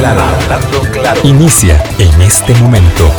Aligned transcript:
claro, 0.00 0.20
hablando 0.22 0.80
claro. 0.92 1.20
Inicia 1.24 1.82
en 1.98 2.22
este 2.22 2.54
momento. 2.54 3.10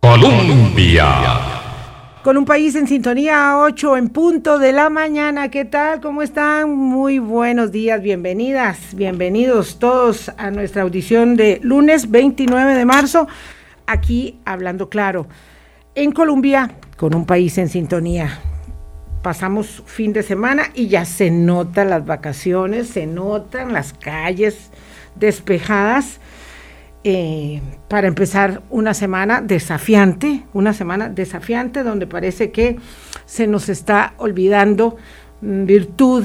Colombia. 0.00 1.06
Con 2.22 2.36
un 2.36 2.44
país 2.44 2.74
en 2.74 2.86
sintonía, 2.86 3.56
8 3.58 3.96
en 3.96 4.10
punto 4.10 4.58
de 4.58 4.72
la 4.72 4.90
mañana. 4.90 5.50
¿Qué 5.50 5.64
tal? 5.64 6.00
¿Cómo 6.02 6.20
están? 6.20 6.76
Muy 6.76 7.18
buenos 7.18 7.72
días, 7.72 8.02
bienvenidas, 8.02 8.94
bienvenidos 8.94 9.78
todos 9.78 10.30
a 10.36 10.50
nuestra 10.50 10.82
audición 10.82 11.36
de 11.36 11.58
lunes 11.62 12.10
29 12.10 12.74
de 12.74 12.84
marzo, 12.84 13.26
aquí 13.86 14.38
hablando 14.44 14.90
claro. 14.90 15.28
En 15.94 16.12
Colombia, 16.12 16.72
con 16.98 17.14
un 17.14 17.24
país 17.24 17.56
en 17.56 17.70
sintonía 17.70 18.38
pasamos 19.22 19.82
fin 19.86 20.12
de 20.12 20.22
semana 20.22 20.70
y 20.74 20.88
ya 20.88 21.04
se 21.04 21.30
notan 21.30 21.90
las 21.90 22.06
vacaciones, 22.06 22.88
se 22.88 23.06
notan 23.06 23.72
las 23.72 23.92
calles 23.92 24.70
despejadas. 25.14 26.20
Eh, 27.04 27.62
para 27.88 28.08
empezar 28.08 28.60
una 28.70 28.92
semana 28.92 29.40
desafiante, 29.40 30.42
una 30.52 30.72
semana 30.72 31.08
desafiante 31.08 31.84
donde 31.84 32.06
parece 32.06 32.50
que 32.50 32.76
se 33.24 33.46
nos 33.46 33.68
está 33.68 34.14
olvidando 34.18 34.96
mm, 35.40 35.64
virtud 35.64 36.24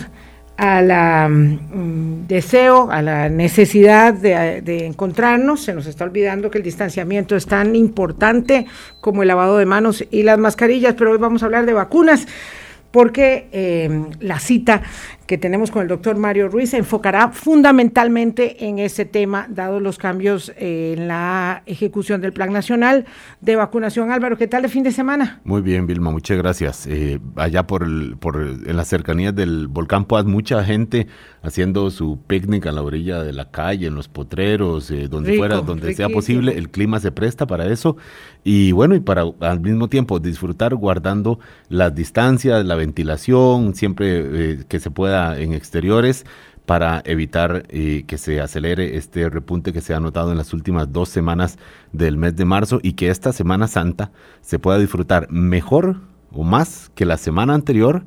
a 0.58 0.82
la 0.82 1.30
mm, 1.30 2.28
deseo, 2.28 2.92
a 2.92 3.02
la 3.04 3.30
necesidad 3.30 4.14
de, 4.16 4.62
de, 4.62 4.86
encontrarnos, 4.88 5.64
se 5.64 5.74
nos 5.74 5.86
está 5.86 6.06
olvidando 6.06 6.50
que 6.50 6.58
el 6.58 6.64
distanciamiento 6.64 7.36
es 7.36 7.46
tan 7.46 7.76
importante 7.76 8.66
como 9.00 9.22
el 9.22 9.28
lavado 9.28 9.58
de 9.58 9.66
manos 9.66 10.04
y 10.10 10.24
las 10.24 10.40
mascarillas, 10.40 10.96
pero 10.98 11.12
hoy 11.12 11.18
vamos 11.20 11.44
a 11.44 11.46
hablar 11.46 11.66
de 11.66 11.74
vacunas 11.74 12.28
porque 12.94 13.50
eh, 13.52 13.90
la 14.20 14.40
cita 14.40 14.84
que 15.28 15.38
tenemos 15.38 15.72
con 15.72 15.82
el 15.82 15.88
doctor 15.88 16.18
Mario 16.18 16.50
Ruiz 16.50 16.72
se 16.72 16.78
enfocará 16.78 17.30
fundamentalmente 17.30 18.66
en 18.66 18.80
ese 18.80 19.06
tema, 19.06 19.48
dados 19.50 19.82
los 19.82 19.98
cambios 19.98 20.52
en 20.58 21.08
la 21.08 21.64
ejecución 21.66 22.20
del 22.20 22.34
Plan 22.34 22.52
Nacional 22.52 23.06
de 23.40 23.56
Vacunación. 23.56 24.12
Álvaro, 24.12 24.38
¿qué 24.38 24.48
tal 24.48 24.66
el 24.66 24.70
fin 24.70 24.84
de 24.84 24.92
semana? 24.92 25.40
Muy 25.46 25.62
bien, 25.62 25.88
Vilma, 25.88 26.12
muchas 26.12 26.38
gracias. 26.38 26.88
Eh, 26.88 27.20
allá 27.38 27.66
por, 27.66 27.84
el, 27.84 28.18
por 28.20 28.36
en 28.36 28.76
las 28.76 28.88
cercanías 28.90 29.34
del 29.34 29.68
volcán 29.68 30.06
Poas, 30.06 30.26
mucha 30.26 30.64
gente 30.64 31.08
haciendo 31.42 31.90
su 31.92 32.20
picnic 32.26 32.68
a 32.68 32.72
la 32.72 32.82
orilla 32.82 33.22
de 33.22 33.34
la 33.34 33.50
calle, 33.52 33.88
en 33.88 33.96
los 33.96 34.08
potreros, 34.08 34.92
eh, 34.92 35.08
donde 35.08 35.38
fuera, 35.38 35.62
donde 35.62 35.94
sea 35.94 36.10
posible, 36.10 36.58
el 36.58 36.70
clima 36.70 37.00
se 37.00 37.12
presta 37.12 37.48
para 37.48 37.68
eso. 37.68 37.98
Y 38.44 38.74
bueno, 38.74 38.96
y 38.96 39.00
para 39.00 39.24
al 39.40 39.62
mismo 39.62 39.88
tiempo 39.88 40.20
disfrutar 40.20 40.76
guardando 40.76 41.40
las 41.70 41.96
distancias, 41.96 42.66
la 42.66 42.76
ventilación, 42.76 43.74
siempre 43.74 44.52
eh, 44.52 44.64
que 44.68 44.80
se 44.80 44.92
pueda 44.92 45.13
en 45.14 45.54
exteriores 45.54 46.26
para 46.66 47.02
evitar 47.06 47.66
eh, 47.70 48.04
que 48.08 48.18
se 48.18 48.40
acelere 48.42 48.98
este 48.98 49.30
repunte 49.30 49.74
que 49.74 49.82
se 49.82 49.94
ha 49.94 50.00
notado 50.00 50.32
en 50.32 50.38
las 50.38 50.54
últimas 50.54 50.92
dos 50.92 51.10
semanas 51.10 51.58
del 51.92 52.18
mes 52.18 52.36
de 52.36 52.46
marzo 52.46 52.80
y 52.82 52.94
que 52.94 53.10
esta 53.10 53.34
Semana 53.34 53.68
Santa 53.68 54.12
se 54.42 54.60
pueda 54.60 54.80
disfrutar 54.80 55.30
mejor 55.30 55.98
o 56.32 56.44
más 56.44 56.90
que 56.96 57.06
la 57.06 57.18
semana 57.18 57.54
anterior, 57.54 58.06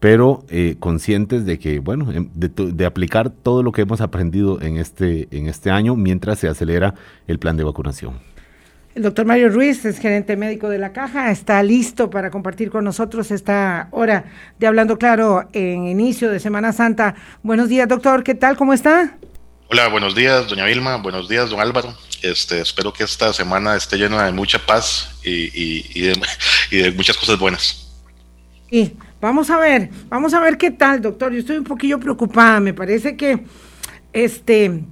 pero 0.00 0.44
eh, 0.48 0.76
conscientes 0.78 1.44
de 1.44 1.58
que, 1.58 1.80
bueno, 1.80 2.10
em, 2.12 2.30
de, 2.34 2.48
de, 2.48 2.86
aplicar 2.86 3.30
todo 3.30 3.62
lo 3.62 3.72
que 3.72 3.82
hemos 3.82 4.00
aprendido 4.00 4.60
en 4.60 4.78
este, 4.78 5.28
en 5.30 5.46
este 5.46 5.70
año 5.70 5.94
mientras 5.94 6.38
se 6.38 6.48
acelera 6.48 6.94
el 7.26 7.38
plan 7.38 7.56
de 7.56 7.64
vacunación. 7.64 8.14
El 8.98 9.04
doctor 9.04 9.26
Mario 9.26 9.48
Ruiz 9.50 9.84
es 9.84 10.00
gerente 10.00 10.36
médico 10.36 10.68
de 10.68 10.76
la 10.76 10.92
Caja, 10.92 11.30
está 11.30 11.62
listo 11.62 12.10
para 12.10 12.32
compartir 12.32 12.68
con 12.68 12.82
nosotros 12.82 13.30
esta 13.30 13.86
hora 13.92 14.24
de 14.58 14.66
Hablando 14.66 14.98
Claro 14.98 15.48
en 15.52 15.86
inicio 15.86 16.32
de 16.32 16.40
Semana 16.40 16.72
Santa. 16.72 17.14
Buenos 17.44 17.68
días, 17.68 17.86
doctor, 17.86 18.24
¿qué 18.24 18.34
tal? 18.34 18.56
¿Cómo 18.56 18.72
está? 18.72 19.16
Hola, 19.68 19.86
buenos 19.86 20.16
días, 20.16 20.48
doña 20.48 20.64
Vilma, 20.64 20.96
buenos 20.96 21.28
días, 21.28 21.48
don 21.48 21.60
Álvaro. 21.60 21.94
Este, 22.22 22.60
espero 22.60 22.92
que 22.92 23.04
esta 23.04 23.32
semana 23.32 23.76
esté 23.76 23.98
llena 23.98 24.26
de 24.26 24.32
mucha 24.32 24.58
paz 24.58 25.16
y, 25.22 26.00
de, 26.00 26.20
y 26.72 26.78
de 26.78 26.90
muchas 26.90 27.16
cosas 27.16 27.38
buenas. 27.38 27.88
Sí, 28.68 28.96
vamos 29.20 29.48
a 29.50 29.58
ver, 29.58 29.90
vamos 30.08 30.34
a 30.34 30.40
ver 30.40 30.58
qué 30.58 30.72
tal, 30.72 31.00
doctor. 31.00 31.32
Yo 31.32 31.38
estoy 31.38 31.58
un 31.58 31.62
poquillo 31.62 32.00
preocupada, 32.00 32.58
me 32.58 32.74
parece 32.74 33.16
que 33.16 33.44
este 34.12 34.82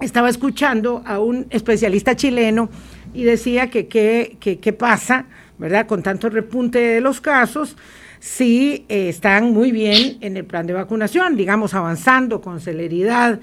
estaba 0.00 0.28
escuchando 0.28 1.02
a 1.06 1.18
un 1.18 1.46
especialista 1.48 2.14
chileno 2.14 2.68
y 3.14 3.24
decía 3.24 3.70
que 3.70 3.88
qué 3.88 4.72
pasa, 4.72 5.26
¿verdad? 5.58 5.86
Con 5.86 6.02
tanto 6.02 6.28
repunte 6.28 6.78
de 6.78 7.00
los 7.00 7.20
casos, 7.20 7.76
si 8.20 8.84
eh, 8.88 9.08
están 9.08 9.52
muy 9.52 9.72
bien 9.72 10.18
en 10.20 10.36
el 10.36 10.44
plan 10.44 10.66
de 10.66 10.72
vacunación, 10.72 11.36
digamos, 11.36 11.74
avanzando 11.74 12.40
con 12.40 12.60
celeridad, 12.60 13.40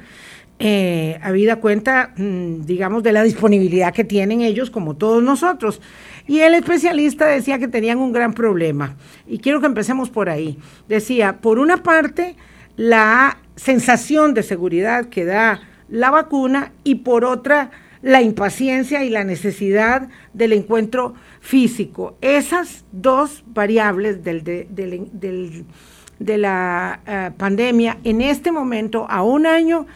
eh, 0.58 1.20
habida 1.22 1.58
cuenta, 1.58 2.14
mm, 2.16 2.62
digamos, 2.66 3.04
de 3.04 3.12
la 3.12 3.24
disponibilidad 3.24 3.94
que 3.94 4.04
tienen 4.04 4.42
ellos, 4.42 4.70
como 4.70 4.96
todos 4.96 5.22
nosotros. 5.22 5.82
Y 6.28 6.40
el 6.40 6.54
especialista 6.54 7.26
decía 7.26 7.60
que 7.60 7.68
tenían 7.68 8.00
un 8.00 8.12
gran 8.12 8.34
problema. 8.34 8.96
Y 9.28 9.40
quiero 9.40 9.60
que 9.60 9.68
empecemos 9.68 10.10
por 10.10 10.30
ahí. 10.30 10.58
Decía, 10.88 11.38
por 11.42 11.60
una 11.60 11.84
parte, 11.84 12.36
la 12.78 13.38
sensación 13.56 14.34
de 14.34 14.44
seguridad 14.44 15.06
que 15.06 15.26
da 15.26 15.62
la 15.90 16.10
vacuna 16.10 16.72
y 16.84 16.96
por 16.96 17.26
otra, 17.26 17.72
la 18.06 18.22
impaciencia 18.22 19.04
y 19.04 19.10
la 19.10 19.24
necesidad 19.24 20.10
del 20.32 20.54
encuentro 20.54 21.16
físico. 21.42 22.16
Esas 22.22 22.86
dos 22.92 23.44
variables 23.48 24.24
del, 24.24 24.44
de 24.44 26.38
la 26.38 27.00
uh, 27.02 27.36
pandemia 27.36 27.98
en 28.04 28.22
este 28.22 28.52
momento, 28.52 29.08
a 29.10 29.24
un 29.24 29.48
año 29.48 29.88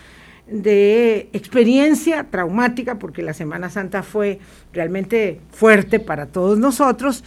de 0.47 1.29
experiencia 1.33 2.23
traumática, 2.23 2.97
porque 2.97 3.21
la 3.21 3.35
Semana 3.35 3.69
Santa 3.69 4.01
fue 4.01 4.39
realmente 4.73 5.39
fuerte 5.51 5.99
para 5.99 6.25
todos 6.25 6.57
nosotros, 6.57 7.23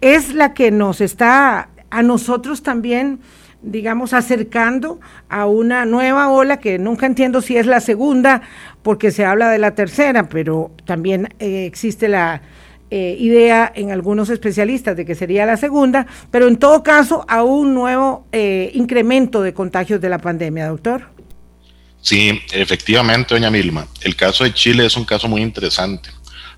es 0.00 0.32
la 0.32 0.54
que 0.54 0.70
nos 0.70 1.00
está 1.00 1.70
a 1.90 2.02
nosotros 2.02 2.62
también 2.62 3.20
digamos, 3.62 4.12
acercando 4.12 5.00
a 5.28 5.46
una 5.46 5.84
nueva 5.84 6.30
ola 6.30 6.58
que 6.58 6.78
nunca 6.78 7.06
entiendo 7.06 7.42
si 7.42 7.56
es 7.56 7.66
la 7.66 7.80
segunda, 7.80 8.42
porque 8.82 9.10
se 9.10 9.24
habla 9.24 9.50
de 9.50 9.58
la 9.58 9.74
tercera, 9.74 10.28
pero 10.28 10.72
también 10.86 11.34
eh, 11.38 11.66
existe 11.66 12.08
la 12.08 12.42
eh, 12.90 13.16
idea 13.18 13.70
en 13.74 13.90
algunos 13.92 14.30
especialistas 14.30 14.96
de 14.96 15.04
que 15.04 15.14
sería 15.14 15.46
la 15.46 15.56
segunda, 15.56 16.06
pero 16.30 16.48
en 16.48 16.56
todo 16.56 16.82
caso 16.82 17.24
a 17.28 17.42
un 17.42 17.74
nuevo 17.74 18.26
eh, 18.32 18.70
incremento 18.74 19.42
de 19.42 19.52
contagios 19.52 20.00
de 20.00 20.08
la 20.08 20.18
pandemia, 20.18 20.68
doctor. 20.68 21.08
Sí, 22.00 22.40
efectivamente, 22.52 23.34
doña 23.34 23.50
Milma. 23.50 23.86
El 24.00 24.16
caso 24.16 24.44
de 24.44 24.54
Chile 24.54 24.86
es 24.86 24.96
un 24.96 25.04
caso 25.04 25.28
muy 25.28 25.42
interesante 25.42 26.10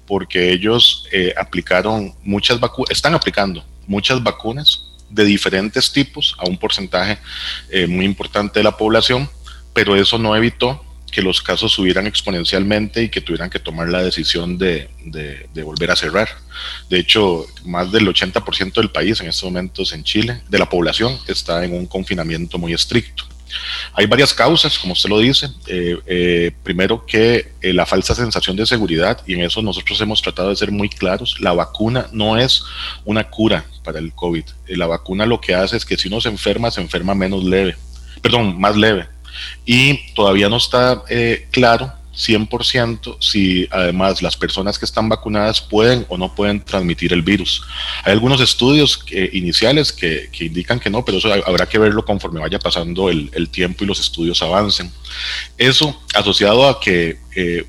porque 0.06 0.52
ellos 0.52 1.08
aplicaron 1.36 2.12
muchas 2.22 2.60
vacunas, 2.60 2.90
están 2.90 3.14
aplicando 3.14 3.64
muchas 3.86 4.22
vacunas 4.22 4.91
de 5.12 5.24
diferentes 5.24 5.92
tipos 5.92 6.34
a 6.38 6.48
un 6.48 6.56
porcentaje 6.56 7.18
eh, 7.70 7.86
muy 7.86 8.04
importante 8.04 8.60
de 8.60 8.64
la 8.64 8.76
población, 8.76 9.28
pero 9.72 9.94
eso 9.96 10.18
no 10.18 10.34
evitó 10.34 10.84
que 11.12 11.22
los 11.22 11.42
casos 11.42 11.72
subieran 11.72 12.06
exponencialmente 12.06 13.02
y 13.02 13.08
que 13.10 13.20
tuvieran 13.20 13.50
que 13.50 13.58
tomar 13.58 13.88
la 13.88 14.02
decisión 14.02 14.56
de, 14.56 14.88
de, 15.04 15.62
volver 15.62 15.90
a 15.90 15.96
cerrar. 15.96 16.28
De 16.88 16.98
hecho, 16.98 17.46
más 17.64 17.92
del 17.92 18.08
80% 18.08 18.72
del 18.72 18.90
país 18.90 19.20
en 19.20 19.28
estos 19.28 19.44
momentos 19.44 19.92
en 19.92 20.04
Chile, 20.04 20.40
de 20.48 20.58
la 20.58 20.70
población, 20.70 21.18
está 21.28 21.64
en 21.64 21.74
un 21.74 21.86
confinamiento 21.86 22.56
muy 22.56 22.72
estricto. 22.72 23.24
Hay 23.94 24.06
varias 24.06 24.32
causas, 24.32 24.78
como 24.78 24.92
usted 24.92 25.08
lo 25.08 25.18
dice. 25.18 25.48
Eh, 25.66 25.98
eh, 26.06 26.52
primero 26.62 27.04
que 27.04 27.52
eh, 27.60 27.72
la 27.72 27.86
falsa 27.86 28.14
sensación 28.14 28.56
de 28.56 28.66
seguridad, 28.66 29.20
y 29.26 29.34
en 29.34 29.42
eso 29.42 29.62
nosotros 29.62 30.00
hemos 30.00 30.22
tratado 30.22 30.50
de 30.50 30.56
ser 30.56 30.70
muy 30.70 30.88
claros, 30.88 31.36
la 31.40 31.52
vacuna 31.52 32.06
no 32.12 32.38
es 32.38 32.64
una 33.04 33.28
cura 33.28 33.64
para 33.84 33.98
el 33.98 34.12
COVID. 34.12 34.44
la 34.68 34.86
vacuna 34.86 35.26
lo 35.26 35.40
que 35.40 35.54
hace 35.54 35.76
es 35.76 35.84
que 35.84 35.96
si 35.96 36.08
uno 36.08 36.20
se 36.20 36.28
enferma, 36.28 36.70
se 36.70 36.80
enferma 36.80 37.14
menos 37.14 37.44
leve, 37.44 37.76
perdón, 38.20 38.60
más 38.60 38.76
leve. 38.76 39.06
Y 39.64 40.12
todavía 40.14 40.48
no 40.48 40.56
está 40.56 41.02
claro 41.50 41.92
100% 42.14 43.16
si 43.20 43.66
además 43.70 44.22
las 44.22 44.36
personas 44.36 44.78
que 44.78 44.84
están 44.84 45.08
vacunadas 45.08 45.60
pueden 45.60 46.04
o 46.08 46.18
no 46.18 46.34
pueden 46.34 46.62
transmitir 46.62 47.12
el 47.12 47.22
virus. 47.22 47.62
Hay 48.04 48.12
algunos 48.12 48.40
estudios 48.40 49.04
iniciales 49.32 49.92
que, 49.92 50.30
indican 50.40 50.78
que 50.78 50.90
no, 50.90 51.04
pero 51.04 51.18
eso 51.18 51.32
habrá 51.32 51.66
que 51.66 51.78
verlo 51.78 52.04
conforme 52.04 52.40
vaya 52.40 52.58
pasando 52.58 53.08
el, 53.08 53.48
tiempo 53.50 53.84
y 53.84 53.86
los 53.86 54.00
estudios 54.00 54.40
avancen. 54.42 54.90
Eso 55.58 56.00
asociado 56.14 56.68
a 56.68 56.80
que 56.80 57.18
eh, 57.36 57.64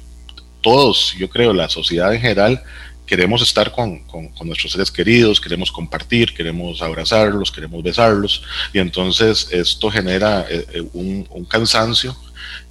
todos, 0.61 1.13
yo 1.17 1.29
creo, 1.29 1.53
la 1.53 1.69
sociedad 1.69 2.13
en 2.13 2.21
general, 2.21 2.63
queremos 3.05 3.41
estar 3.41 3.71
con, 3.71 4.01
nuestros 4.43 4.71
seres 4.71 4.91
queridos, 4.91 5.41
queremos 5.41 5.71
compartir, 5.71 6.33
queremos 6.33 6.81
abrazarlos, 6.81 7.51
queremos 7.51 7.83
besarlos, 7.83 8.43
y 8.71 8.79
entonces 8.79 9.47
esto 9.51 9.91
genera 9.91 10.45
eh, 10.49 10.65
eh, 10.73 10.81
un 10.93 11.45
cansancio 11.49 12.15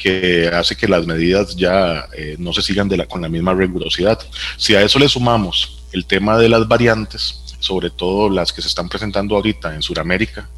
que 0.03 0.51
hace 0.53 0.77
que 0.77 0.89
las 0.89 1.07
medidas 1.07 1.55
ya 1.55 2.09
eh, 2.17 2.37
no 2.39 2.53
se 2.53 2.63
sigan 2.63 2.89
de 2.89 2.97
la, 2.97 3.07
con 3.07 3.23
la 3.23 3.29
misma 3.29 3.55
rigurosidad. 3.55 4.19
Si 4.57 4.75
a 4.75 4.83
eso 4.83 4.99
le 4.99 5.09
sumamos 5.09 5.79
el 5.93 6.05
tema 6.07 6.37
de 6.39 6.49
las 6.49 6.67
variantes, 6.67 7.43
sobre 7.61 7.91
todo 7.91 8.29
las 8.29 8.53
que 8.53 8.61
se 8.61 8.69
están 8.69 8.89
presentando 8.89 9.37
ahorita 9.37 9.75
en 9.75 9.83
Sudamérica, 9.83 10.49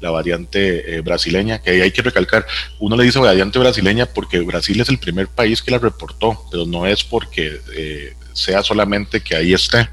la 0.00 0.10
variante 0.10 0.96
eh, 0.96 1.00
brasileña, 1.00 1.60
que 1.60 1.82
hay 1.82 1.90
que 1.90 2.02
recalcar, 2.02 2.46
uno 2.78 2.96
le 2.96 3.04
dice 3.04 3.18
variante 3.18 3.58
brasileña 3.58 4.06
porque 4.06 4.40
Brasil 4.40 4.78
es 4.80 4.88
el 4.90 4.98
primer 4.98 5.28
país 5.28 5.62
que 5.62 5.70
la 5.70 5.78
reportó, 5.78 6.44
pero 6.50 6.66
no 6.66 6.86
es 6.86 7.02
porque 7.02 7.60
eh, 7.74 8.14
sea 8.34 8.62
solamente 8.62 9.22
que 9.22 9.36
ahí 9.36 9.54
esté. 9.54 9.88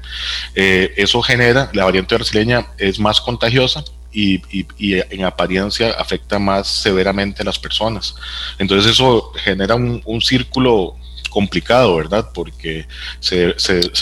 Eh, 0.54 0.92
eso 0.96 1.22
genera, 1.22 1.70
la 1.72 1.84
variante 1.84 2.14
brasileña 2.14 2.66
es 2.76 2.98
más 2.98 3.20
contagiosa, 3.20 3.82
y, 4.12 4.40
en 4.80 5.24
apariencia 5.24 5.92
afecta 5.92 6.38
más 6.38 6.66
severamente 6.68 7.42
a 7.42 7.44
las 7.44 7.58
personas. 7.58 8.14
Entonces 8.58 8.92
eso 8.92 9.32
genera 9.44 9.74
un, 9.74 10.02
un 10.04 10.20
círculo 10.20 10.96
complicado, 11.28 11.96
¿verdad? 11.96 12.30
Porque 12.32 12.86
se, 13.20 13.54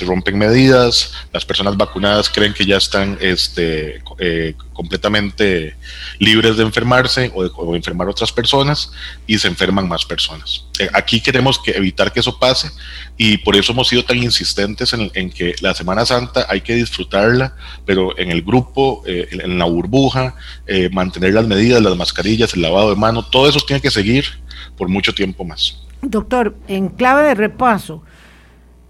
rompen 0.04 0.38
medidas, 0.38 1.12
las 1.32 1.44
personas 1.44 1.76
vacunadas 1.76 2.30
creen 2.30 2.52
que 2.52 2.64
ya 2.64 2.76
están 2.76 3.18
este, 3.20 4.02
eh, 4.18 4.54
completamente 4.72 5.76
libres 6.18 6.56
de 6.56 6.62
enfermarse 6.62 7.30
o 7.34 7.42
de, 7.44 7.76
enfermar 7.76 8.08
otras 8.08 8.32
personas 8.32 8.92
y 9.26 9.38
se 9.38 9.48
enferman 9.48 9.88
más 9.88 10.04
personas. 10.04 10.64
Eh, 10.78 10.88
aquí 10.92 11.20
queremos 11.20 11.58
que 11.58 11.72
evitar 11.72 12.12
que 12.12 12.20
eso 12.20 12.38
pase 12.38 12.70
y 13.16 13.38
por 13.38 13.56
eso 13.56 13.72
hemos 13.72 13.88
sido 13.88 14.04
tan 14.04 14.18
insistentes 14.22 14.92
en, 14.92 15.30
que 15.30 15.54
la 15.60 15.74
Semana 15.74 16.04
Santa 16.06 16.46
hay 16.48 16.60
que 16.60 16.74
disfrutarla, 16.74 17.54
pero 17.84 18.18
en 18.18 18.30
el 18.30 18.42
grupo, 18.42 19.02
eh, 19.06 19.28
en 19.30 19.58
la 19.58 19.64
burbuja, 19.64 20.34
mantener 20.90 21.34
las 21.34 21.46
medidas, 21.46 21.82
las 21.82 21.96
mascarillas, 21.96 22.54
el 22.54 22.62
lavado 22.62 22.90
de 22.90 22.96
mano, 22.96 23.24
todo 23.24 23.48
eso 23.48 23.60
tiene 23.60 23.80
que 23.80 23.90
seguir 23.90 24.24
por 24.76 24.88
mucho 24.88 25.14
tiempo 25.14 25.44
más. 25.44 25.85
Doctor, 26.02 26.54
en 26.68 26.88
clave 26.88 27.22
de 27.22 27.34
repaso, 27.34 28.02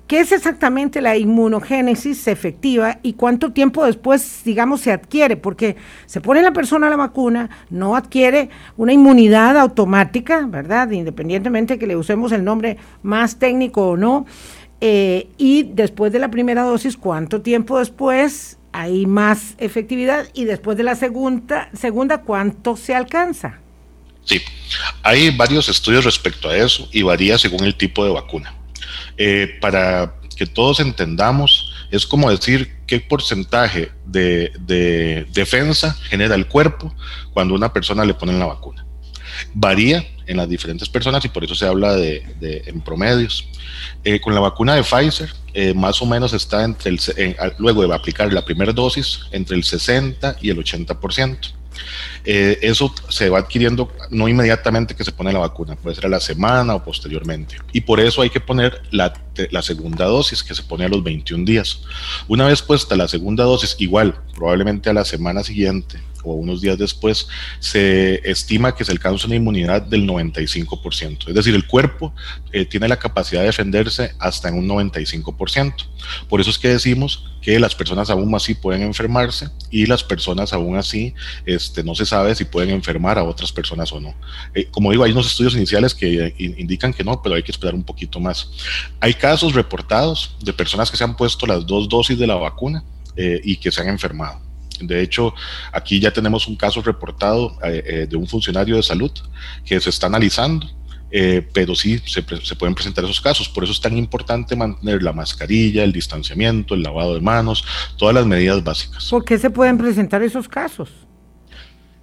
¿qué 0.06 0.20
es 0.20 0.32
exactamente 0.32 1.00
la 1.00 1.16
inmunogénesis 1.16 2.26
efectiva 2.28 2.98
y 3.02 3.14
cuánto 3.14 3.52
tiempo 3.52 3.84
después, 3.84 4.42
digamos, 4.44 4.80
se 4.80 4.92
adquiere? 4.92 5.36
Porque 5.36 5.76
se 6.06 6.20
pone 6.20 6.42
la 6.42 6.52
persona 6.52 6.90
la 6.90 6.96
vacuna, 6.96 7.48
no 7.70 7.96
adquiere 7.96 8.50
una 8.76 8.92
inmunidad 8.92 9.56
automática, 9.56 10.46
¿verdad? 10.46 10.90
Independientemente 10.90 11.74
de 11.74 11.78
que 11.78 11.86
le 11.86 11.96
usemos 11.96 12.32
el 12.32 12.44
nombre 12.44 12.76
más 13.02 13.38
técnico 13.38 13.90
o 13.90 13.96
no. 13.96 14.26
Eh, 14.80 15.30
y 15.38 15.62
después 15.62 16.12
de 16.12 16.18
la 16.18 16.30
primera 16.30 16.62
dosis, 16.62 16.96
¿cuánto 16.96 17.40
tiempo 17.40 17.78
después 17.78 18.58
hay 18.72 19.06
más 19.06 19.54
efectividad? 19.58 20.26
Y 20.34 20.44
después 20.44 20.76
de 20.76 20.82
la 20.82 20.96
segunda, 20.96 21.70
segunda 21.72 22.22
¿cuánto 22.22 22.76
se 22.76 22.94
alcanza? 22.94 23.60
Sí, 24.26 24.42
hay 25.02 25.30
varios 25.30 25.68
estudios 25.68 26.04
respecto 26.04 26.48
a 26.48 26.56
eso 26.56 26.88
y 26.92 27.02
varía 27.02 27.38
según 27.38 27.64
el 27.64 27.76
tipo 27.76 28.04
de 28.04 28.10
vacuna. 28.10 28.54
Eh, 29.16 29.56
para 29.60 30.14
que 30.36 30.46
todos 30.46 30.80
entendamos, 30.80 31.72
es 31.90 32.06
como 32.06 32.30
decir 32.30 32.76
qué 32.86 33.00
porcentaje 33.00 33.90
de, 34.04 34.52
defensa 35.32 35.96
genera 36.08 36.34
el 36.34 36.46
cuerpo 36.46 36.94
cuando 37.32 37.54
una 37.54 37.72
persona 37.72 38.04
le 38.04 38.14
ponen 38.14 38.38
la 38.38 38.46
vacuna. 38.46 38.84
Varía 39.54 40.04
en 40.26 40.38
las 40.38 40.48
diferentes 40.48 40.88
personas 40.88 41.24
y 41.24 41.28
por 41.28 41.44
eso 41.44 41.54
se 41.54 41.66
habla 41.66 41.94
de, 41.94 42.24
en 42.66 42.80
promedios. 42.80 43.48
Eh, 44.02 44.20
con 44.20 44.34
la 44.34 44.40
vacuna 44.40 44.74
de 44.74 44.82
Pfizer, 44.82 45.30
eh, 45.54 45.72
más 45.72 46.02
o 46.02 46.06
menos 46.06 46.32
está 46.32 46.64
entre 46.64 46.90
el, 46.90 47.00
luego 47.58 47.86
de 47.86 47.94
aplicar 47.94 48.32
la 48.32 48.44
primera 48.44 48.72
dosis, 48.72 49.20
entre 49.30 49.56
el 49.56 49.62
60 49.62 50.36
y 50.40 50.50
el 50.50 50.58
80%. 50.58 51.52
Eh, 52.24 52.58
eso 52.62 52.92
se 53.08 53.28
va 53.28 53.38
adquiriendo 53.38 53.92
no 54.10 54.28
inmediatamente 54.28 54.94
que 54.94 55.04
se 55.04 55.12
pone 55.12 55.32
la 55.32 55.38
vacuna, 55.38 55.76
puede 55.76 55.94
ser 55.94 56.06
a 56.06 56.08
la 56.08 56.20
semana 56.20 56.74
o 56.74 56.84
posteriormente. 56.84 57.56
Y 57.72 57.82
por 57.82 58.00
eso 58.00 58.22
hay 58.22 58.30
que 58.30 58.40
poner 58.40 58.82
la, 58.90 59.12
segunda 59.62 60.06
dosis 60.06 60.42
que 60.42 60.54
se 60.54 60.62
pone 60.62 60.84
a 60.84 60.88
los 60.88 61.02
21 61.02 61.44
días. 61.44 61.80
Una 62.28 62.46
vez 62.46 62.62
puesta 62.62 62.96
la 62.96 63.08
segunda 63.08 63.44
dosis, 63.44 63.76
igual, 63.78 64.18
probablemente 64.34 64.90
a 64.90 64.92
la 64.92 65.04
semana 65.04 65.42
siguiente 65.44 66.00
o 66.26 66.34
unos 66.34 66.60
días 66.60 66.78
después, 66.78 67.28
se 67.60 68.28
estima 68.28 68.74
que 68.74 68.84
se 68.84 68.92
alcanza 68.92 69.26
una 69.26 69.36
inmunidad 69.36 69.82
del 69.82 70.06
95%. 70.06 71.28
Es 71.28 71.34
decir, 71.34 71.54
el 71.54 71.66
cuerpo 71.66 72.12
eh, 72.52 72.64
tiene 72.64 72.88
la 72.88 72.98
capacidad 72.98 73.40
de 73.40 73.46
defenderse 73.46 74.12
hasta 74.18 74.48
en 74.48 74.58
un 74.58 74.68
95%. 74.68 75.74
Por 76.28 76.40
eso 76.40 76.50
es 76.50 76.58
que 76.58 76.68
decimos 76.68 77.24
que 77.40 77.58
las 77.60 77.74
personas 77.74 78.10
aún 78.10 78.34
así 78.34 78.54
pueden 78.54 78.82
enfermarse 78.82 79.48
y 79.70 79.86
las 79.86 80.02
personas 80.02 80.52
aún 80.52 80.76
así 80.76 81.14
este, 81.44 81.84
no 81.84 81.94
se 81.94 82.04
sabe 82.04 82.34
si 82.34 82.44
pueden 82.44 82.70
enfermar 82.70 83.18
a 83.18 83.24
otras 83.24 83.52
personas 83.52 83.92
o 83.92 84.00
no. 84.00 84.14
Eh, 84.54 84.66
como 84.70 84.90
digo, 84.90 85.04
hay 85.04 85.12
unos 85.12 85.26
estudios 85.26 85.54
iniciales 85.54 85.94
que 85.94 86.34
indican 86.38 86.92
que 86.92 87.04
no, 87.04 87.22
pero 87.22 87.36
hay 87.36 87.42
que 87.42 87.52
esperar 87.52 87.74
un 87.74 87.84
poquito 87.84 88.18
más. 88.20 88.50
Hay 89.00 89.14
casos 89.14 89.54
reportados 89.54 90.36
de 90.42 90.52
personas 90.52 90.90
que 90.90 90.96
se 90.96 91.04
han 91.04 91.16
puesto 91.16 91.46
las 91.46 91.66
dos 91.66 91.88
dosis 91.88 92.18
de 92.18 92.26
la 92.26 92.34
vacuna 92.34 92.84
eh, 93.16 93.40
y 93.44 93.56
que 93.56 93.70
se 93.70 93.80
han 93.80 93.88
enfermado. 93.88 94.45
De 94.80 95.02
hecho, 95.02 95.34
aquí 95.72 96.00
ya 96.00 96.10
tenemos 96.10 96.46
un 96.48 96.56
caso 96.56 96.82
reportado 96.82 97.56
eh, 97.64 97.82
eh, 97.86 98.06
de 98.08 98.16
un 98.16 98.26
funcionario 98.26 98.76
de 98.76 98.82
salud 98.82 99.10
que 99.64 99.80
se 99.80 99.90
está 99.90 100.06
analizando, 100.06 100.68
eh, 101.10 101.46
pero 101.52 101.74
sí 101.74 102.00
se, 102.06 102.22
pueden 102.22 102.74
presentar 102.74 103.04
esos 103.04 103.20
casos. 103.20 103.48
Por 103.48 103.64
eso 103.64 103.72
es 103.72 103.80
tan 103.80 103.96
importante 103.96 104.56
mantener 104.56 105.02
la 105.02 105.12
mascarilla, 105.12 105.84
el 105.84 105.92
distanciamiento, 105.92 106.74
el 106.74 106.82
lavado 106.82 107.14
de 107.14 107.20
manos, 107.20 107.64
todas 107.96 108.14
las 108.14 108.26
medidas 108.26 108.62
básicas. 108.62 109.08
¿Por 109.08 109.24
qué 109.24 109.38
se 109.38 109.50
pueden 109.50 109.78
presentar 109.78 110.22
esos 110.22 110.48
casos? 110.48 110.88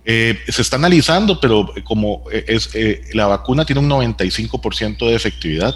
se 0.05 0.61
está 0.61 0.75
analizando, 0.75 1.39
pero 1.39 1.73
como 1.85 2.25
es, 2.29 2.69
la 3.13 3.25
vacuna 3.25 3.63
tiene 3.63 3.79
un 3.79 3.89
95% 3.89 4.97
de 5.07 5.15
efectividad, 5.15 5.75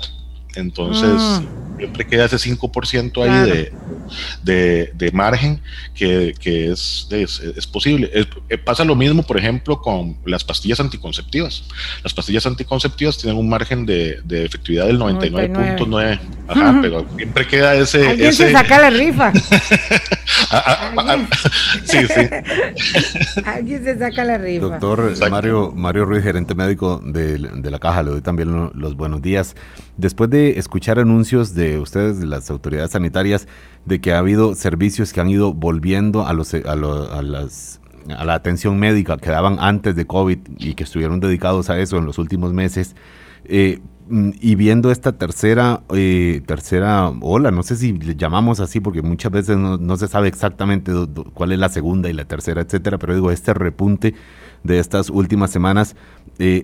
entonces, 0.56 1.16
ah. 1.18 1.42
siempre 1.78 2.06
queda 2.08 2.26
ese 2.26 2.38
5% 2.38 3.24
ahí 3.24 3.72
de, 4.44 4.92
de, 4.94 5.12
margen 5.12 5.62
que, 5.94 6.34
que 6.40 6.72
es, 6.72 7.08
es, 7.12 7.68
posible. 7.68 8.10
Eh, 8.14 8.58
pasa 8.58 8.84
lo 8.84 8.96
mismo, 8.96 9.24
por 9.24 9.38
ejemplo, 9.38 9.80
con 9.82 10.18
las 10.26 10.44
pastillas 10.44 10.80
anticonceptivas. 10.80 11.64
Las 12.04 12.14
pastillas 12.14 12.46
anticonceptivas 12.46 13.18
tienen 13.18 13.38
un 13.38 13.50
margen 13.50 13.86
de, 13.86 14.22
efectividad 14.30 14.88
del 14.88 15.00
99.9. 15.00 16.20
Ajá, 16.48 16.80
pero 16.82 17.06
siempre 17.16 17.48
queda 17.48 17.76
ese. 17.76 18.08
Alguien 18.08 18.34
se 18.34 18.52
saca 18.52 18.80
la 18.80 18.90
rifa. 18.90 19.32
Ah, 20.52 20.64
ah, 20.66 21.02
¿Alguien? 21.02 21.28
sí, 21.86 21.98
sí. 22.08 23.42
Alguien 23.46 23.84
se 23.84 23.98
saca 23.98 24.24
la 24.24 24.38
rifa. 24.38 24.66
Doctor 24.66 25.30
Mario, 25.30 25.74
Mario 25.76 26.06
Ruiz, 26.06 26.24
gerente 26.24 26.54
médico 26.54 27.02
de, 27.04 27.38
de 27.38 27.72
la 27.72 27.80
Caja, 27.80 28.04
le 28.04 28.12
doy 28.12 28.22
también 28.22 28.72
los 28.74 28.96
buenos 28.96 29.22
días. 29.22 29.56
Después 29.98 30.30
de 30.30 30.60
escuchar 30.60 31.00
anuncios 31.00 31.56
de 31.56 31.80
ustedes, 31.80 32.20
de 32.20 32.28
las 32.28 32.50
autoridades 32.52 32.92
sanitarias, 32.92 33.48
de 33.86 34.00
que 34.00 34.14
ha 34.14 34.20
habido 34.20 34.54
servicios 34.54 35.12
que 35.12 35.22
han 35.22 35.30
ido 35.30 35.54
volviendo 35.54 36.28
a, 36.28 36.34
los, 36.34 36.54
a, 36.54 36.76
las, 36.76 37.82
a 38.16 38.26
la 38.26 38.34
atención 38.36 38.78
médica 38.78 39.18
que 39.18 39.32
daban 39.32 39.58
antes 39.60 39.96
de 39.96 40.06
COVID 40.06 40.40
y 40.60 40.76
que 40.76 40.84
estuvieron 40.84 41.20
dedicados 41.20 41.70
a 41.70 41.80
eso 41.80 41.98
en 41.98 42.06
los 42.06 42.20
últimos 42.20 42.54
meses, 42.54 42.96
eh, 43.46 43.80
y 44.10 44.56
viendo 44.56 44.90
esta 44.92 45.18
tercera, 45.18 45.82
eh, 45.94 46.42
tercera 46.46 47.10
ola, 47.22 47.52
no 47.52 47.62
sé 47.64 47.76
si 47.76 47.92
le 47.92 48.16
llamamos 48.16 48.60
así 48.60 48.80
porque 48.80 49.02
muchas 49.02 49.32
veces 49.32 49.58
no, 49.58 49.98
se 49.98 50.08
sabe 50.08 50.30
exactamente 50.30 50.94
cuál 51.34 51.52
es 51.52 51.60
la 51.60 51.70
segunda 51.70 52.10
y 52.10 52.14
la 52.14 52.26
tercera, 52.26 52.62
etcétera, 52.62 52.98
pero 52.98 53.16
digo, 53.16 53.32
este 53.32 53.54
repunte 53.54 54.14
de 54.64 54.80
estas 54.80 55.10
últimas 55.10 55.52
semanas, 55.52 55.96
eh, 56.40 56.64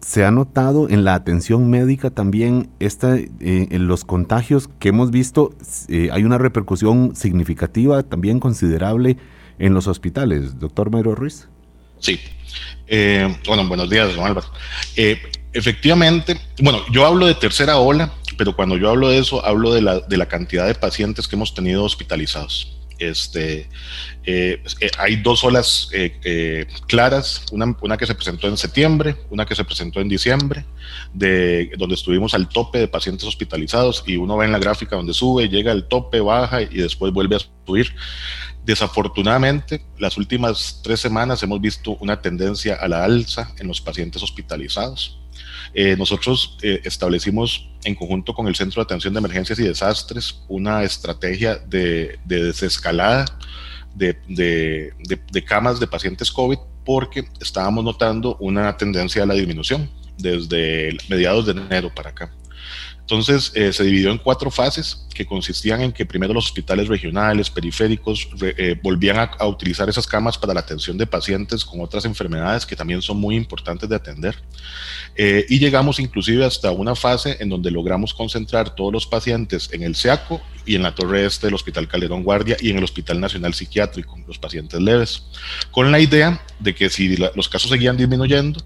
se 0.00 0.24
ha 0.24 0.30
notado 0.30 0.88
en 0.88 1.04
la 1.04 1.14
atención 1.14 1.68
médica 1.68 2.10
también 2.10 2.70
esta, 2.80 3.16
eh, 3.16 3.28
en 3.40 3.86
los 3.86 4.04
contagios 4.04 4.68
que 4.78 4.88
hemos 4.88 5.10
visto, 5.10 5.54
eh, 5.88 6.08
hay 6.12 6.24
una 6.24 6.38
repercusión 6.38 7.14
significativa, 7.14 8.02
también 8.02 8.40
considerable 8.40 9.16
en 9.58 9.74
los 9.74 9.86
hospitales. 9.86 10.58
Doctor 10.58 10.90
Mario 10.90 11.14
Ruiz. 11.14 11.48
Sí. 11.98 12.18
Eh, 12.86 13.36
bueno, 13.46 13.68
buenos 13.68 13.90
días, 13.90 14.14
don 14.16 14.26
Álvaro. 14.26 14.46
efectivamente, 15.52 16.40
bueno, 16.62 16.80
yo 16.92 17.06
hablo 17.06 17.26
de 17.26 17.34
tercera 17.34 17.76
ola, 17.76 18.12
pero 18.38 18.56
cuando 18.56 18.78
yo 18.78 18.88
hablo 18.88 19.08
de 19.08 19.18
eso, 19.18 19.44
hablo 19.44 19.74
de 19.74 19.82
la, 19.82 20.00
de 20.00 20.16
la 20.16 20.26
cantidad 20.26 20.66
de 20.66 20.74
pacientes 20.74 21.28
que 21.28 21.36
hemos 21.36 21.54
tenido 21.54 21.84
hospitalizados. 21.84 22.79
Este, 23.00 23.68
eh, 24.24 24.62
eh, 24.80 24.90
hay 24.98 25.16
dos 25.16 25.42
olas 25.42 25.88
eh, 25.92 26.66
claras, 26.86 27.46
una, 27.50 27.74
una, 27.80 27.96
que 27.96 28.06
se 28.06 28.14
presentó 28.14 28.46
en 28.46 28.58
septiembre, 28.58 29.16
una 29.30 29.46
que 29.46 29.54
se 29.54 29.64
presentó 29.64 30.00
en 30.00 30.08
diciembre, 30.08 30.66
de, 31.14 31.72
donde 31.78 31.94
estuvimos 31.94 32.34
al 32.34 32.48
tope 32.48 32.78
de 32.78 32.88
pacientes 32.88 33.26
hospitalizados 33.26 34.04
y 34.06 34.16
uno 34.16 34.36
ve 34.36 34.44
en 34.44 34.52
la 34.52 34.58
gráfica 34.58 34.96
donde 34.96 35.14
sube, 35.14 35.48
llega 35.48 35.72
al 35.72 35.88
tope, 35.88 36.20
baja 36.20 36.60
y 36.60 36.76
después 36.76 37.10
vuelve 37.12 37.36
a 37.36 37.40
subir. 37.66 37.94
Desafortunadamente, 38.64 39.82
las 39.98 40.18
últimas 40.18 40.80
tres 40.82 41.00
semanas 41.00 41.42
hemos 41.42 41.60
visto 41.60 41.96
una 42.00 42.20
tendencia 42.20 42.74
a 42.74 42.86
la 42.86 43.04
alza 43.04 43.52
en 43.58 43.66
los 43.66 43.80
pacientes 43.80 44.22
hospitalizados. 44.22 45.18
Eh, 45.72 45.96
nosotros 45.96 46.58
eh, 46.62 46.80
establecimos 46.84 47.69
en 47.84 47.94
conjunto 47.94 48.34
con 48.34 48.46
el 48.46 48.56
Centro 48.56 48.80
de 48.80 48.84
Atención 48.84 49.14
de 49.14 49.18
Emergencias 49.18 49.58
y 49.58 49.62
Desastres 49.62 50.42
una 50.48 50.82
estrategia 50.82 51.56
de, 51.56 52.18
desescalada 52.24 53.24
de, 53.94 54.16
de, 54.28 55.44
camas 55.44 55.80
de 55.80 55.86
pacientes 55.86 56.30
COVID 56.30 56.58
porque 56.84 57.24
estábamos 57.40 57.84
notando 57.84 58.36
una 58.40 58.76
tendencia 58.76 59.22
a 59.22 59.26
la 59.26 59.34
disminución 59.34 59.90
desde 60.18 60.96
mediados 61.08 61.46
de 61.46 61.52
enero 61.52 61.90
para 61.94 62.10
acá. 62.10 62.30
Entonces 63.10 63.50
eh, 63.56 63.72
se 63.72 63.82
dividió 63.82 64.12
en 64.12 64.18
cuatro 64.18 64.52
fases 64.52 65.04
que 65.12 65.26
consistían 65.26 65.80
en 65.80 65.90
que 65.90 66.06
primero 66.06 66.32
los 66.32 66.46
hospitales 66.46 66.86
regionales, 66.86 67.50
periféricos, 67.50 68.28
eh, 68.40 68.78
volvían 68.80 69.18
a, 69.36 69.46
utilizar 69.48 69.88
esas 69.88 70.06
camas 70.06 70.38
para 70.38 70.54
la 70.54 70.60
atención 70.60 70.96
de 70.96 71.08
pacientes 71.08 71.64
con 71.64 71.80
otras 71.80 72.04
enfermedades 72.04 72.64
que 72.64 72.76
también 72.76 73.02
son 73.02 73.18
muy 73.18 73.34
importantes 73.34 73.88
de 73.88 73.96
atender. 73.96 74.36
Eh, 75.16 75.44
y 75.48 75.58
llegamos 75.58 75.98
inclusive 75.98 76.44
hasta 76.44 76.70
una 76.70 76.94
fase 76.94 77.36
en 77.40 77.48
donde 77.48 77.72
logramos 77.72 78.14
concentrar 78.14 78.76
todos 78.76 78.92
los 78.92 79.08
pacientes 79.08 79.70
en 79.72 79.82
el 79.82 79.96
SEACO 79.96 80.40
y 80.64 80.76
en 80.76 80.84
la 80.84 80.94
torre 80.94 81.26
este 81.26 81.48
del 81.48 81.54
Hospital 81.54 81.88
Calderón 81.88 82.22
Guardia 82.22 82.56
y 82.60 82.70
en 82.70 82.78
el 82.78 82.84
Hospital 82.84 83.18
Nacional 83.18 83.54
Psiquiátrico, 83.54 84.20
los 84.28 84.38
pacientes 84.38 84.80
leves, 84.80 85.24
con 85.72 85.90
la 85.90 85.98
idea 85.98 86.40
de 86.60 86.76
que 86.76 86.88
si 86.88 87.16
los 87.16 87.48
casos 87.48 87.72
seguían 87.72 87.96
disminuyendo, 87.96 88.60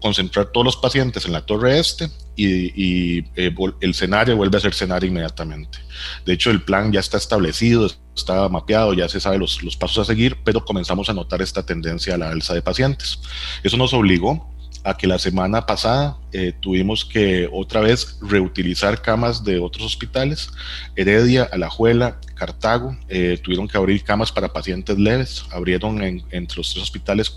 concentrar 0.00 0.46
todos 0.46 0.64
los 0.64 0.76
pacientes 0.76 1.26
en 1.26 1.32
la 1.32 1.44
torre 1.44 1.78
este 1.78 2.08
y, 2.36 3.18
eh, 3.36 3.54
el 3.80 3.90
escenario 3.90 4.36
vuelve 4.36 4.58
a 4.58 4.60
ser 4.60 4.70
escenario 4.70 5.08
inmediatamente. 5.08 5.78
De 6.24 6.32
hecho, 6.32 6.50
el 6.50 6.62
plan 6.62 6.92
ya 6.92 7.00
está 7.00 7.18
establecido, 7.18 7.90
está 8.16 8.48
mapeado, 8.48 8.94
ya 8.94 9.08
se 9.08 9.20
sabe 9.20 9.38
los, 9.38 9.62
los 9.62 9.76
pasos 9.76 9.98
a 9.98 10.04
seguir, 10.04 10.38
pero 10.44 10.64
comenzamos 10.64 11.10
a 11.10 11.12
notar 11.12 11.42
esta 11.42 11.64
tendencia 11.64 12.14
a 12.14 12.18
la 12.18 12.30
alza 12.30 12.54
de 12.54 12.62
pacientes. 12.62 13.18
Eso 13.62 13.76
nos 13.76 13.92
obligó 13.92 14.50
a 14.84 14.96
que 14.96 15.06
la 15.06 15.18
semana 15.18 15.66
pasada 15.66 16.16
eh, 16.32 16.52
tuvimos 16.58 17.04
que 17.04 17.48
otra 17.52 17.80
vez 17.80 18.18
reutilizar 18.22 19.02
camas 19.02 19.44
de 19.44 19.58
otros 19.58 19.84
hospitales, 19.84 20.50
Heredia, 20.96 21.48
Alajuela, 21.52 22.18
Cartago, 22.34 22.96
eh, 23.08 23.38
tuvieron 23.42 23.68
que 23.68 23.76
abrir 23.76 24.02
camas 24.02 24.32
para 24.32 24.52
pacientes 24.52 24.98
leves, 24.98 25.44
abrieron 25.50 26.02
entre 26.02 26.56
los 26.56 26.70
tres 26.70 26.82
hospitales 26.82 27.28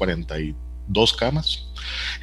42 0.87 1.13
camas 1.13 1.67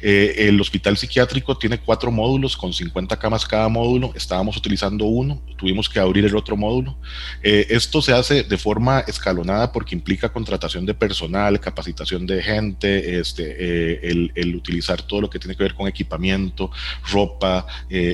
eh, 0.01 0.47
el 0.47 0.59
hospital 0.59 0.97
psiquiátrico 0.97 1.57
tiene 1.57 1.79
cuatro 1.79 2.11
módulos 2.11 2.57
con 2.57 2.73
50 2.73 3.17
camas 3.17 3.45
cada 3.45 3.67
módulo. 3.69 4.11
Estábamos 4.15 4.57
utilizando 4.57 5.05
uno, 5.05 5.41
tuvimos 5.57 5.89
que 5.89 5.99
abrir 5.99 6.25
el 6.25 6.35
otro 6.35 6.57
módulo. 6.57 6.97
Eh, 7.43 7.67
esto 7.69 8.01
se 8.01 8.13
hace 8.13 8.43
de 8.43 8.57
forma 8.57 9.01
escalonada 9.01 9.71
porque 9.71 9.95
implica 9.95 10.29
contratación 10.29 10.85
de 10.85 10.93
personal, 10.93 11.59
capacitación 11.59 12.25
de 12.25 12.41
gente, 12.41 13.19
este, 13.19 13.55
eh, 13.59 14.29
el, 14.35 14.55
utilizar 14.55 15.01
todo 15.01 15.21
lo 15.21 15.29
que 15.29 15.39
tiene 15.39 15.55
que 15.55 15.63
ver 15.63 15.75
con 15.75 15.87
equipamiento, 15.87 16.71
ropa, 17.11 17.65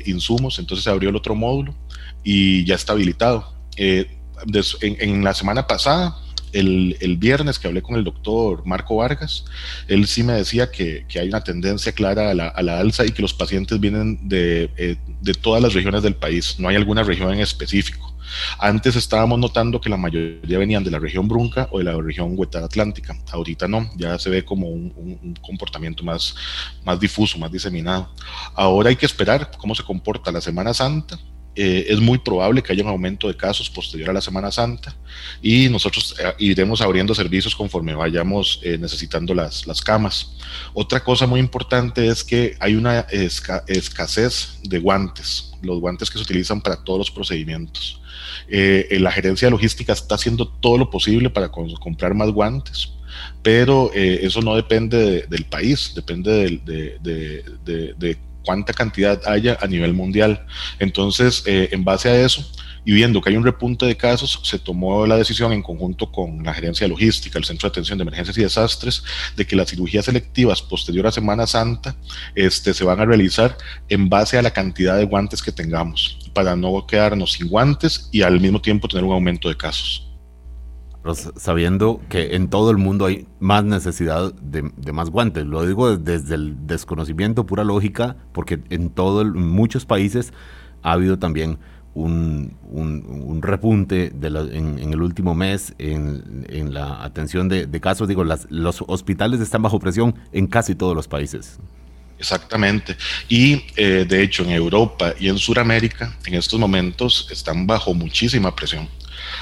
insumos. 0.06 0.60
Entonces 0.60 0.84
se 0.84 0.90
abrió 0.90 1.10
el 1.10 1.16
otro 1.16 1.36
módulo 1.36 1.74
y 2.24 2.66
ya 2.66 2.76
está 2.76 2.94
habilitado. 2.94 3.54
en 3.78 5.24
la 5.24 5.34
semana 5.34 5.66
pasada 5.66 6.16
el, 6.54 7.18
viernes 7.18 7.60
que 7.60 7.68
hablé 7.68 7.82
con 7.82 7.96
el 7.96 8.04
doctor 8.04 8.66
Marco 8.66 8.98
Vargas, 8.98 9.46
él 9.88 10.08
sí 10.08 10.24
me 10.24 10.34
decía 10.34 10.72
que, 10.72 11.06
hay 11.16 11.28
una 11.28 11.44
tendencia 11.44 11.92
clara 11.92 12.32
a 12.32 12.34
la, 12.34 12.80
alza 12.80 13.06
y 13.06 13.12
que 13.12 13.22
los 13.22 13.34
pacientes 13.34 13.80
vienen 13.80 14.20
eh, 14.32 14.98
de, 15.22 15.34
todas 15.34 15.62
las 15.62 15.74
regiones 15.74 16.04
del 16.04 16.16
país, 16.16 16.56
no 16.60 16.70
hay 16.70 16.76
alguna 16.76 17.04
región 17.04 17.34
en 17.34 17.40
específico. 17.40 18.14
Antes 18.60 18.98
estábamos 18.98 19.40
notando 19.40 19.80
que 19.80 19.90
la 19.90 19.96
mayoría 19.96 20.58
venían 20.58 20.84
de 20.84 20.92
la 20.92 21.00
región 21.00 21.30
Brunca 21.30 21.70
o 21.72 21.78
de 21.78 21.86
la 21.86 21.94
región 21.94 22.34
Huetar 22.36 22.62
Atlántica. 22.62 23.18
Ahorita 23.32 23.70
no, 23.70 23.90
ya 23.96 24.20
se 24.20 24.30
ve 24.30 24.44
como 24.44 24.68
un, 24.68 24.94
un, 24.98 25.34
comportamiento 25.36 26.04
más, 26.04 26.36
más 26.84 27.00
difuso, 27.00 27.38
más 27.38 27.52
diseminado. 27.52 28.12
Ahora 28.54 28.90
hay 28.90 28.98
que 28.98 29.06
esperar 29.06 29.50
cómo 29.58 29.74
se 29.74 29.84
comporta 29.84 30.30
la 30.30 30.42
Semana 30.42 30.74
Santa 30.74 31.18
eh, 31.60 31.88
es 31.90 32.00
muy 32.00 32.20
probable 32.20 32.62
que 32.62 32.72
haya 32.72 32.84
un 32.84 32.90
aumento 32.90 33.28
de 33.28 33.36
casos 33.36 33.68
posterior 33.68 34.12
a 34.12 34.14
la 34.14 34.22
Semana 34.22 34.52
Santa 34.52 34.96
y 35.42 35.70
nosotros 35.70 36.16
eh, 36.20 36.32
iremos 36.38 36.82
abriendo 36.82 37.16
servicios 37.16 37.56
conforme 37.56 37.96
vayamos 37.96 38.60
eh, 38.62 38.78
necesitando 38.78 39.34
las, 39.34 39.66
las, 39.66 39.82
camas. 39.82 40.38
Otra 40.76 41.04
cosa 41.04 41.26
muy 41.26 41.40
importante 41.40 42.06
es 42.10 42.24
que 42.24 42.56
hay 42.60 42.76
una 42.76 43.08
escasez 43.10 44.60
de 44.62 44.78
guantes, 44.78 45.52
los 45.64 45.80
guantes 45.80 46.12
que 46.12 46.20
se 46.20 46.24
utilizan 46.26 46.62
para 46.62 46.84
todos 46.84 47.00
los 47.00 47.10
procedimientos. 47.10 48.02
la 48.48 49.12
gerencia 49.12 49.50
logística 49.50 49.94
está 49.94 50.14
haciendo 50.14 50.48
todo 50.48 50.78
lo 50.78 50.92
posible 50.92 51.32
para 51.32 51.50
comprar 51.50 52.14
más 52.14 52.30
guantes 52.30 52.90
pero 53.42 53.92
eso 53.94 54.42
no 54.42 54.56
depende 54.56 55.26
del 55.28 55.46
país, 55.46 55.94
depende 55.96 56.62
de, 56.64 57.00
de, 57.02 57.94
de, 57.98 58.18
cuánta 58.48 58.72
cantidad 58.72 59.22
haya 59.28 59.58
a 59.60 59.68
nivel 59.68 59.94
mundial. 59.94 60.46
Entonces, 60.80 61.44
eh, 61.46 61.68
en 61.74 61.84
base 61.84 62.08
a 62.08 62.22
eso, 62.22 62.50
y 62.86 62.94
viendo 62.94 63.20
que 63.20 63.30
hay 63.30 63.36
un 63.36 63.44
repunte 63.44 63.86
de 63.86 63.98
casos, 63.98 64.40
se 64.42 64.58
tomó 64.58 65.06
la 65.06 65.18
decisión 65.18 65.52
en 65.52 65.62
conjunto 65.62 66.10
con 66.10 66.42
la 66.46 66.54
gerencia 66.54 66.86
de 66.86 66.90
logística, 66.90 67.38
el 67.38 67.44
Centro 67.44 67.68
de 67.68 67.74
Atención 67.74 67.98
de 67.98 68.04
Emergencias 68.04 68.38
y 68.38 68.44
Desastres, 68.44 69.04
de 69.36 69.46
que 69.46 69.58
las 69.58 69.70
cirugías 69.70 70.06
selectivas 70.06 70.62
posterior 70.62 71.06
a 71.08 71.12
Semana 71.12 71.46
Santa 71.46 71.98
este, 72.36 72.74
se 72.74 72.86
van 72.86 73.02
a 73.02 73.06
realizar 73.06 73.58
en 73.90 74.08
base 74.08 74.38
a 74.38 74.42
la 74.42 74.52
cantidad 74.52 74.98
de 74.98 75.04
guantes 75.04 75.44
que 75.44 75.52
tengamos, 75.52 76.18
para 76.32 76.56
no 76.56 76.88
quedarnos 76.88 77.34
sin 77.34 77.50
guantes 77.50 78.08
y 78.14 78.22
al 78.22 78.40
mismo 78.40 78.62
tiempo 78.62 78.88
tener 78.88 79.04
un 79.04 79.12
aumento 79.12 79.50
de 79.50 79.58
casos 79.58 80.07
sabiendo 81.16 82.02
que 82.10 82.36
en 82.36 82.50
todo 82.50 82.72
el 82.72 82.78
mundo 82.78 83.06
hay 83.06 83.28
más 83.40 83.64
necesidad 83.64 84.34
de, 84.34 84.64
más 84.92 85.10
guantes. 85.10 85.46
Lo 85.46 85.66
digo 85.66 85.98
desde 85.98 86.36
el 86.36 86.68
desconocimiento, 86.68 87.46
pura 87.46 87.64
lógica, 87.64 88.16
porque 88.34 88.60
en 88.70 88.90
todo 88.90 89.26
muchos 89.26 89.86
países 89.86 90.34
ha 90.84 90.94
habido 90.94 91.20
también 91.20 91.60
un, 91.94 93.40
repunte 93.42 94.14
en, 94.22 94.94
el 94.94 95.02
último 95.02 95.34
mes 95.34 95.74
en, 95.80 96.74
la 96.74 97.04
atención 97.04 97.50
de, 97.50 97.80
casos. 97.82 98.08
Digo, 98.08 98.24
los 98.24 98.84
hospitales 98.88 99.40
están 99.40 99.62
bajo 99.62 99.80
presión 99.80 100.16
en 100.32 100.48
casi 100.48 100.76
todos 100.76 100.96
los 100.96 101.08
países. 101.08 101.60
Exactamente. 102.20 102.98
Y 103.30 103.64
eh, 103.76 104.06
de 104.08 104.24
hecho 104.24 104.44
en 104.44 104.52
Europa 104.52 105.14
y 105.20 105.30
en 105.30 105.38
Sudamérica 105.38 106.16
en 106.26 106.34
estos 106.34 106.60
momentos 106.60 107.28
están 107.32 107.68
bajo 107.68 107.94
muchísima 107.94 108.56
presión. 108.56 108.90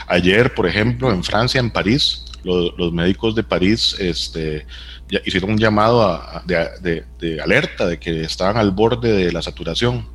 Ayer, 0.07 0.53
por 0.53 0.67
ejemplo, 0.67 1.11
en 1.11 1.23
Francia, 1.23 1.59
en 1.59 1.71
París, 1.71 2.25
los, 2.43 2.93
médicos 2.93 3.35
de 3.35 3.43
París 3.43 3.95
este, 3.99 4.65
hicieron 5.25 5.51
un 5.51 5.57
llamado 5.57 6.21
de, 6.45 7.39
alerta 7.41 7.87
de 7.87 7.97
que 7.97 8.21
estaban 8.21 8.57
al 8.57 8.71
borde 8.71 9.11
de 9.11 9.31
la 9.31 9.41
saturación. 9.41 10.07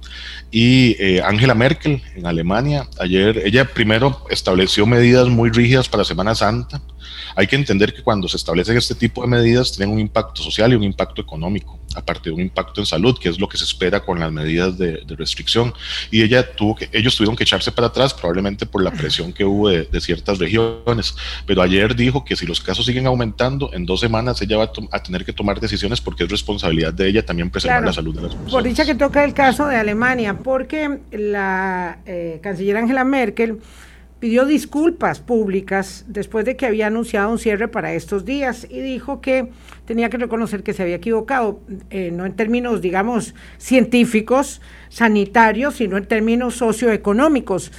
Y 0.50 0.96
eh, 1.02 1.22
Angela 1.22 1.54
Merkel 1.54 2.02
en 2.14 2.26
Alemania, 2.26 2.88
ayer, 2.98 3.38
ella 3.44 3.64
primero 3.64 4.24
estableció 4.30 4.86
medidas 4.86 5.28
muy 5.28 5.50
rígidas 5.50 5.88
para 5.88 6.04
Semana 6.04 6.34
Santa. 6.34 6.80
Hay 7.34 7.46
que 7.46 7.56
entender 7.56 7.94
que 7.94 8.02
cuando 8.02 8.28
se 8.28 8.36
establecen 8.36 8.76
este 8.76 8.94
tipo 8.94 9.22
de 9.22 9.28
medidas 9.28 9.72
tienen 9.72 9.94
un 9.94 10.00
impacto 10.00 10.42
social 10.42 10.72
y 10.72 10.76
un 10.76 10.84
impacto 10.84 11.20
económico 11.20 11.80
aparte 11.94 12.30
de 12.30 12.34
un 12.34 12.40
impacto 12.40 12.80
en 12.80 12.86
salud, 12.86 13.18
que 13.18 13.28
es 13.28 13.38
lo 13.38 13.48
que 13.48 13.56
se 13.56 13.64
espera 13.64 14.00
con 14.00 14.20
las 14.20 14.30
medidas 14.30 14.78
de, 14.78 15.00
restricción. 15.08 15.74
Y 16.10 16.22
ella 16.22 16.52
tuvo 16.54 16.76
que, 16.76 16.88
ellos 16.92 17.16
tuvieron 17.16 17.36
que 17.36 17.44
echarse 17.44 17.72
para 17.72 17.88
atrás, 17.88 18.14
probablemente 18.14 18.64
por 18.64 18.82
la 18.82 18.90
presión 18.90 19.32
que 19.32 19.44
hubo 19.44 19.68
de, 19.68 20.00
ciertas 20.00 20.38
regiones. 20.38 21.14
Pero 21.46 21.62
ayer 21.62 21.94
dijo 21.94 22.24
que 22.24 22.36
si 22.36 22.46
los 22.46 22.60
casos 22.60 22.86
siguen 22.86 23.06
aumentando, 23.06 23.70
en 23.72 23.84
dos 23.84 24.00
semanas 24.00 24.40
ella 24.40 24.56
va 24.56 24.72
a, 24.92 25.02
tener 25.02 25.24
que 25.24 25.32
tomar 25.32 25.60
decisiones 25.60 26.00
porque 26.00 26.24
es 26.24 26.30
responsabilidad 26.30 26.92
de 26.94 27.08
ella 27.08 27.24
también 27.24 27.50
preservar 27.50 27.84
la 27.84 27.92
salud 27.92 28.14
de 28.14 28.22
las 28.22 28.30
personas. 28.30 28.52
Por 28.52 28.62
dicha 28.62 28.86
que 28.86 28.94
toca 28.94 29.24
el 29.24 29.34
caso 29.34 29.66
de 29.66 29.76
Alemania, 29.76 30.38
porque 30.38 31.00
la 31.10 31.98
eh, 32.06 32.38
canciller 32.42 32.76
Angela 32.76 33.04
Merkel 33.04 33.58
pidió 34.20 34.44
disculpas 34.44 35.18
públicas 35.18 36.04
después 36.06 36.44
de 36.44 36.54
que 36.54 36.66
había 36.66 36.88
anunciado 36.88 37.30
un 37.30 37.38
cierre 37.38 37.68
para 37.68 37.94
estos 37.94 38.26
días 38.26 38.66
y 38.68 38.80
dijo 38.80 39.22
que 39.22 39.50
tenía 39.86 40.10
que 40.10 40.18
reconocer 40.18 40.62
que 40.62 40.74
se 40.74 40.82
había 40.82 40.96
equivocado, 40.96 41.60
eh, 41.88 42.10
no 42.12 42.26
en 42.26 42.34
términos, 42.34 42.82
digamos, 42.82 43.34
científicos, 43.56 44.60
sanitarios, 44.90 45.76
sino 45.76 45.96
en 45.96 46.04
términos 46.04 46.54
socioeconómicos. 46.56 47.72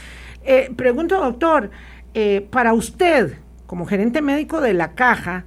Eh, 0.43 0.71
pregunto, 0.75 1.19
doctor, 1.19 1.69
eh, 2.15 2.45
para 2.50 2.74
usted, 2.74 3.38
como 3.67 3.86
gerente 3.86 4.24
médico 4.24 4.60
de 4.60 4.74
la 4.74 4.93
caja, 4.93 5.45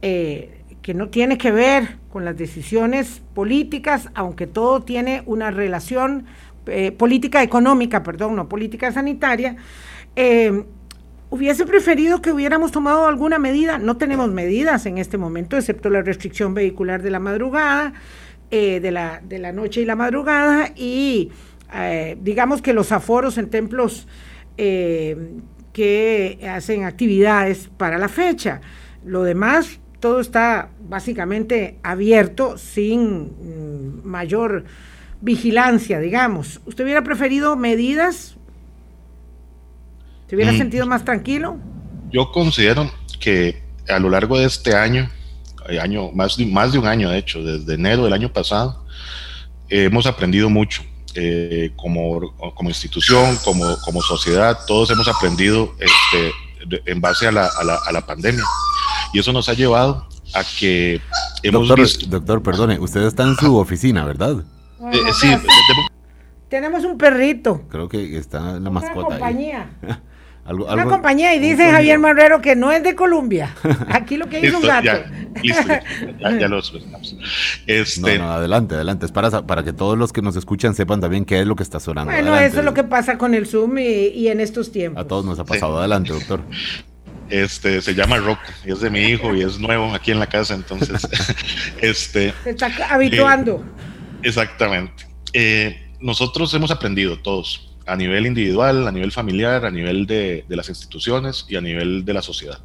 que 0.00 0.94
no 0.94 1.10
tiene 1.10 1.36
que 1.36 1.50
ver 1.50 1.98
con 2.10 2.24
las 2.24 2.34
decisiones 2.34 3.20
políticas, 3.34 4.08
aunque 4.14 4.46
todo 4.46 4.80
tiene 4.80 5.22
una 5.26 5.50
relación 5.50 6.24
política 6.96 7.42
económica, 7.42 8.02
perdón, 8.02 8.36
no 8.36 8.48
política 8.48 8.90
sanitaria, 8.90 9.56
eh, 10.16 10.64
hubiese 11.30 11.64
preferido 11.66 12.20
que 12.20 12.32
hubiéramos 12.32 12.72
tomado 12.72 13.06
alguna 13.06 13.38
medida. 13.38 13.78
No 13.78 13.96
tenemos 13.96 14.30
medidas 14.30 14.86
en 14.86 14.98
este 14.98 15.18
momento, 15.18 15.56
excepto 15.56 15.90
la 15.90 16.02
restricción 16.02 16.54
vehicular 16.54 17.02
de 17.02 17.10
la 17.10 17.20
madrugada, 17.20 17.92
eh, 18.50 18.80
de, 18.80 18.90
la, 18.90 19.20
de 19.24 19.38
la 19.38 19.52
noche 19.52 19.80
y 19.82 19.84
la 19.84 19.96
madrugada, 19.96 20.72
y 20.74 21.30
eh, 21.72 22.18
digamos 22.20 22.62
que 22.62 22.72
los 22.72 22.92
aforos 22.92 23.38
en 23.38 23.50
templos 23.50 24.08
que 24.56 26.38
hacen 26.46 26.84
actividades 26.84 27.70
para 27.78 27.96
la 27.96 28.08
fecha. 28.08 28.60
Lo 29.06 29.22
demás, 29.22 29.80
todo 30.00 30.20
está 30.20 30.68
básicamente 30.86 31.78
abierto 31.82 32.58
sin 32.58 33.22
mm, 33.22 34.06
mayor 34.06 34.64
vigilancia, 35.20 36.00
digamos. 36.00 36.60
¿Usted 36.66 36.84
hubiera 36.84 37.04
preferido 37.04 37.56
medidas 37.56 38.36
¿Te 40.30 40.36
hubiera 40.36 40.52
mm. 40.52 40.58
sentido 40.58 40.86
más 40.86 41.04
tranquilo? 41.04 41.58
Yo 42.12 42.30
considero 42.30 42.88
que 43.18 43.64
a 43.88 43.98
lo 43.98 44.08
largo 44.08 44.38
de 44.38 44.44
este 44.44 44.76
año, 44.76 45.10
eh, 45.68 45.80
año 45.80 46.12
más, 46.12 46.36
de, 46.36 46.46
más 46.46 46.70
de 46.70 46.78
un 46.78 46.86
año 46.86 47.10
de 47.10 47.18
hecho, 47.18 47.42
desde 47.42 47.74
enero 47.74 48.04
del 48.04 48.12
año 48.12 48.32
pasado, 48.32 48.86
hemos 49.68 50.06
aprendido 50.06 50.48
mucho 50.48 50.82
eh, 51.16 51.72
como, 51.74 52.32
como 52.54 52.68
institución, 52.68 53.36
como, 53.44 53.76
como 53.84 54.00
sociedad, 54.02 54.56
todos 54.68 54.92
hemos 54.92 55.08
aprendido 55.08 55.74
este, 55.80 56.80
en 56.86 57.00
base 57.00 57.26
a 57.26 57.32
la, 57.32 57.46
a, 57.46 57.64
la, 57.64 57.80
a 57.84 57.90
la 57.90 58.06
pandemia. 58.06 58.44
Y 59.12 59.18
eso 59.18 59.32
nos 59.32 59.48
ha 59.48 59.54
llevado 59.54 60.06
a 60.32 60.44
que 60.60 61.00
hemos 61.42 61.66
doctor, 61.66 61.80
visto... 61.80 62.06
Doctor, 62.06 62.40
perdone, 62.40 62.78
usted 62.78 63.02
está 63.02 63.24
en 63.24 63.34
su 63.34 63.56
oficina, 63.56 64.04
¿verdad? 64.04 64.44
Eh, 64.92 65.12
sí, 65.20 65.28
tenemos 66.48 66.84
un 66.84 66.96
perrito. 66.96 67.62
Creo 67.68 67.88
que 67.88 68.16
está 68.16 68.56
en 68.58 68.62
la 68.62 68.70
mascota. 68.70 69.08
compañía. 69.08 69.70
Ahí. 69.82 69.96
algo, 70.44 70.64
Una 70.64 70.82
algo- 70.82 70.90
compañía 70.90 71.34
y 71.34 71.38
dice 71.38 71.66
un- 71.66 71.72
Javier 71.72 71.98
Marrero 71.98 72.40
que 72.40 72.56
no 72.56 72.72
es 72.72 72.82
de 72.82 72.94
Colombia. 72.94 73.54
Aquí 73.88 74.16
lo 74.16 74.28
que 74.28 74.40
dice 74.40 74.56
un 74.56 74.62
listo, 74.62 74.68
gato. 74.68 74.84
ya, 74.84 75.42
listo, 75.42 75.68
ya, 76.20 76.38
ya 76.38 76.48
lo 76.48 76.60
solucionamos. 76.62 77.12
No, 77.14 77.20
Este, 77.66 78.18
no, 78.18 78.30
adelante, 78.32 78.74
adelante. 78.74 79.06
Es 79.06 79.12
para, 79.12 79.30
para 79.46 79.62
que 79.62 79.72
todos 79.72 79.96
los 79.96 80.12
que 80.12 80.22
nos 80.22 80.36
escuchan 80.36 80.74
sepan 80.74 81.00
también 81.00 81.24
qué 81.24 81.40
es 81.40 81.46
lo 81.46 81.54
que 81.56 81.62
está 81.62 81.78
sonando. 81.80 82.10
Bueno, 82.12 82.28
Adelante. 82.32 82.46
eso 82.52 82.58
es 82.60 82.64
lo 82.64 82.74
que 82.74 82.84
pasa 82.84 83.16
con 83.18 83.34
el 83.34 83.46
Zoom 83.46 83.78
y, 83.78 83.82
y 84.08 84.28
en 84.28 84.40
estos 84.40 84.72
tiempos. 84.72 85.04
A 85.04 85.06
todos 85.06 85.24
nos 85.24 85.38
ha 85.38 85.44
pasado. 85.44 85.78
Adelante, 85.78 86.12
doctor. 86.12 86.40
este 87.28 87.80
se 87.80 87.94
llama 87.94 88.16
Rocco 88.18 88.42
y 88.66 88.72
es 88.72 88.80
de 88.80 88.90
mi 88.90 89.00
hijo 89.00 89.34
y 89.34 89.42
es 89.42 89.58
nuevo 89.60 89.94
aquí 89.94 90.10
en 90.10 90.18
la 90.18 90.26
casa, 90.26 90.54
entonces, 90.54 91.06
este, 91.80 92.34
Se 92.42 92.50
está 92.50 92.68
habituando. 92.90 93.64
exactamente. 94.22 95.06
Eh, 95.32 95.92
nosotros 96.00 96.52
hemos 96.54 96.70
aprendido 96.70 97.18
todos, 97.20 97.69
a 97.90 97.96
nivel 97.96 98.26
individual, 98.26 98.86
a 98.86 98.92
nivel 98.92 99.12
familiar, 99.12 99.64
a 99.64 99.70
nivel 99.70 100.06
de, 100.06 100.44
de 100.48 100.56
las 100.56 100.68
instituciones 100.68 101.44
y 101.48 101.56
a 101.56 101.60
nivel 101.60 102.04
de 102.04 102.14
la 102.14 102.22
sociedad. 102.22 102.60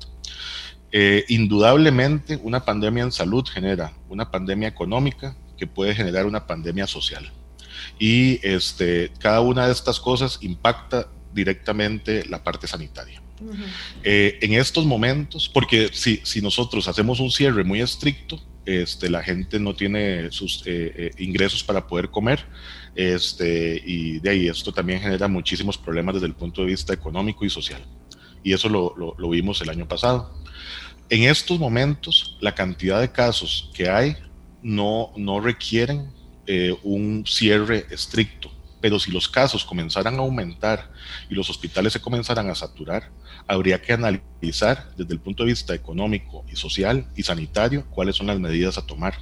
Eh, 0.92 1.26
indudablemente, 1.28 2.40
una 2.42 2.64
pandemia 2.64 3.04
en 3.04 3.12
salud 3.12 3.44
genera 3.46 3.92
una 4.08 4.32
pandemia 4.32 4.70
económica 4.70 5.36
que 5.58 5.68
puede 5.68 5.94
generar 5.94 6.26
una 6.26 6.48
pandemia 6.48 6.88
social. 6.88 7.32
Y 8.00 8.40
este, 8.48 9.12
cada 9.20 9.42
una 9.42 9.66
de 9.66 9.74
estas 9.74 10.00
cosas 10.00 10.40
impacta 10.42 11.08
directamente 11.34 12.24
la 12.26 12.44
parte 12.44 12.68
sanitaria. 12.68 13.22
Eh, 14.04 14.40
en 14.42 14.54
estos 14.54 14.86
momentos, 14.86 15.50
porque 15.50 15.90
si, 15.92 16.22
si 16.24 16.42
nosotros 16.42 16.88
hacemos 16.88 17.20
un 17.20 17.30
cierre 17.30 17.66
muy 17.66 17.82
estricto, 17.82 18.42
este, 18.66 19.10
la 19.10 19.22
gente 19.24 19.60
no 19.60 19.76
tiene 19.76 20.32
sus 20.32 20.64
eh, 20.66 20.94
eh, 20.96 21.12
ingresos 21.20 21.64
para 21.64 21.86
poder 21.88 22.10
comer, 22.10 22.46
este, 22.96 23.82
y 23.86 24.20
de 24.20 24.30
ahí 24.30 24.48
esto 24.48 24.72
también 24.72 25.00
genera 25.02 25.28
muchísimos 25.28 25.78
problemas 25.78 26.16
desde 26.16 26.28
el 26.28 26.34
punto 26.34 26.62
de 26.62 26.68
vista 26.68 26.94
económico 26.94 27.46
y 27.46 27.50
social. 27.50 27.82
Y 28.44 28.54
eso 28.54 28.70
lo, 28.70 28.96
lo- 28.98 29.30
vimos 29.30 29.62
el 29.62 29.70
año 29.70 29.88
pasado. 29.88 30.34
En 31.10 31.24
estos 31.24 31.60
momentos, 31.60 32.38
la 32.42 32.54
cantidad 32.56 33.00
de 33.02 33.12
casos 33.12 33.70
que 33.74 33.90
hay 33.90 34.16
no, 34.64 35.12
no 35.18 35.40
requieren 35.40 36.10
eh, 36.48 36.76
un 36.84 37.26
cierre 37.28 37.86
estricto, 37.90 38.52
pero 38.82 39.00
si 39.00 39.12
los 39.12 39.28
casos 39.28 39.66
comenzaran 39.66 40.16
a 40.16 40.20
aumentar 40.20 40.92
y 41.30 41.34
los 41.36 41.50
hospitales 41.50 41.94
se 41.94 42.00
comenzaran 42.02 42.50
a 42.50 42.56
saturar, 42.56 43.12
habría 43.48 43.82
que 43.82 43.94
analizar 43.94 44.90
desde 44.98 45.14
el 45.14 45.20
punto 45.20 45.44
de 45.44 45.50
vista 45.50 45.74
económico 45.74 46.46
y 46.52 46.56
social 46.56 47.08
y 47.16 47.24
sanitario 47.24 47.86
cuáles 47.90 48.16
son 48.16 48.28
las 48.28 48.40
medidas 48.40 48.78
a 48.78 48.86
tomar. 48.86 49.16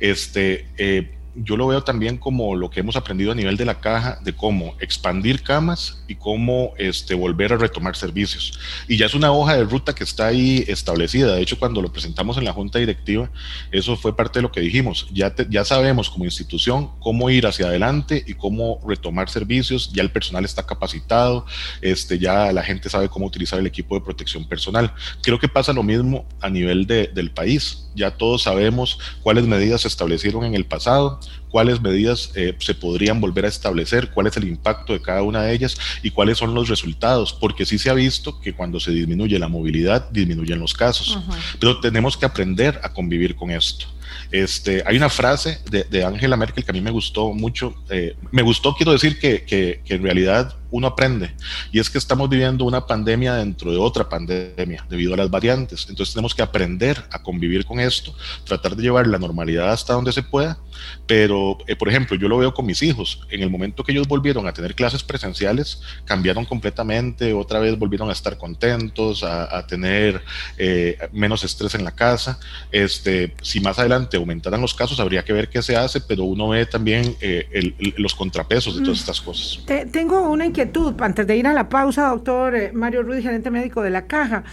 Este, 0.00 0.68
eh, 0.76 1.14
yo 1.34 1.56
lo 1.56 1.66
veo 1.66 1.82
también 1.82 2.18
como 2.18 2.54
lo 2.56 2.68
que 2.70 2.80
hemos 2.80 2.96
aprendido 2.96 3.32
a 3.32 3.34
nivel 3.34 3.56
de 3.56 3.64
la 3.64 3.80
caja, 3.80 4.18
de 4.22 4.34
cómo 4.34 4.74
expandir 4.80 5.42
camas 5.42 6.02
y 6.06 6.14
cómo 6.16 6.74
este, 6.78 7.14
volver 7.14 7.52
a 7.52 7.56
retomar 7.56 7.96
servicios. 7.96 8.58
Y 8.88 8.96
ya 8.98 9.06
es 9.06 9.14
una 9.14 9.32
hoja 9.32 9.56
de 9.56 9.64
ruta 9.64 9.94
que 9.94 10.04
está 10.04 10.26
ahí 10.26 10.64
establecida. 10.68 11.34
De 11.34 11.40
hecho, 11.42 11.58
cuando 11.58 11.80
lo 11.80 11.92
presentamos 11.92 12.36
en 12.36 12.44
la 12.44 12.52
junta 12.52 12.78
directiva, 12.78 13.30
eso 13.70 13.96
fue 13.96 14.14
parte 14.14 14.38
de 14.38 14.42
lo 14.42 14.52
que 14.52 14.60
dijimos. 14.60 15.06
Ya, 15.12 15.34
te- 15.34 15.46
ya 15.48 15.64
sabemos 15.64 16.10
como 16.10 16.24
institución 16.24 16.90
cómo 17.00 17.30
ir 17.30 17.46
hacia 17.46 17.66
adelante 17.66 18.22
y 18.26 18.34
cómo 18.34 18.80
retomar 18.86 19.30
servicios. 19.30 19.90
Ya 19.92 20.02
el 20.02 20.10
personal 20.10 20.44
está 20.44 20.66
capacitado, 20.66 21.46
este, 21.80 22.18
ya 22.18 22.52
la 22.52 22.62
gente 22.62 22.90
sabe 22.90 23.08
cómo 23.08 23.26
utilizar 23.26 23.58
el 23.58 23.66
equipo 23.66 23.94
de 23.94 24.02
protección 24.02 24.44
personal. 24.46 24.92
Creo 25.22 25.38
que 25.38 25.48
pasa 25.48 25.72
lo 25.72 25.82
mismo 25.82 26.26
a 26.40 26.50
nivel 26.50 26.86
de- 26.86 27.06
del 27.08 27.30
país. 27.30 27.88
Ya 27.94 28.10
todos 28.10 28.42
sabemos 28.42 28.98
cuáles 29.22 29.46
medidas 29.46 29.82
se 29.82 29.88
establecieron 29.88 30.44
en 30.44 30.54
el 30.54 30.64
pasado, 30.64 31.20
cuáles 31.50 31.80
medidas 31.80 32.30
eh, 32.34 32.56
se 32.58 32.74
podrían 32.74 33.20
volver 33.20 33.44
a 33.44 33.48
establecer, 33.48 34.10
cuál 34.10 34.26
es 34.26 34.36
el 34.36 34.48
impacto 34.48 34.92
de 34.92 35.02
cada 35.02 35.22
una 35.22 35.42
de 35.42 35.52
ellas 35.52 35.76
y 36.02 36.10
cuáles 36.10 36.38
son 36.38 36.54
los 36.54 36.68
resultados, 36.68 37.32
porque 37.32 37.66
sí 37.66 37.78
se 37.78 37.90
ha 37.90 37.94
visto 37.94 38.40
que 38.40 38.54
cuando 38.54 38.80
se 38.80 38.90
disminuye 38.90 39.38
la 39.38 39.48
movilidad, 39.48 40.10
disminuyen 40.10 40.58
los 40.58 40.74
casos, 40.74 41.18
pero 41.60 41.80
tenemos 41.80 42.16
que 42.16 42.26
aprender 42.26 42.80
a 42.82 42.92
convivir 42.92 43.36
con 43.36 43.50
esto. 43.50 43.86
Este, 44.30 44.82
hay 44.86 44.96
una 44.96 45.10
frase 45.10 45.58
de, 45.70 45.84
de 45.84 46.04
Angela 46.04 46.36
Merkel 46.36 46.64
que 46.64 46.70
a 46.70 46.74
mí 46.74 46.80
me 46.80 46.90
gustó 46.90 47.32
mucho, 47.32 47.74
eh, 47.90 48.16
me 48.30 48.42
gustó, 48.42 48.74
quiero 48.74 48.92
decir 48.92 49.18
que, 49.18 49.44
que, 49.44 49.82
que 49.84 49.94
en 49.94 50.02
realidad 50.02 50.56
uno 50.72 50.88
aprende, 50.88 51.36
y 51.70 51.78
es 51.78 51.88
que 51.88 51.98
estamos 51.98 52.28
viviendo 52.28 52.64
una 52.64 52.86
pandemia 52.86 53.34
dentro 53.34 53.70
de 53.70 53.76
otra 53.76 54.08
pandemia 54.08 54.84
debido 54.88 55.14
a 55.14 55.16
las 55.18 55.30
variantes, 55.30 55.86
entonces 55.88 56.14
tenemos 56.14 56.34
que 56.34 56.42
aprender 56.42 57.04
a 57.12 57.22
convivir 57.22 57.64
con 57.64 57.78
esto, 57.78 58.12
tratar 58.44 58.74
de 58.74 58.82
llevar 58.82 59.06
la 59.06 59.18
normalidad 59.18 59.70
hasta 59.70 59.92
donde 59.92 60.12
se 60.12 60.22
pueda, 60.22 60.58
pero 61.06 61.58
eh, 61.66 61.76
por 61.76 61.88
ejemplo, 61.90 62.16
yo 62.16 62.26
lo 62.26 62.38
veo 62.38 62.54
con 62.54 62.64
mis 62.64 62.82
hijos, 62.82 63.20
en 63.30 63.42
el 63.42 63.50
momento 63.50 63.84
que 63.84 63.92
ellos 63.92 64.08
volvieron 64.08 64.46
a 64.48 64.52
tener 64.54 64.74
clases 64.74 65.02
presenciales, 65.02 65.82
cambiaron 66.06 66.46
completamente, 66.46 67.34
otra 67.34 67.58
vez 67.58 67.78
volvieron 67.78 68.08
a 68.08 68.12
estar 68.14 68.38
contentos, 68.38 69.22
a, 69.22 69.54
a 69.58 69.66
tener 69.66 70.22
eh, 70.56 70.96
menos 71.12 71.44
estrés 71.44 71.74
en 71.74 71.84
la 71.84 71.92
casa, 71.94 72.40
este, 72.70 73.34
si 73.42 73.60
más 73.60 73.78
adelante 73.78 74.16
aumentaran 74.16 74.60
los 74.62 74.72
casos, 74.72 74.98
habría 75.00 75.22
que 75.22 75.34
ver 75.34 75.50
qué 75.50 75.60
se 75.60 75.76
hace, 75.76 76.00
pero 76.00 76.24
uno 76.24 76.48
ve 76.48 76.64
también 76.64 77.14
eh, 77.20 77.46
el- 77.52 77.74
el- 77.78 77.94
los 77.98 78.14
contrapesos 78.14 78.76
de 78.78 78.82
todas 78.82 79.00
estas 79.00 79.20
cosas. 79.20 79.58
Te- 79.66 79.84
tengo 79.84 80.30
una 80.30 80.46
inquietud 80.46 80.61
antes 80.98 81.26
de 81.26 81.36
ir 81.36 81.46
a 81.46 81.52
la 81.52 81.68
pausa, 81.68 82.08
doctor 82.08 82.54
eh, 82.54 82.72
Mario 82.72 83.02
Ruiz, 83.02 83.22
gerente 83.22 83.50
médico 83.50 83.82
de 83.82 83.90
la 83.90 84.06
Caja. 84.06 84.44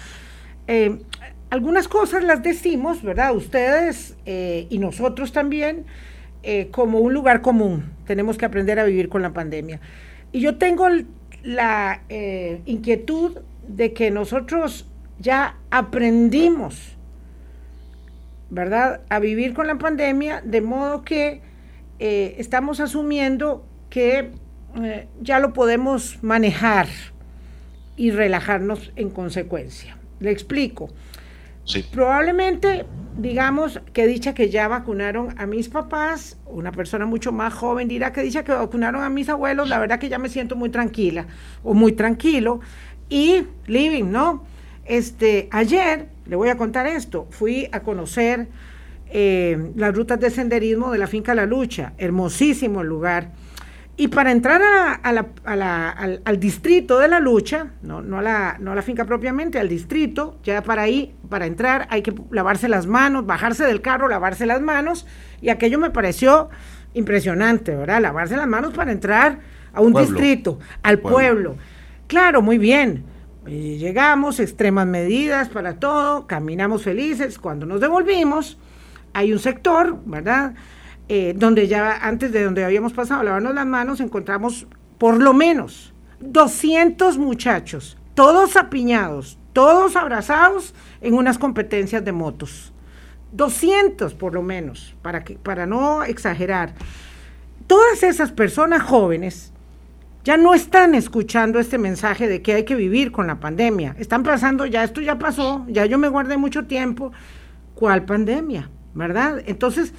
Eh, 0.68 1.02
algunas 1.50 1.88
cosas 1.88 2.24
las 2.24 2.42
decimos, 2.44 3.04
¿verdad? 3.04 3.36
Ustedes 3.36 4.16
eh, 4.26 4.68
y 4.70 4.78
nosotros 4.78 5.32
también, 5.32 5.86
como 6.72 7.00
un 7.00 7.14
lugar 7.14 7.42
común. 7.42 7.92
Tenemos 8.06 8.38
que 8.38 8.46
aprender 8.46 8.80
a 8.80 8.86
vivir 8.86 9.10
con 9.10 9.22
la 9.22 9.34
pandemia. 9.34 9.82
Y 10.32 10.40
yo 10.40 10.58
tengo 10.58 10.88
la 11.44 12.02
inquietud 12.66 13.40
de 13.68 13.94
que 13.94 14.10
nosotros 14.10 14.88
ya 15.20 15.58
aprendimos, 15.70 16.96
¿verdad?, 18.50 19.02
a 19.10 19.20
vivir 19.20 19.54
con 19.54 19.68
la 19.68 19.78
pandemia, 19.78 20.42
de 20.42 20.62
modo 20.62 21.04
que 21.04 21.42
estamos 22.00 22.80
asumiendo 22.80 23.66
que 23.90 24.32
eh, 24.76 25.08
ya 25.22 25.40
lo 25.40 25.54
podemos 25.54 26.22
manejar 26.22 26.88
y 27.96 28.12
relajarnos 28.12 28.92
en 28.96 29.10
consecuencia. 29.10 29.98
Le 30.20 30.32
explico. 30.32 30.90
Sí. 31.66 31.86
Probablemente, 31.92 32.86
digamos 33.18 33.80
que 33.94 34.08
dicha 34.08 34.34
que 34.34 34.50
ya 34.50 34.68
vacunaron 34.68 35.40
a 35.40 35.46
mis 35.46 35.70
papás, 35.70 36.38
una 36.48 36.72
persona 36.72 37.06
mucho 37.06 37.32
más 37.32 37.54
joven 37.54 37.88
dirá 37.88 38.12
que 38.12 38.22
dicha 38.22 38.44
que 38.44 38.52
vacunaron 38.52 39.04
a 39.04 39.10
mis 39.10 39.30
abuelos, 39.30 39.70
la 39.70 39.78
verdad 39.78 40.00
que 40.00 40.10
ya 40.10 40.18
me 40.18 40.30
siento 40.30 40.56
muy 40.56 40.70
tranquila 40.70 41.28
o 41.64 41.74
muy 41.74 41.92
tranquilo 41.92 42.62
y 43.10 43.44
living, 43.68 44.06
¿no? 44.12 44.44
Este, 44.86 45.48
ayer, 45.52 46.08
le 46.26 46.36
voy 46.36 46.50
a 46.50 46.58
contar 46.58 46.88
esto, 46.88 47.28
fui 47.30 47.70
a 47.72 47.82
conocer 47.82 48.48
eh, 49.12 49.72
las 49.76 49.94
rutas 49.96 50.20
de 50.20 50.30
senderismo 50.30 50.92
de 50.92 50.98
la 51.00 51.08
finca 51.08 51.36
La 51.36 51.46
Lucha, 51.46 51.94
hermosísimo 51.98 52.82
el 52.82 52.88
lugar. 52.88 53.32
Y 54.02 54.08
para 54.08 54.32
entrar 54.32 54.62
a, 54.62 54.94
a 54.94 55.12
la- 55.12 55.28
a 55.44 55.56
la- 55.58 55.90
al, 55.90 56.22
al 56.24 56.40
distrito 56.40 57.00
de 57.00 57.10
la 57.10 57.20
lucha, 57.20 57.72
no, 57.82 58.02
no, 58.02 58.20
a 58.20 58.22
la, 58.22 58.56
no 58.58 58.72
a 58.72 58.76
la 58.76 58.82
finca 58.82 59.04
propiamente, 59.04 59.60
al 59.60 59.68
distrito, 59.68 60.40
ya 60.42 60.64
para 60.64 60.84
ahí, 60.84 61.14
para 61.28 61.46
entrar 61.46 61.86
hay 61.90 62.02
que 62.02 62.14
lavarse 62.32 62.70
las 62.70 62.88
manos, 62.88 63.26
bajarse 63.26 63.66
del 63.66 63.82
carro, 63.82 64.08
lavarse 64.08 64.46
las 64.46 64.62
manos, 64.62 65.06
y 65.42 65.50
aquello 65.50 65.80
me 65.80 65.90
pareció 65.92 66.48
impresionante, 66.94 67.76
¿verdad? 67.76 68.02
Lavarse 68.02 68.38
las 68.38 68.48
manos 68.48 68.74
para 68.74 68.94
entrar 68.94 69.40
a 69.74 69.82
un 69.82 69.92
Pueblo. 69.92 70.10
distrito, 70.12 70.60
al 70.82 71.00
Pueblo. 71.00 71.18
pueblo. 71.52 71.56
Claro, 72.08 72.42
muy 72.42 72.58
bien. 72.58 73.04
Eh, 73.48 73.76
llegamos, 73.80 74.40
extremas 74.40 74.88
medidas 74.88 75.50
para 75.50 75.74
todo, 75.76 76.26
caminamos 76.26 76.84
felices. 76.84 77.38
Cuando 77.38 77.66
nos 77.66 77.82
devolvimos, 77.82 78.58
hay 79.14 79.34
un 79.34 79.40
sector, 79.40 80.00
¿verdad? 80.06 80.54
Eh, 81.12 81.34
donde 81.36 81.68
ya 81.68 81.98
antes 82.08 82.32
de 82.32 82.44
donde 82.44 82.64
habíamos 82.64 82.94
pasado 82.94 83.22
a 83.22 83.24
lavarnos 83.24 83.56
las 83.56 83.66
manos, 83.66 84.00
encontramos 84.00 84.68
por 85.00 85.20
lo 85.20 85.34
menos 85.34 85.92
200 86.20 87.18
muchachos, 87.18 87.98
todos 88.14 88.56
apiñados, 88.56 89.40
todos 89.54 89.96
abrazados 89.96 90.76
en 91.02 91.16
unas 91.16 91.40
competencias 91.40 92.06
de 92.06 92.12
motos. 92.12 92.72
200 93.32 94.14
por 94.14 94.36
lo 94.36 94.44
menos, 94.44 94.96
para, 95.02 95.24
que, 95.24 95.36
para 95.36 95.66
no 95.66 96.04
exagerar. 96.04 96.76
Todas 97.66 98.04
esas 98.04 98.32
personas 98.32 98.84
jóvenes 98.84 99.52
ya 100.24 100.38
no 100.38 100.54
están 100.54 100.94
escuchando 100.94 101.60
este 101.60 101.80
mensaje 101.80 102.28
de 102.28 102.44
que 102.44 102.54
hay 102.54 102.66
que 102.66 102.76
vivir 102.76 103.12
con 103.12 103.26
la 103.26 103.40
pandemia. 103.40 103.96
Están 103.98 104.22
pasando, 104.22 104.68
ya 104.68 104.84
esto 104.84 105.02
ya 105.02 105.18
pasó, 105.18 105.66
ya 105.68 105.88
yo 105.88 105.98
me 105.98 106.08
guardé 106.08 106.38
mucho 106.38 106.66
tiempo. 106.66 107.12
¿Cuál 107.74 108.06
pandemia? 108.06 108.70
¿Verdad? 108.94 109.42
Entonces, 109.46 109.94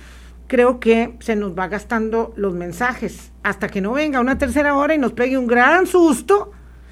creo 0.50 0.80
que 0.80 1.14
se 1.20 1.36
nos 1.36 1.56
va 1.56 1.68
gastando 1.68 2.32
los 2.34 2.54
mensajes 2.54 3.30
hasta 3.44 3.68
que 3.68 3.80
no 3.80 3.92
venga 3.92 4.18
una 4.18 4.36
tercera 4.36 4.76
hora 4.76 4.96
y 4.96 4.98
nos 4.98 5.12
pegue 5.12 5.38
un 5.38 5.46
gran 5.46 5.86
susto 5.86 6.50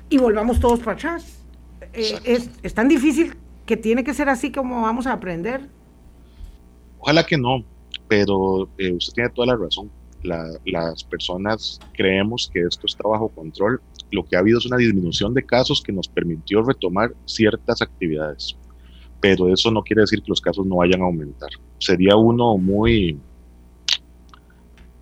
y 0.08 0.16
volvamos 0.16 0.60
todos 0.60 0.78
para 0.78 0.92
atrás. 0.92 1.42
Eh, 1.92 2.20
es, 2.22 2.50
es, 2.62 2.72
tan 2.72 2.86
difícil 2.86 3.34
que 3.66 3.76
tiene 3.76 4.04
que 4.04 4.14
ser 4.14 4.28
así 4.28 4.52
como 4.52 4.82
vamos 4.82 5.08
a 5.08 5.12
aprender. 5.12 5.68
Ojalá 7.00 7.24
que 7.24 7.36
no, 7.36 7.64
pero 8.06 8.68
eh, 8.78 8.92
usted 8.92 9.12
tiene 9.14 9.30
toda 9.30 9.48
la 9.48 9.56
razón. 9.56 9.90
las 10.22 11.02
personas 11.02 11.80
creemos 11.94 12.48
que 12.54 12.60
esto 12.60 12.86
está 12.86 13.08
bajo 13.08 13.28
control. 13.28 13.80
Lo 14.12 14.24
que 14.24 14.36
ha 14.36 14.38
habido 14.38 14.58
es 14.58 14.66
una 14.66 14.76
disminución 14.76 15.34
de 15.34 15.44
casos 15.44 15.82
que 15.82 15.90
nos 15.90 16.06
permitió 16.06 16.62
retomar 16.62 17.12
ciertas 17.24 17.82
actividades, 17.82 18.56
pero 19.20 19.52
eso 19.52 19.72
no 19.72 19.82
quiere 19.82 20.02
decir 20.02 20.22
que 20.22 20.28
los 20.28 20.40
casos 20.40 20.64
no 20.64 20.76
vayan 20.76 21.02
a 21.02 21.06
aumentar. 21.06 21.50
Sería 21.78 22.14
uno 22.14 22.56
muy, 22.56 23.18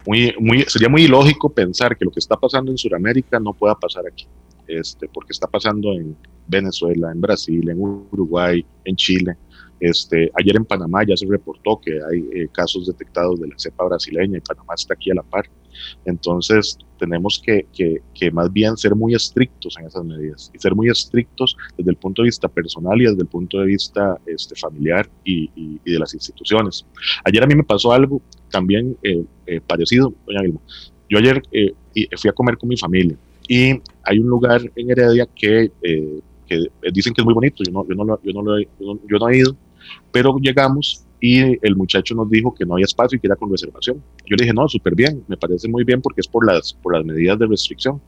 muy, 0.06 0.34
muy, 0.38 0.62
sería 0.68 0.88
muy 0.88 1.02
ilógico 1.02 1.48
pensar 1.50 1.96
que 1.96 2.04
lo 2.04 2.10
que 2.10 2.20
está 2.20 2.36
pasando 2.36 2.70
en 2.70 2.78
Sudamérica 2.78 3.40
no 3.40 3.52
pueda 3.52 3.74
pasar 3.74 4.04
aquí, 4.06 4.26
este, 4.66 5.08
porque 5.08 5.32
está 5.32 5.46
pasando 5.46 5.92
en 5.92 6.16
Venezuela, 6.46 7.10
en 7.12 7.20
Brasil, 7.20 7.68
en 7.68 7.80
Uruguay, 7.80 8.64
en 8.84 8.96
Chile. 8.96 9.36
Este, 9.80 10.30
ayer 10.34 10.56
en 10.56 10.64
Panamá 10.64 11.04
ya 11.06 11.16
se 11.16 11.26
reportó 11.26 11.80
que 11.80 11.92
hay 11.92 12.28
eh, 12.32 12.48
casos 12.52 12.86
detectados 12.86 13.40
de 13.40 13.48
la 13.48 13.58
cepa 13.58 13.84
brasileña 13.84 14.38
y 14.38 14.40
Panamá 14.40 14.74
está 14.74 14.94
aquí 14.94 15.10
a 15.10 15.14
la 15.14 15.22
par. 15.22 15.46
Entonces 16.04 16.78
tenemos 16.98 17.42
que, 17.44 17.66
que, 17.72 18.30
más 18.30 18.52
bien 18.52 18.76
ser 18.76 18.94
muy 18.94 19.14
estrictos 19.14 19.76
en 19.78 19.86
esas 19.86 20.04
medidas 20.04 20.50
y 20.54 20.58
ser 20.58 20.74
muy 20.74 20.88
estrictos 20.88 21.56
desde 21.76 21.90
el 21.90 21.96
punto 21.96 22.22
de 22.22 22.26
vista 22.26 22.48
personal 22.48 23.00
y 23.00 23.04
desde 23.04 23.20
el 23.20 23.26
punto 23.26 23.58
de 23.58 23.66
vista 23.66 24.18
este, 24.26 24.54
familiar 24.56 25.08
y, 25.24 25.50
y, 25.54 25.90
de 25.90 25.98
las 25.98 26.14
instituciones. 26.14 26.86
Ayer 27.24 27.42
a 27.42 27.46
mí 27.46 27.54
me 27.54 27.64
pasó 27.64 27.92
algo 27.92 28.22
también 28.50 28.96
eh, 29.02 29.24
eh, 29.46 29.60
parecido, 29.60 30.14
doña 30.26 30.42
Vilma. 30.42 30.60
Yo 31.08 31.18
ayer 31.18 31.40
fui 32.16 32.30
a 32.30 32.32
comer 32.32 32.58
con 32.58 32.68
mi 32.68 32.76
familia 32.76 33.16
y 33.48 33.80
hay 34.02 34.18
un 34.18 34.26
lugar 34.26 34.60
en 34.74 34.90
Heredia 34.90 35.26
que 35.34 35.70
que 36.46 36.68
dicen 36.92 37.12
que 37.12 37.20
es 37.20 37.24
muy 37.24 37.34
bonito, 37.34 37.62
yo 37.64 37.72
no, 37.72 37.86
yo 37.86 37.94
no, 37.94 38.18
yo 38.22 38.32
no, 38.32 38.98
yo 39.08 39.18
no 39.18 39.28
he 39.28 39.38
ido, 39.38 39.56
pero 40.12 40.38
llegamos 40.38 41.05
y 41.20 41.66
el 41.66 41.76
muchacho 41.76 42.14
nos 42.14 42.28
dijo 42.28 42.54
que 42.54 42.64
no 42.64 42.74
había 42.74 42.84
espacio 42.84 43.16
y 43.16 43.20
que 43.20 43.26
era 43.26 43.36
con 43.36 43.50
reservación. 43.50 44.02
Yo 44.26 44.36
le 44.36 44.44
dije, 44.44 44.54
no, 44.54 44.68
súper 44.68 44.94
bien, 44.94 45.24
me 45.28 45.36
parece 45.36 45.68
muy 45.68 45.84
bien 45.84 46.02
porque 46.02 46.20
es 46.20 46.28
por 46.28 46.46
las, 46.46 46.74
por 46.74 46.94
las 46.94 47.04
medidas 47.04 47.38
de 47.38 47.46
restricción. 47.46 48.00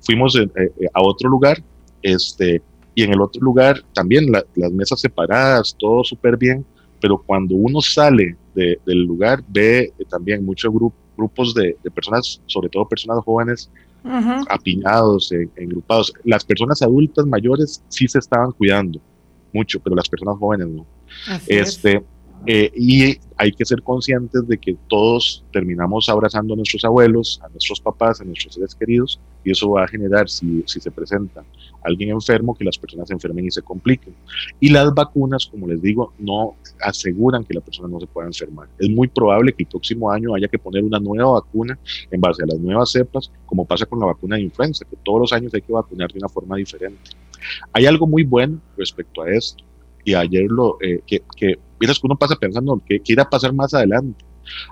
Fuimos 0.00 0.36
eh, 0.36 0.50
eh, 0.56 0.88
a 0.92 1.02
otro 1.02 1.28
lugar, 1.28 1.62
este, 2.02 2.62
y 2.94 3.02
en 3.02 3.12
el 3.12 3.20
otro 3.20 3.40
lugar 3.42 3.82
también 3.92 4.26
las 4.32 4.72
mesas 4.72 5.00
separadas, 5.00 5.76
todo 5.78 6.02
súper 6.02 6.36
bien, 6.36 6.64
pero 7.00 7.18
cuando 7.18 7.54
uno 7.54 7.80
sale 7.80 8.36
del 8.54 9.04
lugar 9.04 9.42
ve 9.48 9.92
también 10.08 10.44
muchos 10.44 10.72
grupos 11.16 11.54
de, 11.54 11.76
de, 11.82 11.90
personas, 11.90 12.42
sobre 12.46 12.68
todo 12.68 12.86
personas 12.86 13.24
jóvenes, 13.24 13.70
apiñados, 14.48 15.32
en, 15.32 15.50
engrupados. 15.56 16.12
Las 16.24 16.44
personas 16.44 16.82
adultas 16.82 17.26
mayores 17.26 17.82
sí 17.88 18.08
se 18.08 18.18
estaban 18.18 18.52
cuidando 18.52 19.00
mucho, 19.52 19.80
pero 19.80 19.96
las 19.96 20.08
personas 20.08 20.36
jóvenes 20.38 20.68
no. 20.68 20.86
este, 21.46 22.02
eh, 22.46 22.70
y 22.74 23.18
hay 23.36 23.52
que 23.52 23.64
ser 23.64 23.82
conscientes 23.82 24.46
de 24.48 24.58
que 24.58 24.76
todos 24.88 25.44
terminamos 25.52 26.08
abrazando 26.08 26.54
a 26.54 26.56
nuestros 26.56 26.84
abuelos, 26.84 27.40
a 27.42 27.48
nuestros 27.48 27.80
papás, 27.80 28.20
a 28.20 28.24
nuestros 28.24 28.54
seres 28.54 28.74
queridos, 28.74 29.20
y 29.44 29.50
eso 29.50 29.70
va 29.70 29.84
a 29.84 29.88
generar, 29.88 30.28
si, 30.28 30.62
si 30.66 30.80
se 30.80 30.90
presenta 30.90 31.44
alguien 31.82 32.10
enfermo, 32.10 32.54
que 32.54 32.64
las 32.64 32.78
personas 32.78 33.08
se 33.08 33.14
enfermen 33.14 33.46
y 33.46 33.50
se 33.50 33.62
compliquen. 33.62 34.14
Y 34.58 34.70
las 34.70 34.92
vacunas, 34.94 35.46
como 35.46 35.66
les 35.66 35.80
digo, 35.80 36.12
no 36.18 36.56
aseguran 36.80 37.44
que 37.44 37.54
la 37.54 37.60
persona 37.60 37.88
no 37.88 38.00
se 38.00 38.06
pueda 38.06 38.26
enfermar. 38.26 38.68
Es 38.78 38.90
muy 38.90 39.08
probable 39.08 39.52
que 39.52 39.62
el 39.62 39.68
próximo 39.68 40.10
año 40.10 40.34
haya 40.34 40.48
que 40.48 40.58
poner 40.58 40.84
una 40.84 40.98
nueva 40.98 41.32
vacuna 41.32 41.78
en 42.10 42.20
base 42.20 42.42
a 42.42 42.46
las 42.46 42.58
nuevas 42.58 42.90
cepas, 42.90 43.30
como 43.46 43.64
pasa 43.64 43.86
con 43.86 44.00
la 44.00 44.06
vacuna 44.06 44.36
de 44.36 44.42
influenza, 44.42 44.84
que 44.84 44.96
todos 45.02 45.20
los 45.20 45.32
años 45.32 45.52
hay 45.54 45.62
que 45.62 45.72
vacunar 45.72 46.12
de 46.12 46.18
una 46.18 46.28
forma 46.28 46.56
diferente. 46.56 47.10
Hay 47.72 47.86
algo 47.86 48.06
muy 48.06 48.24
bueno 48.24 48.60
respecto 48.76 49.22
a 49.22 49.30
esto, 49.30 49.64
y 50.04 50.14
ayer 50.14 50.50
lo 50.50 50.78
eh, 50.80 51.00
que, 51.06 51.22
que, 51.36 51.58
que 51.78 51.92
uno 52.02 52.16
pasa 52.16 52.36
pensando 52.36 52.80
que, 52.86 53.00
que 53.00 53.12
irá 53.12 53.24
a 53.24 53.30
pasar 53.30 53.52
más 53.52 53.74
adelante. 53.74 54.24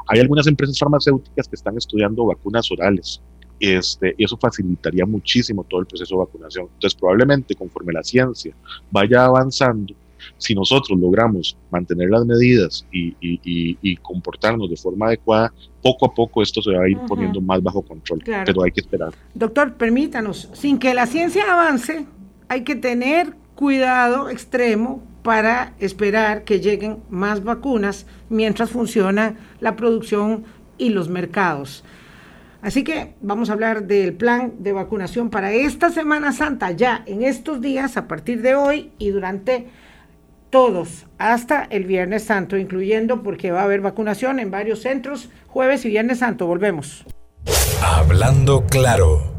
Hay 0.09 0.21
algunas 0.21 0.47
empresas 0.47 0.79
farmacéuticas 0.79 1.47
que 1.47 1.57
están 1.57 1.77
estudiando 1.77 2.27
vacunas 2.27 2.71
orales 2.73 3.21
este, 3.61 4.15
y 4.17 4.25
eso 4.25 4.37
facilitaría 4.37 5.05
muchísimo 5.05 5.65
todo 5.65 5.81
el 5.81 5.87
proceso 5.87 6.15
de 6.15 6.21
vacunación. 6.21 6.67
Entonces, 6.75 6.99
probablemente 6.99 7.55
conforme 7.55 7.93
la 7.93 8.03
ciencia 8.03 8.55
vaya 8.91 9.25
avanzando, 9.25 9.95
si 10.37 10.55
nosotros 10.55 10.99
logramos 10.99 11.57
mantener 11.71 12.11
las 12.11 12.25
medidas 12.25 12.85
y, 12.93 13.15
y, 13.21 13.97
comportarnos 13.99 14.69
de 14.69 14.77
forma 14.77 15.07
adecuada, 15.07 15.53
poco 15.81 16.07
a 16.07 16.15
poco 16.15 16.43
esto 16.43 16.61
se 16.61 16.73
va 16.73 16.85
a 16.85 16.89
ir 16.89 16.99
poniendo 17.07 17.41
más 17.41 17.63
bajo 17.63 17.83
control, 17.83 18.23
pero 18.25 18.63
hay 18.63 18.73
que 18.73 18.81
esperar. 18.81 19.13
Doctor, 19.35 19.75
permítanos, 19.75 20.49
sin 20.53 20.79
que 20.79 20.93
la 20.93 21.07
ciencia 21.07 21.53
avance, 21.53 22.07
hay 22.49 22.65
que 22.65 22.75
tener 22.75 23.35
cuidado 23.55 24.29
extremo 24.29 25.03
para 25.29 25.75
esperar 25.79 26.45
que 26.45 26.59
lleguen 26.59 27.03
más 27.11 27.45
vacunas 27.45 28.07
mientras 28.31 28.71
funciona 28.71 29.35
la 29.61 29.77
producción 29.77 30.45
y 30.79 30.89
los 30.89 31.11
mercados. 31.11 31.85
Así 32.63 32.83
que 32.83 33.13
vamos 33.21 33.51
a 33.51 33.53
hablar 33.53 33.83
del 33.83 34.15
plan 34.15 34.55
de 34.61 34.73
vacunación 34.73 35.29
para 35.29 35.53
esta 35.53 35.91
Semana 35.91 36.33
Santa, 36.33 36.71
ya 36.71 37.03
en 37.05 37.25
estos 37.25 37.61
días, 37.61 37.99
a 37.99 38.09
partir 38.09 38.41
de 38.41 38.55
hoy 38.55 38.91
y 38.97 39.11
durante 39.11 39.67
todos, 40.49 41.05
hasta 41.19 41.65
el 41.65 41.85
Viernes 41.85 42.25
Santo, 42.25 42.57
incluyendo 42.57 43.23
porque 43.23 43.51
va 43.51 43.61
a 43.61 43.65
haber 43.65 43.83
vacunación 43.83 44.41
en 44.41 44.51
varios 44.51 44.81
centros, 44.81 45.29
jueves 45.47 45.85
y 45.85 45.91
Viernes 45.91 46.21
Santo. 46.21 46.47
Volvemos. 46.47 47.05
Hablando 47.83 48.65
claro. 48.65 49.38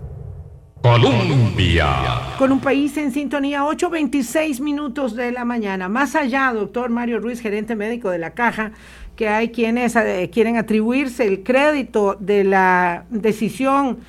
Colombia. 0.81 2.37
Con 2.37 2.53
un 2.53 2.61
país 2.61 2.95
en 2.95 3.11
sintonía, 3.11 3.63
8.26 3.63 4.61
minutos 4.61 5.13
de 5.13 5.31
la 5.33 5.43
mañana. 5.43 5.89
Más 5.89 6.15
allá, 6.15 6.53
doctor 6.53 6.89
Mario 6.89 7.19
Ruiz, 7.19 7.41
gerente 7.41 7.75
médico 7.75 8.09
de 8.09 8.17
la 8.17 8.31
Caja, 8.31 8.71
que 9.17 9.27
hay 9.27 9.49
quienes 9.49 9.97
eh, 9.97 10.29
quieren 10.31 10.55
atribuirse 10.55 11.27
el 11.27 11.43
crédito 11.43 12.15
de 12.19 12.45
la 12.45 13.03
decisión 13.09 13.99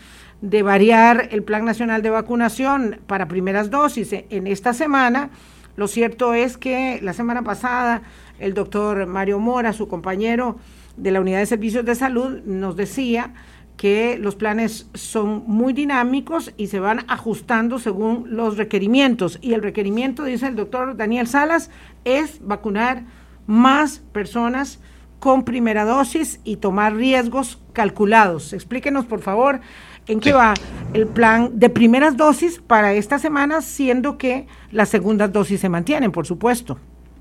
de 0.42 0.62
variar 0.62 1.28
el 1.32 1.42
Plan 1.42 1.64
Nacional 1.64 2.02
de 2.02 2.10
Vacunación 2.10 3.00
para 3.08 3.26
primeras 3.26 3.70
dosis 3.70 4.12
en 4.12 4.46
esta 4.46 4.72
semana. 4.72 5.30
Lo 5.74 5.88
cierto 5.88 6.34
es 6.34 6.56
que 6.56 7.00
la 7.02 7.14
semana 7.14 7.42
pasada 7.42 8.02
el 8.38 8.54
doctor 8.54 9.06
Mario 9.06 9.40
Mora, 9.40 9.72
su 9.72 9.88
compañero 9.88 10.56
de 10.96 11.10
la 11.10 11.20
Unidad 11.20 11.40
de 11.40 11.46
Servicios 11.46 11.84
de 11.84 11.96
Salud, 11.96 12.42
nos 12.44 12.76
decía 12.76 13.34
que 13.80 14.18
los 14.18 14.36
planes 14.36 14.90
son 14.92 15.44
muy 15.46 15.72
dinámicos 15.72 16.52
y 16.58 16.66
se 16.66 16.80
van 16.80 17.06
ajustando 17.08 17.78
según 17.78 18.26
los 18.26 18.58
requerimientos. 18.58 19.38
Y 19.40 19.54
el 19.54 19.62
requerimiento, 19.62 20.24
dice 20.24 20.48
el 20.48 20.54
doctor 20.54 20.98
Daniel 20.98 21.26
Salas, 21.26 21.70
es 22.04 22.46
vacunar 22.46 23.04
más 23.46 24.00
personas 24.12 24.80
con 25.18 25.46
primera 25.46 25.86
dosis 25.86 26.40
y 26.44 26.56
tomar 26.56 26.94
riesgos 26.94 27.58
calculados. 27.72 28.52
Explíquenos, 28.52 29.06
por 29.06 29.22
favor, 29.22 29.60
en 30.06 30.20
qué 30.20 30.34
va 30.34 30.52
el 30.92 31.06
plan 31.06 31.58
de 31.58 31.70
primeras 31.70 32.18
dosis 32.18 32.60
para 32.60 32.92
esta 32.92 33.18
semana, 33.18 33.62
siendo 33.62 34.18
que 34.18 34.46
las 34.70 34.90
segundas 34.90 35.32
dosis 35.32 35.58
se 35.58 35.70
mantienen, 35.70 36.12
por 36.12 36.26
supuesto. 36.26 36.78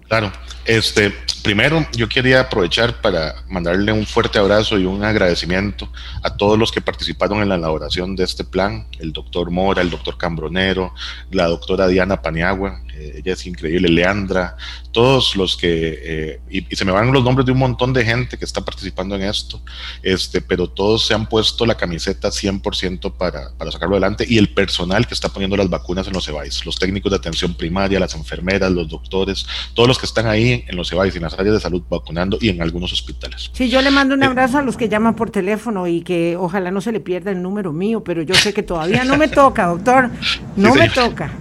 Claro, 0.10 0.34
este, 0.66 1.14
primero 1.44 1.86
yo 1.96 2.10
quería 2.10 2.42
aprovechar 2.42 3.00
para 3.00 3.36
mandarle 3.48 3.92
un 3.92 4.08
fuerte 4.08 4.40
abrazo 4.40 4.80
y 4.80 4.86
un 4.86 5.04
agradecimiento 5.04 5.88
a 6.24 6.36
todos 6.36 6.58
los 6.58 6.72
que 6.72 6.82
participaron 6.82 7.44
en 7.44 7.50
la 7.50 7.56
elaboración 7.56 8.16
de 8.16 8.24
este 8.24 8.44
plan, 8.44 8.88
el 8.98 9.14
doctor 9.14 9.52
Mora, 9.52 9.84
el 9.84 9.92
doctor 9.92 10.18
Cambronero, 10.18 10.96
la 11.30 11.46
doctora 11.46 11.88
Diana 11.88 12.24
Paniagua, 12.24 12.82
ella 13.00 13.34
es 13.34 13.46
increíble, 13.46 13.90
Leandra, 13.90 14.58
todos 14.92 15.36
los 15.36 15.56
que, 15.56 16.00
eh, 16.02 16.40
y, 16.50 16.76
se 16.76 16.86
me 16.86 16.92
van 16.92 17.12
los 17.12 17.24
nombres 17.24 17.46
de 17.46 17.52
un 17.52 17.60
montón 17.60 17.94
de 17.94 18.04
gente 18.04 18.38
que 18.38 18.46
está 18.46 18.64
participando 18.64 19.16
en 19.16 19.24
esto, 19.24 19.62
este, 20.04 20.42
pero 20.42 20.68
todos 20.68 21.06
se 21.06 21.14
han 21.14 21.28
puesto 21.28 21.66
la 21.66 21.76
camiseta 21.76 22.30
100% 22.30 23.14
para, 23.14 23.52
para 23.58 23.72
sacarlo 23.72 23.96
adelante 23.96 24.26
y 24.28 24.38
el 24.38 24.50
personal 24.50 25.08
que 25.08 25.14
está 25.14 25.30
poniendo 25.30 25.56
las 25.56 25.70
vacunas 25.70 26.08
en 26.08 26.14
los 26.14 26.28
EVAIS, 26.28 26.66
los 26.66 26.78
técnicos 26.78 27.12
de 27.12 27.18
atención 27.18 27.54
primaria, 27.54 28.00
las 28.00 28.16
enfermeras, 28.16 28.72
los 28.72 28.90
doctores, 28.90 29.46
todos 29.74 29.88
los 29.88 29.99
que 30.00 30.06
están 30.06 30.28
ahí 30.28 30.64
en 30.68 30.76
los 30.76 30.92
EVAIS, 30.92 31.16
en 31.16 31.24
las 31.24 31.34
áreas 31.34 31.56
de 31.56 31.62
salud 31.62 31.84
vacunando 31.90 32.38
y 32.42 32.50
en 32.50 32.62
algunos 32.62 32.92
hospitales. 32.94 33.52
Sí, 33.54 33.70
yo 33.70 33.82
le 33.82 33.92
mando 33.92 34.16
un 34.16 34.24
eh, 34.24 34.28
abrazo 34.28 34.58
a 34.58 34.62
los 34.62 34.78
que 34.78 34.90
llaman 34.90 35.16
por 35.16 35.30
teléfono 35.30 35.88
y 35.88 36.02
que 36.02 36.36
ojalá 36.38 36.72
no 36.72 36.82
se 36.82 36.92
le 36.92 37.00
pierda 37.00 37.32
el 37.32 37.42
número 37.42 37.74
mío, 37.74 38.04
pero 38.04 38.22
yo 38.22 38.36
sé 38.36 38.54
que 38.54 38.64
todavía 38.64 39.04
no 39.04 39.18
me 39.18 39.28
toca, 39.30 39.68
doctor, 39.68 40.10
no 40.56 40.74
me 40.74 40.90
toca. 40.90 41.32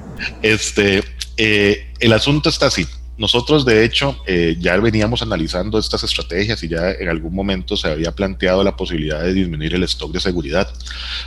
Este, 0.42 1.02
eh, 1.36 1.92
el 2.00 2.12
asunto 2.12 2.48
está 2.48 2.66
así. 2.66 2.86
Nosotros, 3.18 3.64
de 3.64 3.84
hecho, 3.84 4.16
eh, 4.26 4.56
ya 4.60 4.76
veníamos 4.76 5.22
analizando 5.22 5.78
estas 5.78 6.04
estrategias 6.04 6.62
y 6.62 6.68
ya 6.68 6.92
en 6.92 7.08
algún 7.08 7.34
momento 7.34 7.76
se 7.76 7.88
había 7.88 8.12
planteado 8.12 8.62
la 8.62 8.76
posibilidad 8.76 9.20
de 9.20 9.34
disminuir 9.34 9.74
el 9.74 9.82
stock 9.82 10.12
de 10.12 10.20
seguridad. 10.20 10.72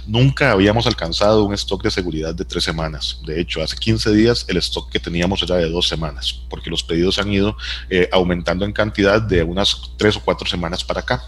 Nunca 0.08 0.52
habíamos 0.52 0.88
alcanzado 0.88 1.44
un 1.44 1.54
stock 1.54 1.84
de 1.84 1.92
seguridad 1.92 2.34
de 2.34 2.46
tres 2.46 2.64
semanas. 2.64 3.20
De 3.26 3.42
hecho, 3.42 3.62
hace 3.62 3.76
15 3.76 4.12
días 4.14 4.46
el 4.48 4.56
stock 4.58 4.90
que 4.90 5.02
teníamos 5.02 5.44
era 5.44 5.58
de 5.58 5.70
dos 5.70 5.90
semanas, 5.90 6.42
porque 6.50 6.70
los 6.70 6.82
pedidos 6.82 7.20
han 7.20 7.32
ido 7.32 7.58
eh, 7.90 8.08
aumentando 8.14 8.64
en 8.64 8.72
cantidad 8.72 9.22
de 9.22 9.44
unas 9.44 9.92
tres 9.98 10.16
o 10.16 10.22
cuatro 10.22 10.48
semanas 10.48 10.86
para 10.86 11.02
acá. 11.02 11.22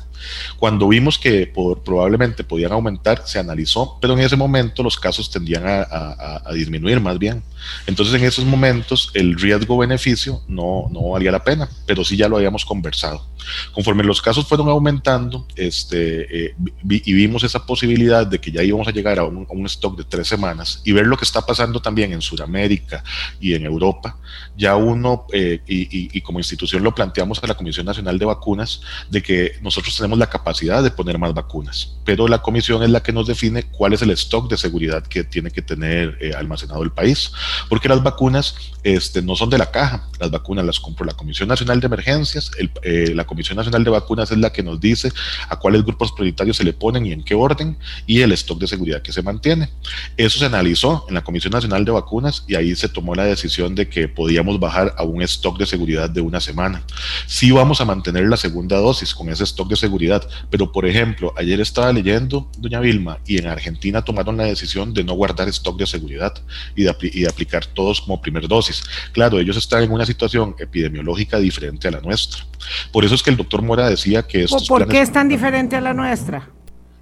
Cuando 0.57 0.88
vimos 0.88 1.17
que 1.17 1.51
probablemente 1.83 2.43
podían 2.43 2.71
aumentar, 2.71 3.23
se 3.25 3.39
analizó, 3.39 3.97
pero 4.01 4.13
en 4.13 4.19
ese 4.19 4.36
momento 4.36 4.83
los 4.83 4.97
casos 4.97 5.29
tendían 5.29 5.63
a, 5.65 6.41
disminuir 6.53 6.99
más 6.99 7.17
bien. 7.17 7.43
Entonces 7.88 8.13
en 8.15 8.25
esos 8.25 8.45
momentos 8.45 9.09
el 9.13 9.39
riesgo-beneficio 9.39 10.41
no, 10.47 10.89
no 10.91 11.09
valía 11.09 11.31
la 11.31 11.43
pena, 11.43 11.69
pero 11.86 12.03
sí 12.03 12.17
ya 12.17 12.27
lo 12.27 12.38
habíamos 12.38 12.65
conversado. 12.65 13.25
Conforme 13.73 14.03
los 14.03 14.21
casos 14.21 14.47
fueron 14.47 14.69
aumentando 14.69 15.47
este, 15.55 16.47
eh, 16.47 16.55
y 16.89 17.13
vimos 17.13 17.43
esa 17.43 17.65
posibilidad 17.65 18.25
de 18.25 18.39
que 18.39 18.51
ya 18.51 18.63
íbamos 18.63 18.88
a 18.88 18.91
llegar 18.91 19.19
a 19.19 19.23
un, 19.23 19.63
stock 19.65 19.97
de 19.97 20.03
tres 20.03 20.27
semanas 20.27 20.81
y 20.83 20.91
ver 20.91 21.07
lo 21.07 21.17
que 21.17 21.23
está 21.23 21.45
pasando 21.45 21.81
también 21.81 22.12
en 22.12 22.21
Sudamérica 22.21 23.03
y 23.39 23.53
en 23.53 23.65
Europa, 23.65 24.17
ya 24.57 24.75
uno, 24.75 25.25
eh, 25.31 25.62
y, 25.67 26.21
como 26.21 26.39
institución 26.39 26.83
lo 26.83 26.93
planteamos 26.93 27.41
a 27.41 27.47
la 27.47 27.55
Comisión 27.55 27.86
Nacional 27.86 28.19
de 28.19 28.25
Vacunas, 28.25 28.81
de 29.09 29.21
que 29.21 29.53
nosotros 29.62 29.95
tenemos 29.95 30.12
la 30.17 30.28
capacidad 30.28 30.84
de 30.84 30.91
poner 30.91 31.17
más 31.17 31.34
vacunas, 31.34 31.95
pero 32.06 32.28
la 32.28 32.41
comisión 32.41 32.84
es 32.84 32.89
la 32.89 33.02
que 33.02 33.13
nos 33.13 33.28
define 33.28 33.63
cuál 33.63 33.93
es 33.93 34.02
el 34.02 34.12
stock 34.12 34.49
de 34.49 34.58
seguridad 34.58 35.04
que 35.04 35.23
tiene 35.23 35.52
que 35.52 35.62
tener 35.62 36.17
eh, 36.21 36.34
almacenado 36.36 36.84
el 36.84 36.91
país, 36.91 37.32
porque 37.69 37.89
las 37.89 38.04
vacunas 38.04 38.56
este, 38.84 39.21
no 39.21 39.36
son 39.36 39.49
de 39.49 39.58
la 39.58 39.71
caja, 39.71 40.08
las 40.19 40.32
vacunas 40.32 40.65
las 40.65 40.80
compró 40.80 41.06
la 41.06 41.13
Comisión 41.13 41.49
Nacional 41.49 41.80
de 41.80 41.88
Emergencias, 41.88 42.52
el, 42.58 43.15
la 43.15 43.26
Comisión 43.26 43.58
Nacional 43.58 43.84
de 43.84 43.89
Vacunas 43.89 44.32
es 44.32 44.38
la 44.38 44.52
que 44.52 44.63
nos 44.63 44.80
dice 44.80 45.12
a 45.49 45.58
cuáles 45.58 45.84
grupos 45.84 46.12
prioritarios 46.12 46.58
se 46.58 46.63
le 46.63 46.73
ponen 46.73 47.06
y 47.06 47.12
en 47.12 47.23
qué 47.23 47.36
orden, 47.36 47.78
y 48.06 48.21
el 48.21 48.32
stock 48.34 48.60
de 48.60 48.67
seguridad 48.67 49.02
que 49.02 49.12
se 49.12 49.21
mantiene. 49.21 49.69
Eso 50.17 50.39
se 50.39 50.45
analizó 50.45 51.06
en 51.08 51.15
la 51.15 51.23
Comisión 51.23 51.52
Nacional 51.52 51.86
de 51.86 51.91
Vacunas 51.91 52.43
y 52.47 52.56
ahí 52.56 52.76
se 52.76 52.89
tomó 52.89 53.15
la 53.15 53.26
decisión 53.26 53.76
de 53.76 53.88
que 53.88 54.08
podíamos 54.08 54.60
bajar 54.60 54.93
a 54.97 55.04
un 55.04 55.21
stock 55.21 55.58
de 55.58 55.65
seguridad 55.65 56.10
de 56.10 56.21
una 56.21 56.39
semana. 56.39 56.84
Sí 57.26 57.52
vamos 57.52 57.82
a 57.82 57.86
mantener 57.86 58.28
la 58.28 58.38
segunda 58.38 58.78
dosis 58.78 59.13
con 59.13 59.30
ese 59.30 59.43
stock 59.43 59.69
de 59.69 59.76
seguridad, 59.76 60.03
pero 60.50 60.72
por 60.72 60.86
ejemplo, 60.86 61.34
ayer 61.38 61.60
estaba 61.62 61.92
leyendo, 61.92 62.50
doña 62.58 62.80
Vilma, 62.80 63.20
y 63.26 63.38
en 63.38 63.48
Argentina 63.48 64.04
tomaron 64.04 64.38
la 64.38 64.46
decisión 64.46 64.94
de 64.94 65.04
no 65.04 65.13
guardar 65.13 65.48
stock 65.50 65.78
de 65.78 65.88
seguridad 65.88 66.34
y 66.76 66.84
de, 66.84 66.96
y 67.02 67.22
de 67.22 67.30
aplicar 67.30 67.66
todos 67.66 68.02
como 68.02 68.22
primer 68.22 68.48
dosis. 68.48 68.84
Claro, 69.12 69.39
ellos 69.39 69.58
están 69.58 69.84
en 69.84 69.92
una 69.92 70.06
situación 70.06 70.56
epidemiológica 70.60 71.39
diferente 71.39 71.88
a 71.88 71.92
la 71.92 72.02
nuestra. 72.02 72.46
Por 72.92 73.06
eso 73.06 73.16
es 73.16 73.24
que 73.24 73.30
el 73.30 73.38
doctor 73.38 73.62
Mora 73.62 73.89
decía 73.89 74.24
que 74.24 74.44
estos 74.44 74.68
¿Por 74.68 74.88
qué 74.88 75.02
es 75.02 75.12
tan 75.12 75.30
diferente 75.30 75.76
a 75.76 75.82
la 75.82 75.94
nuestra? 75.94 76.50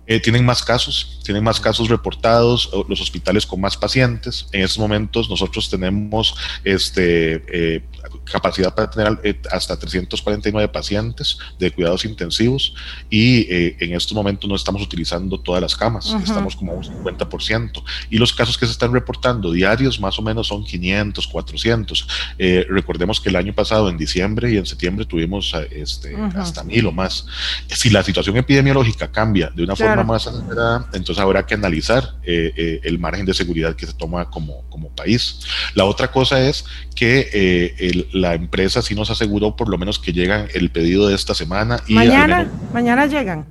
Eh, 0.08 0.20
tienen 0.20 0.44
más 0.44 0.64
casos, 0.64 1.20
tienen 1.24 1.44
más 1.44 1.60
casos 1.60 1.88
reportados, 1.88 2.70
los 2.90 3.00
hospitales 3.02 3.46
con 3.46 3.62
más 3.62 3.78
pacientes. 3.78 4.48
En 4.52 4.62
estos 4.62 4.80
momentos 4.80 5.30
nosotros 5.30 5.70
tenemos 5.70 6.36
este, 6.64 7.44
eh, 7.48 7.84
capacidad 8.24 8.74
para 8.74 8.90
tener 8.90 9.20
eh, 9.24 9.40
hasta 9.52 9.78
349 9.78 10.68
pacientes 10.70 11.38
de 11.60 11.72
cuidados 11.72 12.04
intensivos 12.04 12.74
y 13.10 13.46
en 13.52 13.94
estos 13.94 14.14
momentos 14.14 14.50
no 14.50 14.56
estamos 14.56 14.82
utilizando 14.82 15.40
todas 15.40 15.62
las 15.62 15.76
camas, 15.76 16.14
estamos 16.24 16.56
como 16.56 16.74
un 16.74 16.84
50%. 16.84 17.84
Y 18.10 18.18
los 18.18 18.34
casos 18.34 18.58
que 18.58 18.66
se 18.66 18.72
están 18.72 18.92
reportando 18.92 19.52
diarios 19.52 20.00
más 20.00 20.18
o 20.18 20.22
menos 20.24 20.48
son 20.48 20.66
500, 20.66 21.28
400. 21.28 22.08
recordemos 22.70 23.22
que 23.22 23.30
el 23.30 23.36
año 23.36 23.54
pasado, 23.54 23.88
en 23.90 23.98
diciembre 23.98 24.52
y 24.52 24.58
en 24.58 24.66
septiembre, 24.66 25.06
tuvimos 25.06 25.54
este, 25.72 26.16
hasta 26.36 26.64
mil 26.64 26.88
o 26.88 26.92
más. 26.92 27.26
Si 27.68 27.90
la 27.90 28.04
situación 28.04 28.36
epidemiológica 28.38 29.12
cambia 29.12 29.52
de 29.54 29.64
una 29.64 29.76
forma 29.76 29.91
más 30.06 30.28
acelerada, 30.28 30.88
entonces 30.94 31.20
habrá 31.20 31.46
que 31.46 31.54
analizar 31.54 32.16
eh, 32.24 32.54
eh, 32.56 32.80
el 32.84 33.00
margen 33.00 33.26
de 33.26 33.34
seguridad 33.34 33.76
que 33.76 33.86
se 33.86 33.94
toma 33.94 34.30
como, 34.30 34.64
como 34.70 34.90
país. 34.90 35.42
La 35.76 35.86
otra 35.86 36.12
cosa 36.12 36.42
es 36.42 36.66
que 36.96 37.30
eh, 37.34 38.08
la 38.14 38.34
empresa 38.34 38.82
sí 38.82 38.96
nos 38.96 39.10
aseguró 39.10 39.56
por 39.56 39.70
lo 39.70 39.78
menos 39.78 40.00
que 40.00 40.14
llegan 40.14 40.48
el 40.54 40.72
pedido 40.72 41.08
de 41.08 41.16
esta 41.16 41.34
semana. 41.34 41.80
Y 41.88 41.94
mañana, 41.94 42.50
mañana 42.74 43.06
llegan. 43.06 43.46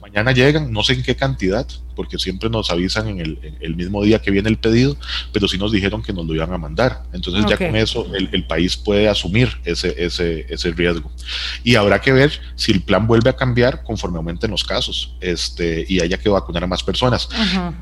Mañana 0.00 0.32
llegan, 0.32 0.72
no 0.72 0.82
sé 0.82 0.94
en 0.94 1.02
qué 1.02 1.14
cantidad, 1.14 1.66
porque 1.94 2.18
siempre 2.18 2.50
nos 2.50 2.70
avisan 2.70 3.08
en 3.08 3.20
el, 3.60 3.76
mismo 3.76 4.02
día 4.02 4.20
que 4.20 4.30
viene 4.30 4.48
el 4.48 4.56
pedido, 4.56 4.96
pero 5.32 5.48
sí 5.48 5.58
nos 5.58 5.72
dijeron 5.72 6.02
que 6.02 6.12
nos 6.12 6.26
lo 6.26 6.34
iban 6.34 6.52
a 6.52 6.58
mandar. 6.58 7.02
Entonces 7.12 7.44
ya 7.48 7.56
con 7.56 7.74
eso 7.76 8.06
el, 8.14 8.44
país 8.44 8.76
puede 8.76 9.08
asumir 9.08 9.48
ese, 9.64 9.94
ese, 9.96 10.46
ese 10.48 10.70
riesgo. 10.72 11.10
Y 11.62 11.76
habrá 11.76 12.00
que 12.00 12.12
ver 12.12 12.32
si 12.56 12.72
el 12.72 12.82
plan 12.82 13.06
vuelve 13.06 13.30
a 13.30 13.36
cambiar 13.36 13.82
conforme 13.82 14.18
aumenten 14.18 14.50
los 14.50 14.64
casos 14.64 15.14
este, 15.20 15.84
y 15.88 16.00
haya 16.00 16.18
que 16.18 16.28
vacunar 16.28 16.64
a 16.64 16.66
más 16.66 16.82
personas. 16.82 17.28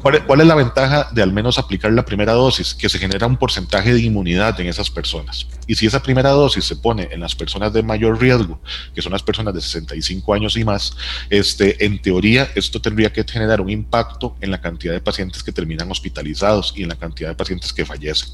¿Cuál, 0.01 0.25
¿Cuál, 0.25 0.41
es 0.41 0.47
la 0.47 0.55
ventaja 0.55 1.09
de 1.13 1.23
al 1.23 1.33
menos 1.33 1.59
aplicar 1.59 1.93
la 1.93 2.05
primera 2.05 2.33
dosis? 2.33 2.75
Que 2.75 2.89
se 2.89 2.99
genera 2.99 3.27
un 3.27 3.37
porcentaje 3.37 3.93
de 3.93 4.01
inmunidad 4.01 4.59
en 4.61 4.69
esas 4.69 4.91
personas. 4.91 5.47
Y 5.67 5.75
si 5.75 5.87
esa 5.87 6.03
primera 6.03 6.31
dosis 6.31 6.65
se 6.65 6.77
pone 6.77 7.09
en 7.11 7.21
las 7.21 7.35
personas 7.35 7.73
de 7.73 7.83
mayor 7.83 8.21
riesgo, 8.21 8.61
que 8.95 9.03
son 9.03 9.13
las 9.13 9.23
personas 9.23 9.55
de 9.55 9.61
65 9.61 10.35
años 10.35 10.57
y 10.57 10.65
más, 10.65 10.97
este, 11.31 11.85
en 11.85 12.01
teoría 12.01 12.49
esto 12.55 12.81
tendría 12.81 13.13
que 13.13 13.25
generar 13.25 13.61
un 13.61 13.71
impacto 13.71 14.02
en 14.41 14.51
la 14.51 14.61
cantidad 14.61 14.93
de 14.93 15.01
pacientes 15.01 15.43
que 15.43 15.53
terminan 15.53 15.91
hospitalizados 15.91 16.73
y 16.77 16.83
en 16.83 16.89
la 16.89 16.97
cantidad 16.97 17.31
de 17.31 17.35
pacientes 17.35 17.73
que 17.73 17.85
fallecen. 17.85 18.29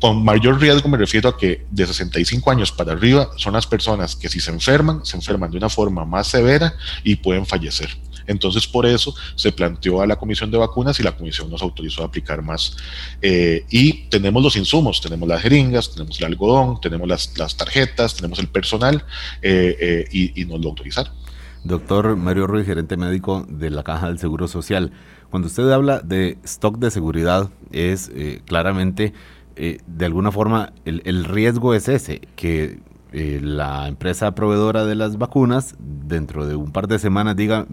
Con 0.00 0.24
mayor 0.24 0.60
riesgo 0.60 0.88
me 0.88 0.98
refiero 0.98 1.28
a 1.28 1.36
que 1.36 1.66
de 1.70 1.86
65 1.86 2.50
años 2.50 2.72
para 2.72 2.92
arriba 2.92 3.30
son 3.36 3.54
las 3.54 3.66
personas 3.66 4.16
que 4.16 4.28
si 4.28 4.40
se 4.40 4.50
enferman, 4.50 5.04
se 5.04 5.16
enferman 5.16 5.50
de 5.50 5.58
una 5.58 5.68
forma 5.68 6.04
más 6.04 6.28
severa 6.28 6.74
y 7.04 7.16
pueden 7.16 7.46
fallecer. 7.46 7.88
Entonces, 8.28 8.66
por 8.66 8.86
eso 8.86 9.14
se 9.34 9.50
planteó 9.50 10.02
a 10.02 10.06
la 10.06 10.16
Comisión 10.16 10.50
de 10.50 10.58
Vacunas 10.58 11.00
y 11.00 11.02
la 11.02 11.16
Comisión 11.16 11.50
nos 11.50 11.62
autorizó 11.62 12.02
a 12.02 12.06
aplicar 12.06 12.42
más. 12.42 12.76
Eh, 13.20 13.64
y 13.70 14.04
tenemos 14.10 14.42
los 14.42 14.54
insumos, 14.54 15.00
tenemos 15.00 15.26
las 15.28 15.42
jeringas, 15.42 15.90
tenemos 15.90 16.18
el 16.20 16.26
algodón, 16.26 16.78
tenemos 16.80 17.08
las, 17.08 17.56
tarjetas, 17.56 18.14
tenemos 18.14 18.38
el 18.38 18.48
personal 18.48 19.02
eh, 19.42 19.76
eh, 19.80 20.08
y, 20.12 20.42
y 20.42 20.44
nos 20.44 20.60
lo 20.60 20.68
autorizaron. 20.68 21.12
Doctor 21.68 22.16
Mario 22.16 22.46
Ruiz, 22.46 22.64
gerente 22.64 22.96
médico 22.96 23.44
de 23.46 23.68
la 23.68 23.82
Caja 23.82 24.06
del 24.08 24.18
Seguro 24.18 24.48
Social. 24.48 24.90
Cuando 25.28 25.48
usted 25.48 25.70
habla 25.70 26.00
de 26.00 26.38
stock 26.42 26.78
de 26.78 26.90
seguridad, 26.90 27.50
es 27.72 28.10
eh, 28.14 28.40
claramente, 28.46 29.12
eh, 29.54 29.76
de 29.86 30.06
alguna 30.06 30.32
forma, 30.32 30.72
el, 30.86 31.24
riesgo 31.26 31.74
es 31.74 31.90
ese, 31.90 32.22
que 32.36 32.80
eh, 33.12 33.40
la 33.42 33.86
empresa 33.86 34.34
proveedora 34.34 34.86
de 34.86 34.94
las 34.94 35.18
vacunas, 35.18 35.76
dentro 35.78 36.46
de 36.46 36.56
un 36.56 36.72
par 36.72 36.88
de 36.88 36.98
semanas, 36.98 37.36
diga, 37.36 37.66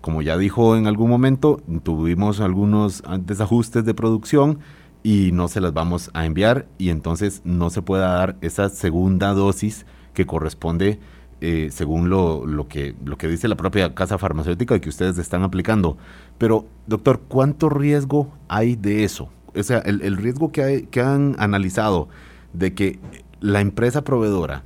como 0.00 0.22
ya 0.22 0.38
dijo 0.38 0.74
en 0.74 0.86
algún 0.86 1.10
momento, 1.10 1.60
tuvimos 1.82 2.40
algunos 2.40 3.02
desajustes 3.26 3.84
de 3.84 3.92
producción 3.92 4.60
y 5.02 5.32
no 5.32 5.48
se 5.48 5.60
las 5.60 5.74
vamos 5.74 6.10
a 6.14 6.24
enviar 6.24 6.68
y 6.78 6.88
entonces 6.88 7.42
no 7.44 7.68
se 7.68 7.82
pueda 7.82 8.14
dar 8.14 8.36
esa 8.40 8.70
segunda 8.70 9.34
dosis 9.34 9.84
que 10.14 10.24
corresponde 10.24 10.98
eh, 11.40 11.68
según 11.72 12.10
lo, 12.10 12.46
lo, 12.46 12.68
que, 12.68 12.94
lo 13.04 13.16
que 13.16 13.28
dice 13.28 13.48
la 13.48 13.56
propia 13.56 13.94
casa 13.94 14.18
farmacéutica 14.18 14.76
y 14.76 14.80
que 14.80 14.88
ustedes 14.88 15.18
están 15.18 15.42
aplicando. 15.42 15.96
Pero, 16.38 16.66
doctor, 16.86 17.20
¿cuánto 17.28 17.68
riesgo 17.68 18.32
hay 18.48 18.76
de 18.76 19.04
eso? 19.04 19.30
O 19.54 19.62
sea, 19.62 19.78
el, 19.78 20.16
riesgo 20.16 20.52
que, 20.52 20.86
que 20.90 21.00
han 21.00 21.34
analizado 21.38 22.08
de 22.52 22.74
que 22.74 22.98
la 23.40 23.60
empresa 23.60 24.02
proveedora 24.02 24.62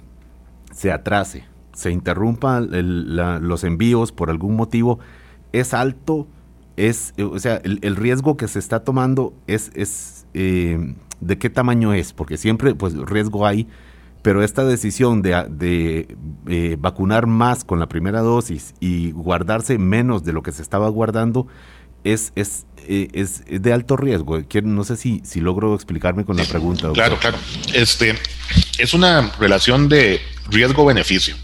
se 0.73 0.93
atrase, 0.93 1.45
se 1.73 1.91
interrumpan 1.91 2.69
los 2.71 3.65
envíos 3.65 4.13
por 4.13 4.31
algún 4.31 4.57
motivo, 4.57 4.99
es 5.53 5.75
alto, 5.75 6.27
es, 6.77 7.15
o 7.19 7.39
sea, 7.39 7.61
el, 7.63 7.97
riesgo 7.97 8.37
que 8.37 8.49
se 8.49 8.59
está 8.59 8.81
tomando 8.81 9.33
es, 9.47 9.71
es 9.75 10.27
eh, 10.35 10.95
de 11.21 11.39
qué 11.39 11.51
tamaño 11.51 11.95
es, 11.95 12.13
porque 12.13 12.37
siempre, 12.37 12.75
pues, 12.75 12.95
riesgo 12.95 13.47
hay, 13.47 13.69
pero 14.25 14.43
esta 14.43 14.65
decisión 14.65 15.21
de, 15.21 16.17
eh, 16.49 16.77
vacunar 16.79 17.27
más 17.27 17.63
con 17.63 17.79
la 17.79 17.89
primera 17.91 18.23
dosis 18.23 18.73
y 18.81 19.11
guardarse 19.11 19.77
menos 19.77 20.25
de 20.25 20.33
lo 20.33 20.43
que 20.43 20.51
se 20.51 20.63
estaba 20.63 20.89
guardando 20.89 21.47
es, 22.05 22.33
es, 22.35 22.65
eh, 22.89 23.09
es, 23.13 23.45
de 23.47 23.73
alto 23.75 23.99
riesgo. 23.99 24.39
No 24.63 24.85
sé 24.85 24.97
si, 24.97 25.21
si 25.27 25.41
logro 25.43 25.75
explicarme 25.75 26.25
con 26.25 26.39
la 26.39 26.45
pregunta. 26.45 26.91
Claro, 26.95 27.19
claro. 27.19 27.37
Este, 27.75 28.15
es 28.79 28.95
una 28.95 29.31
relación 29.39 29.91
de 29.91 30.23
riesgo-beneficio. 30.49 31.37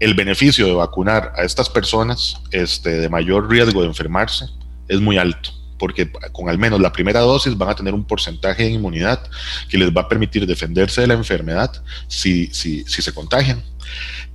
El 0.00 0.14
beneficio 0.14 0.66
de 0.66 0.72
vacunar 0.72 1.34
a 1.36 1.42
estas 1.42 1.68
personas 1.68 2.40
este, 2.50 2.92
de 2.92 3.10
mayor 3.10 3.50
riesgo 3.50 3.82
de 3.82 3.88
enfermarse 3.88 4.46
es 4.88 5.02
muy 5.02 5.18
alto 5.18 5.55
porque 5.78 6.10
con 6.32 6.48
al 6.48 6.58
menos 6.58 6.80
la 6.80 6.92
primera 6.92 7.20
dosis 7.20 7.56
van 7.56 7.70
a 7.70 7.74
tener 7.74 7.94
un 7.94 8.04
porcentaje 8.04 8.64
de 8.64 8.70
inmunidad 8.70 9.22
que 9.68 9.78
les 9.78 9.90
va 9.90 10.02
a 10.02 10.08
permitir 10.08 10.46
defenderse 10.46 11.00
de 11.02 11.06
la 11.06 11.14
enfermedad 11.14 11.72
si, 12.08 12.46
si, 12.48 12.84
si 12.84 13.02
se 13.02 13.12
contagian. 13.12 13.62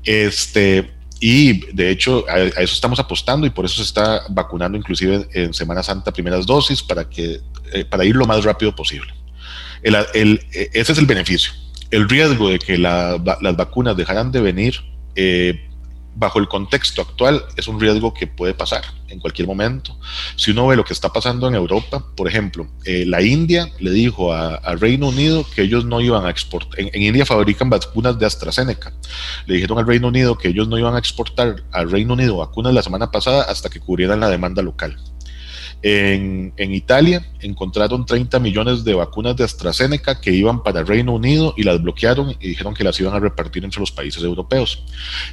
Este, 0.03 0.91
y 1.19 1.71
de 1.73 1.91
hecho 1.91 2.25
a, 2.27 2.39
eso 2.39 2.73
estamos 2.73 2.99
apostando 2.99 3.45
y 3.45 3.51
por 3.51 3.65
eso 3.65 3.75
se 3.75 3.83
está 3.83 4.23
vacunando 4.29 4.77
inclusive 4.77 5.27
en 5.33 5.53
Semana 5.53 5.83
Santa 5.83 6.11
primeras 6.11 6.45
dosis 6.45 6.81
para, 6.81 7.07
que, 7.07 7.41
eh, 7.73 7.85
para 7.85 8.05
ir 8.05 8.15
lo 8.15 8.25
más 8.25 8.43
rápido 8.43 8.75
posible. 8.75 9.13
El, 9.83 9.95
el, 10.13 10.45
ese 10.51 10.91
es 10.91 10.97
el 10.97 11.05
beneficio. 11.05 11.53
El 11.89 12.07
riesgo 12.07 12.49
de 12.49 12.59
que 12.59 12.77
las 12.77 13.21
vacunas 13.57 13.97
dejaran 13.97 14.31
de 14.31 14.41
venir 14.41 14.75
eh, 15.15 15.69
bajo 16.15 16.39
el 16.39 16.47
contexto 16.47 17.01
actual 17.01 17.43
es 17.55 17.67
un 17.67 17.79
riesgo 17.79 18.13
que 18.13 18.27
puede 18.27 18.53
pasar 18.53 18.83
en 19.07 19.19
cualquier 19.19 19.47
momento. 19.47 19.97
Si 20.35 20.51
uno 20.51 20.67
ve 20.67 20.75
lo 20.75 20.83
que 20.83 20.93
está 20.93 21.09
pasando 21.09 21.47
en 21.47 21.55
Europa, 21.55 22.05
por 22.15 22.27
ejemplo, 22.27 22.67
eh, 22.85 23.05
la 23.05 23.21
India 23.21 23.69
le 23.79 23.91
dijo 23.91 24.33
a, 24.33 24.59
Reino 24.75 25.09
Unido 25.09 25.45
que 25.53 25.63
ellos 25.63 25.85
no 25.85 26.01
iban 26.01 26.25
a 26.25 26.29
exportar, 26.29 26.79
en, 26.79 26.89
en, 26.93 27.03
India 27.03 27.25
fabrican 27.25 27.69
vacunas 27.69 28.17
de 28.17 28.25
AstraZeneca, 28.25 28.93
le 29.45 29.55
dijeron 29.55 29.77
al 29.77 29.87
Reino 29.87 30.07
Unido 30.07 30.37
que 30.37 30.47
ellos 30.49 30.67
no 30.67 30.77
iban 30.77 30.95
a 30.95 30.99
exportar 30.99 31.63
al 31.71 31.91
Reino 31.91 32.13
Unido 32.13 32.37
vacunas 32.37 32.73
la 32.73 32.83
semana 32.83 33.11
pasada 33.11 33.43
hasta 33.43 33.69
que 33.69 33.79
cubrieran 33.79 34.19
la 34.19 34.29
demanda 34.29 34.61
local. 34.61 34.97
En, 35.83 36.53
Italia 36.57 37.25
encontraron 37.39 38.05
30 38.05 38.39
millones 38.39 38.83
de 38.83 38.93
vacunas 38.93 39.35
de 39.35 39.43
AstraZeneca 39.43 40.21
que 40.21 40.31
iban 40.31 40.61
para 40.61 40.81
el 40.81 40.87
Reino 40.87 41.13
Unido 41.13 41.55
y 41.57 41.63
las 41.63 41.81
bloquearon 41.81 42.35
y 42.39 42.49
dijeron 42.49 42.73
que 42.73 42.83
las 42.83 42.99
iban 42.99 43.15
a 43.15 43.19
repartir 43.19 43.63
entre 43.63 43.79
los 43.79 43.91
países 43.91 44.21
europeos. 44.23 44.83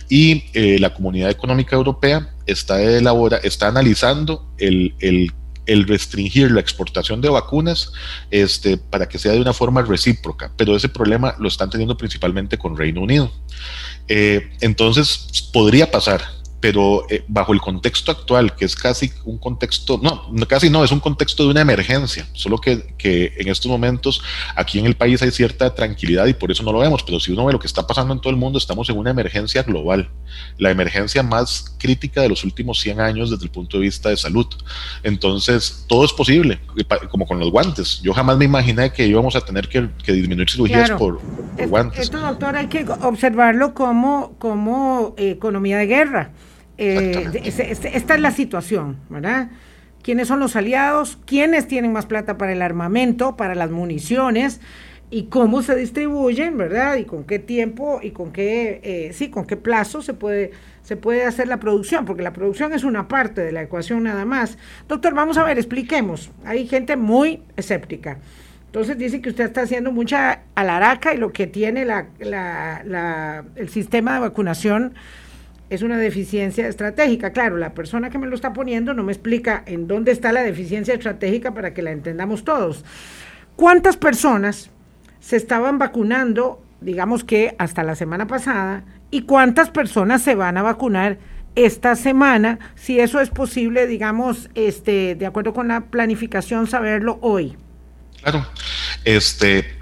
Y 0.09 0.45
eh, 0.55 0.79
la 0.79 0.95
Comunidad 0.95 1.31
Económica 1.31 1.77
Europea 1.77 2.35
está, 2.47 2.81
elabora, 2.81 3.37
está 3.39 3.69
analizando 3.69 4.49
el, 4.57 4.95
restringir 5.67 6.51
la 6.51 6.61
exportación 6.61 7.21
de 7.21 7.29
vacunas 7.29 7.93
este, 8.31 8.79
para 8.79 9.07
que 9.07 9.19
sea 9.19 9.33
de 9.33 9.41
una 9.41 9.53
forma 9.53 9.83
recíproca, 9.83 10.51
pero 10.57 10.75
ese 10.75 10.89
problema 10.89 11.35
lo 11.39 11.49
están 11.49 11.69
teniendo 11.69 11.95
principalmente 11.95 12.57
con 12.57 12.75
Reino 12.75 13.03
Unido. 13.03 13.31
Eh, 14.09 14.49
entonces, 14.63 15.51
podría 15.53 15.91
pasar 15.91 16.38
pero 16.61 17.05
eh, 17.09 17.25
bajo 17.29 17.53
el 17.53 17.61
contexto 17.61 18.11
actual, 18.11 18.55
que 18.57 18.65
es 18.65 18.75
casi 18.75 19.13
un 19.25 19.39
contexto, 19.39 20.01
no, 20.03 20.47
casi 20.47 20.71
no, 20.71 20.83
es 20.83 20.91
un 20.91 21.01
contexto 21.01 21.45
de 21.45 21.51
una 21.51 21.61
emergencia, 21.61 22.27
solo 22.33 22.59
que, 22.59 22.95
que, 22.99 23.33
en 23.37 23.49
estos 23.49 23.71
momentos 23.71 24.23
aquí 24.57 24.79
en 24.79 24.87
el 24.87 24.97
país 24.97 25.23
hay 25.23 25.31
cierta 25.31 25.75
tranquilidad 25.75 26.27
y 26.27 26.35
por 26.35 26.51
eso 26.51 26.63
no 26.63 26.73
lo 26.73 26.81
vemos, 26.81 27.03
pero 27.03 27.21
si 27.21 27.33
uno 27.33 27.45
ve 27.47 27.53
lo 27.53 27.61
que 27.61 27.67
está 27.67 27.87
pasando 27.87 28.13
en 28.13 28.21
todo 28.21 28.31
el 28.31 28.37
mundo, 28.37 28.59
estamos 28.59 28.89
en 28.91 28.97
una 28.97 29.11
emergencia 29.11 29.63
global, 29.63 30.11
la 30.59 30.71
emergencia 30.71 31.23
más 31.23 31.77
crítica 31.79 32.23
de 32.23 32.29
los 32.29 32.45
últimos 32.45 32.81
100 32.81 33.01
años 33.01 33.31
desde 33.31 33.45
el 33.45 33.51
punto 33.51 33.79
de 33.79 33.85
vista 33.85 34.09
de 34.09 34.17
salud. 34.17 34.47
Entonces, 35.03 35.85
todo 35.87 36.05
es 36.05 36.13
posible, 36.13 36.61
como 37.11 37.27
con 37.27 37.39
los 37.39 37.51
guantes. 37.51 38.01
Yo 38.03 38.13
jamás 38.13 38.37
me 38.37 38.45
imaginé 38.45 38.93
que 38.93 39.07
íbamos 39.07 39.37
a 39.37 39.41
tener 39.41 39.69
que, 39.69 39.89
disminuir 40.13 40.51
cirugías 40.51 40.91
por, 40.93 41.21
guantes. 41.69 42.01
Esto, 42.01 42.19
doctor, 42.21 42.57
hay 42.57 42.67
que 42.67 42.85
observarlo 43.03 43.75
como, 43.75 44.35
como 44.39 45.15
eh, 45.17 45.31
economía 45.31 45.79
de 45.79 45.87
guerra. 45.87 46.31
Eh, 46.79 47.29
esta 47.45 48.15
es 48.15 48.21
la 48.21 48.31
situación, 48.31 48.97
¿verdad? 49.09 49.51
¿Quiénes 50.03 50.29
son 50.29 50.41
los 50.41 50.57
aliados? 50.57 51.19
¿Quiénes 51.27 51.69
tienen 51.69 51.93
más 51.93 52.07
plata 52.07 52.39
para 52.39 52.53
el 52.53 52.63
armamento, 52.63 53.37
para 53.37 53.55
las 53.55 53.71
municiones? 53.71 54.61
y 55.11 55.25
cómo 55.25 55.63
se 55.63 55.75
distribuyen, 55.75 56.59
¿verdad? 56.59 56.97
Y 56.97 57.05
con 57.05 57.25
qué 57.25 57.39
tiempo 57.39 58.01
y 58.03 58.11
con 58.11 58.31
qué, 58.31 58.81
eh, 58.83 59.13
sí, 59.15 59.31
con 59.31 59.47
qué 59.47 59.57
plazo 59.57 60.03
se 60.03 60.13
puede, 60.13 60.51
se 60.83 60.97
puede 60.97 61.25
hacer 61.25 61.49
la 61.49 61.59
producción, 61.59 62.05
porque 62.05 62.23
la 62.23 62.33
producción 62.33 62.73
es 62.73 62.85
una 62.85 63.09
parte 63.09 63.41
de 63.41 63.53
la 63.53 63.63
ecuación 63.63 64.03
nada 64.03 64.25
más. 64.25 64.59
Doctor, 64.87 65.15
vamos 65.15 65.39
a 65.39 65.45
ver, 65.45 65.59
expliquemos. 65.59 66.31
Hay 66.45 66.67
gente 66.67 66.97
muy 66.97 67.43
escéptica. 67.57 68.19
Entonces 68.67 68.99
dice 68.99 69.23
que 69.23 69.31
usted 69.31 69.45
está 69.45 69.63
haciendo 69.63 69.93
mucha 69.93 70.43
alaraca 70.55 71.15
y 71.15 71.17
lo 71.17 71.33
que 71.33 71.47
tiene 71.47 71.87
la, 71.87 72.09
la, 72.19 73.45
el 73.57 73.71
sistema 73.71 74.15
de 74.15 74.21
vacunación 74.21 74.95
es 75.71 75.83
una 75.83 75.99
deficiencia 75.99 76.67
estratégica. 76.67 77.33
Claro, 77.33 77.57
la 77.57 77.75
persona 77.75 78.11
que 78.11 78.19
me 78.19 78.27
lo 78.27 78.35
está 78.35 78.53
poniendo 78.53 78.95
no 78.95 79.03
me 79.03 79.13
explica 79.13 79.63
en 79.67 79.87
dónde 79.87 80.13
está 80.13 80.33
la 80.33 80.43
deficiencia 80.43 80.95
estratégica 80.95 81.53
para 81.55 81.75
que 81.75 81.83
la 81.83 81.91
entendamos 81.91 82.45
todos. 82.45 82.85
¿Cuántas 83.57 83.97
personas 83.97 84.71
se 85.21 85.37
estaban 85.37 85.79
vacunando, 85.79 86.63
digamos 86.81 87.25
que 87.25 87.55
hasta 87.59 87.83
la 87.83 87.95
semana 87.95 88.27
pasada, 88.27 88.85
y 89.11 89.23
cuántas 89.23 89.71
personas 89.71 90.23
se 90.23 90.35
van 90.35 90.57
a 90.57 90.63
vacunar 90.63 91.19
esta 91.55 91.97
semana, 91.97 92.59
si 92.77 93.01
eso 93.01 93.21
es 93.21 93.31
posible, 93.31 93.87
digamos, 93.87 94.49
este, 94.55 95.15
de 95.17 95.27
acuerdo 95.27 95.53
con 95.53 95.69
la 95.69 95.87
planificación, 95.87 96.67
saberlo 96.67 97.19
hoy? 97.21 97.57
Claro, 98.23 98.47
este, 99.05 99.78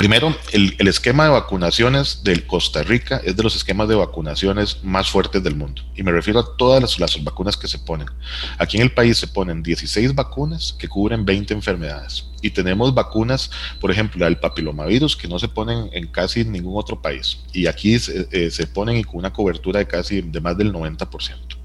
Primero, 0.00 0.34
el, 0.52 0.88
esquema 0.88 1.24
de 1.24 1.30
vacunaciones 1.30 2.24
del 2.24 2.46
Costa 2.46 2.82
Rica 2.82 3.20
es 3.22 3.36
de 3.36 3.42
los 3.42 3.54
esquemas 3.54 3.86
de 3.86 3.96
vacunaciones 3.96 4.78
más 4.82 5.10
fuertes 5.10 5.42
del 5.42 5.56
mundo. 5.56 5.82
Y 5.94 6.02
me 6.02 6.10
refiero 6.10 6.40
a 6.40 6.56
todas 6.56 6.98
las, 6.98 7.22
vacunas 7.22 7.58
que 7.58 7.68
se 7.68 7.78
ponen. 7.78 8.08
Aquí 8.56 8.78
en 8.78 8.84
el 8.84 8.92
país 8.92 9.18
se 9.18 9.26
ponen 9.26 9.62
16 9.62 10.14
vacunas 10.14 10.74
que 10.78 10.88
cubren 10.88 11.26
20 11.26 11.52
enfermedades. 11.52 12.24
Y 12.40 12.48
tenemos 12.48 12.94
vacunas, 12.94 13.50
por 13.78 13.90
ejemplo, 13.90 14.26
el 14.26 14.38
papilomavirus, 14.38 15.14
que 15.14 15.28
no 15.28 15.38
se 15.38 15.48
ponen 15.48 15.90
en 15.92 16.06
casi 16.06 16.46
ningún 16.46 16.78
otro 16.78 17.02
país. 17.02 17.40
Y 17.52 17.66
aquí 17.66 17.98
se, 17.98 18.26
eh, 18.32 18.50
se 18.50 18.66
ponen 18.68 19.02
con 19.02 19.16
una 19.16 19.34
cobertura 19.34 19.80
de 19.80 19.86
casi 19.86 20.22
de 20.22 20.40
más 20.40 20.56
del 20.56 20.72
90%. 20.72 21.58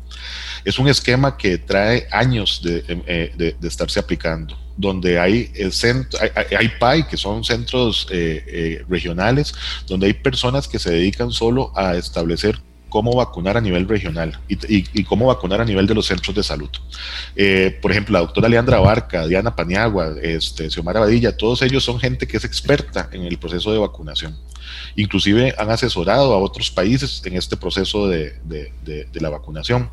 Es 0.65 0.79
un 0.79 0.87
esquema 0.87 1.37
que 1.37 1.59
trae 1.59 2.07
años 2.11 2.59
de, 2.63 2.83
eh, 3.05 3.55
estarse 3.61 3.99
aplicando, 3.99 4.57
donde 4.75 5.19
hay, 5.19 5.51
el 5.53 5.71
centro, 5.71 6.19
hay, 6.19 6.69
PAI, 6.79 7.07
que 7.07 7.17
son 7.17 7.43
centros 7.43 8.07
eh, 8.09 8.43
eh, 8.47 8.85
regionales, 8.89 9.53
donde 9.85 10.07
hay 10.07 10.13
personas 10.13 10.67
que 10.67 10.79
se 10.79 10.89
dedican 10.89 11.31
solo 11.31 11.71
a 11.75 11.95
establecer 11.95 12.59
cómo 12.89 13.15
vacunar 13.15 13.57
a 13.57 13.61
nivel 13.61 13.87
regional 13.87 14.39
y, 14.47 15.03
cómo 15.03 15.27
vacunar 15.27 15.61
a 15.61 15.65
nivel 15.65 15.85
de 15.85 15.93
los 15.93 16.07
centros 16.07 16.35
de 16.35 16.43
salud. 16.43 16.69
por 17.81 17.91
ejemplo, 17.91 18.13
la 18.13 18.19
doctora 18.19 18.47
Leandra 18.47 18.79
Barca, 18.79 19.27
Diana 19.27 19.55
Paniagua, 19.55 20.15
este, 20.21 20.71
Xiomara 20.71 21.01
Badilla, 21.01 21.35
todos 21.35 21.61
ellos 21.61 21.83
son 21.83 21.99
gente 21.99 22.25
que 22.25 22.37
es 22.37 22.45
experta 22.45 23.09
en 23.11 23.23
el 23.23 23.37
proceso 23.37 23.71
de 23.71 23.79
vacunación. 23.79 24.35
Inclusive 24.95 25.53
han 25.57 25.69
asesorado 25.69 26.33
a 26.33 26.37
otros 26.37 26.71
países 26.71 27.21
en 27.25 27.35
este 27.35 27.57
proceso 27.57 28.07
de 28.07 28.39
la 29.13 29.29
vacunación. 29.29 29.91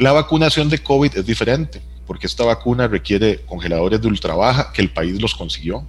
La 0.00 0.12
vacunación 0.12 0.70
de 0.70 0.78
COVID 0.78 1.18
es 1.18 1.26
diferente, 1.26 1.82
porque 2.06 2.26
esta 2.26 2.42
vacuna 2.42 2.88
requiere 2.88 3.40
congeladores 3.44 4.00
de 4.00 4.08
ultra 4.08 4.34
baja, 4.34 4.72
que 4.72 4.80
el 4.80 4.88
país 4.88 5.20
los 5.20 5.34
consiguió, 5.34 5.84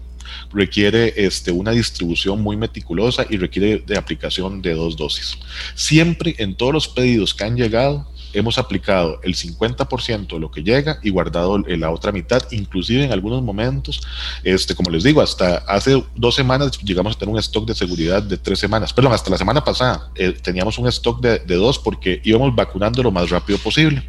requiere 0.51 1.13
este, 1.15 1.49
una 1.49 1.71
distribución 1.71 2.41
muy 2.41 2.57
meticulosa 2.57 3.25
y 3.29 3.37
requiere 3.37 3.77
de 3.77 3.97
aplicación 3.97 4.61
de 4.61 4.73
dos 4.73 4.97
dosis. 4.97 5.37
Siempre 5.75 6.35
en 6.39 6.55
todos 6.55 6.73
los 6.73 6.89
pedidos 6.89 7.33
que 7.33 7.45
han 7.45 7.55
llegado, 7.55 8.05
hemos 8.33 8.57
aplicado 8.57 9.19
el 9.23 9.35
50% 9.35 10.27
de 10.27 10.39
lo 10.39 10.51
que 10.51 10.63
llega 10.63 10.99
y 11.03 11.09
guardado 11.09 11.57
la 11.59 11.91
otra 11.91 12.11
mitad, 12.11 12.41
inclusive 12.51 13.03
en 13.03 13.11
algunos 13.11 13.41
momentos, 13.41 14.01
este, 14.43 14.75
como 14.75 14.89
les 14.89 15.03
digo, 15.03 15.21
hasta 15.21 15.57
hace 15.67 16.03
dos 16.15 16.35
semanas 16.35 16.77
llegamos 16.79 17.15
a 17.15 17.19
tener 17.19 17.33
un 17.33 17.39
stock 17.39 17.67
de 17.67 17.75
seguridad 17.75 18.21
de 18.23 18.37
tres 18.37 18.59
semanas, 18.59 18.93
perdón, 18.93 19.13
hasta 19.13 19.29
la 19.29 19.37
semana 19.37 19.63
pasada 19.63 20.09
eh, 20.15 20.31
teníamos 20.31 20.77
un 20.77 20.87
stock 20.87 21.21
de, 21.21 21.39
de, 21.39 21.55
dos 21.55 21.79
porque 21.79 22.21
íbamos 22.23 22.55
vacunando 22.55 23.03
lo 23.03 23.11
más 23.11 23.29
rápido 23.29 23.57
posible, 23.59 24.03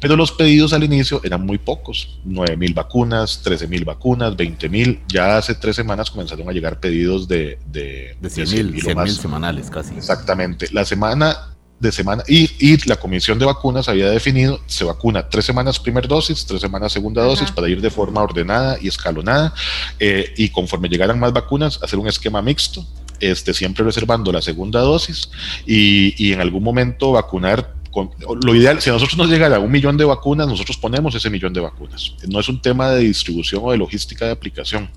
pero 0.00 0.16
los 0.16 0.32
pedidos 0.32 0.72
al 0.72 0.84
inicio 0.84 1.20
eran 1.24 1.44
muy 1.44 1.58
pocos, 1.58 2.18
9 2.24 2.56
mil 2.56 2.74
vacunas, 2.74 3.40
13 3.42 3.66
mil 3.68 3.84
vacunas, 3.84 4.36
20 4.36 4.68
mil, 4.68 5.00
ya 5.08 5.36
hace 5.36 5.54
tres 5.54 5.76
semanas 5.76 6.10
comenzaron 6.10 6.48
a 6.48 6.52
llegar 6.52 6.80
pedidos 6.80 7.28
de, 7.28 7.58
de, 7.66 8.16
de 8.20 8.30
100 8.30 8.72
mil 8.72 9.12
semanales 9.12 9.70
casi. 9.70 9.94
Exactamente, 9.94 10.68
la 10.72 10.84
semana 10.84 11.54
de 11.80 11.92
semana 11.92 12.22
y, 12.26 12.50
y, 12.58 12.76
la 12.88 12.96
comisión 12.96 13.38
de 13.38 13.44
vacunas 13.44 13.88
había 13.88 14.10
definido 14.10 14.60
se 14.66 14.84
vacuna 14.84 15.28
tres 15.28 15.44
semanas 15.44 15.78
primer 15.78 16.08
dosis, 16.08 16.44
tres 16.44 16.60
semanas 16.60 16.92
segunda 16.92 17.22
dosis 17.22 17.52
para 17.52 17.68
ir 17.68 17.80
de 17.80 17.90
forma 17.90 18.22
ordenada 18.22 18.78
y 18.80 18.88
escalonada 18.88 19.54
eh, 20.00 20.34
y 20.36 20.48
conforme 20.48 20.88
llegaran 20.88 21.18
más 21.20 21.32
vacunas 21.32 21.78
hacer 21.82 21.98
un 21.98 22.08
esquema 22.08 22.42
mixto, 22.42 22.84
este, 23.20 23.54
siempre 23.54 23.84
reservando 23.84 24.32
la 24.32 24.42
segunda 24.42 24.80
dosis 24.80 25.30
y, 25.66 26.14
y 26.22 26.32
en 26.32 26.40
algún 26.40 26.64
momento 26.64 27.12
vacunar 27.12 27.78
con, 27.90 28.10
lo 28.44 28.54
ideal, 28.54 28.80
si 28.80 28.90
a 28.90 28.92
nosotros 28.92 29.16
nos 29.16 29.28
llegara 29.28 29.58
un 29.58 29.70
millón 29.70 29.96
de 29.96 30.04
vacunas, 30.04 30.46
nosotros 30.46 30.76
ponemos 30.76 31.14
ese 31.14 31.30
millón 31.30 31.52
de 31.52 31.60
vacunas. 31.60 32.14
No 32.28 32.38
es 32.38 32.48
un 32.48 32.60
tema 32.60 32.90
de 32.90 33.00
distribución 33.00 33.62
o 33.64 33.72
de 33.72 33.78
logística 33.78 34.26
de 34.26 34.32
aplicación. 34.32 34.90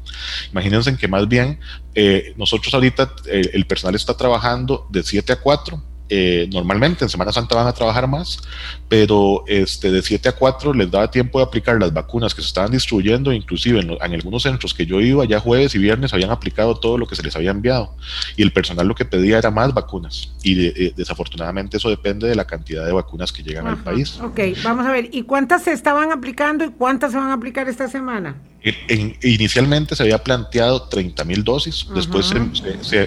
Imagínense 0.52 0.96
que 0.98 1.08
más 1.08 1.28
bien 1.28 1.60
eh, 1.96 2.34
nosotros 2.38 2.74
ahorita 2.74 3.14
eh, 3.28 3.50
el 3.54 3.66
personal 3.66 3.96
está 3.96 4.16
trabajando 4.16 4.88
de 4.90 5.04
7 5.04 5.34
a 5.34 5.36
4 5.38 5.82
eh, 6.14 6.50
normalmente 6.52 7.06
en 7.06 7.10
Semana 7.10 7.32
Santa 7.32 7.56
van 7.56 7.68
a 7.68 7.72
trabajar 7.72 8.06
más, 8.06 8.42
pero 8.90 9.46
este, 9.48 9.90
de 9.90 10.02
7 10.02 10.28
a 10.28 10.34
4 10.34 10.74
les 10.74 10.92
daba 10.92 11.10
tiempo 11.10 11.40
de 11.40 11.46
aplicar 11.46 11.80
las 11.80 11.94
vacunas 11.94 12.36
que 12.36 12.42
se 12.42 12.50
estaban 12.50 12.70
distribuyendo, 12.70 13.32
inclusive 13.32 13.80
en, 13.80 14.14
algunos 14.14 14.44
centros 14.44 14.74
que 14.74 14.86
yo 14.86 15.00
iba, 15.00 15.24
ya 15.24 15.40
jueves 15.40 15.74
y 15.74 15.78
viernes 15.78 16.14
habían 16.14 16.30
aplicado 16.32 16.76
todo 16.76 16.98
lo 16.98 17.08
que 17.08 17.16
se 17.16 17.24
les 17.24 17.34
había 17.38 17.52
enviado 17.52 17.96
y 18.36 18.42
el 18.44 18.52
personal 18.52 18.90
lo 18.90 18.94
que 18.94 19.06
pedía 19.06 19.38
era 19.38 19.52
más 19.52 19.74
vacunas 19.74 20.34
y 20.44 20.66
eh, 20.66 20.94
desafortunadamente 20.98 21.78
eso 21.78 21.90
depende 21.90 22.28
de 22.28 22.36
la 22.36 22.44
cantidad 22.44 22.86
de 22.86 22.92
vacunas 22.92 23.32
que 23.32 23.42
llegan 23.42 23.68
al 23.68 23.78
país. 23.78 24.20
Ok, 24.20 24.40
vamos 24.66 24.86
a 24.86 24.92
ver, 24.92 25.08
¿y 25.14 25.24
cuántas 25.24 25.64
se 25.64 25.72
estaban 25.72 26.12
aplicando 26.12 26.66
y 26.66 26.72
cuántas 26.72 27.14
se 27.14 27.20
van 27.20 27.30
a 27.30 27.34
aplicar 27.36 27.70
esta 27.70 27.88
semana? 27.88 28.36
Inicialmente 28.64 29.96
se 29.96 30.04
había 30.04 30.24
planteado 30.24 30.84
30 30.84 31.24
mil 31.24 31.44
dosis, 31.44 31.88
después 31.96 32.32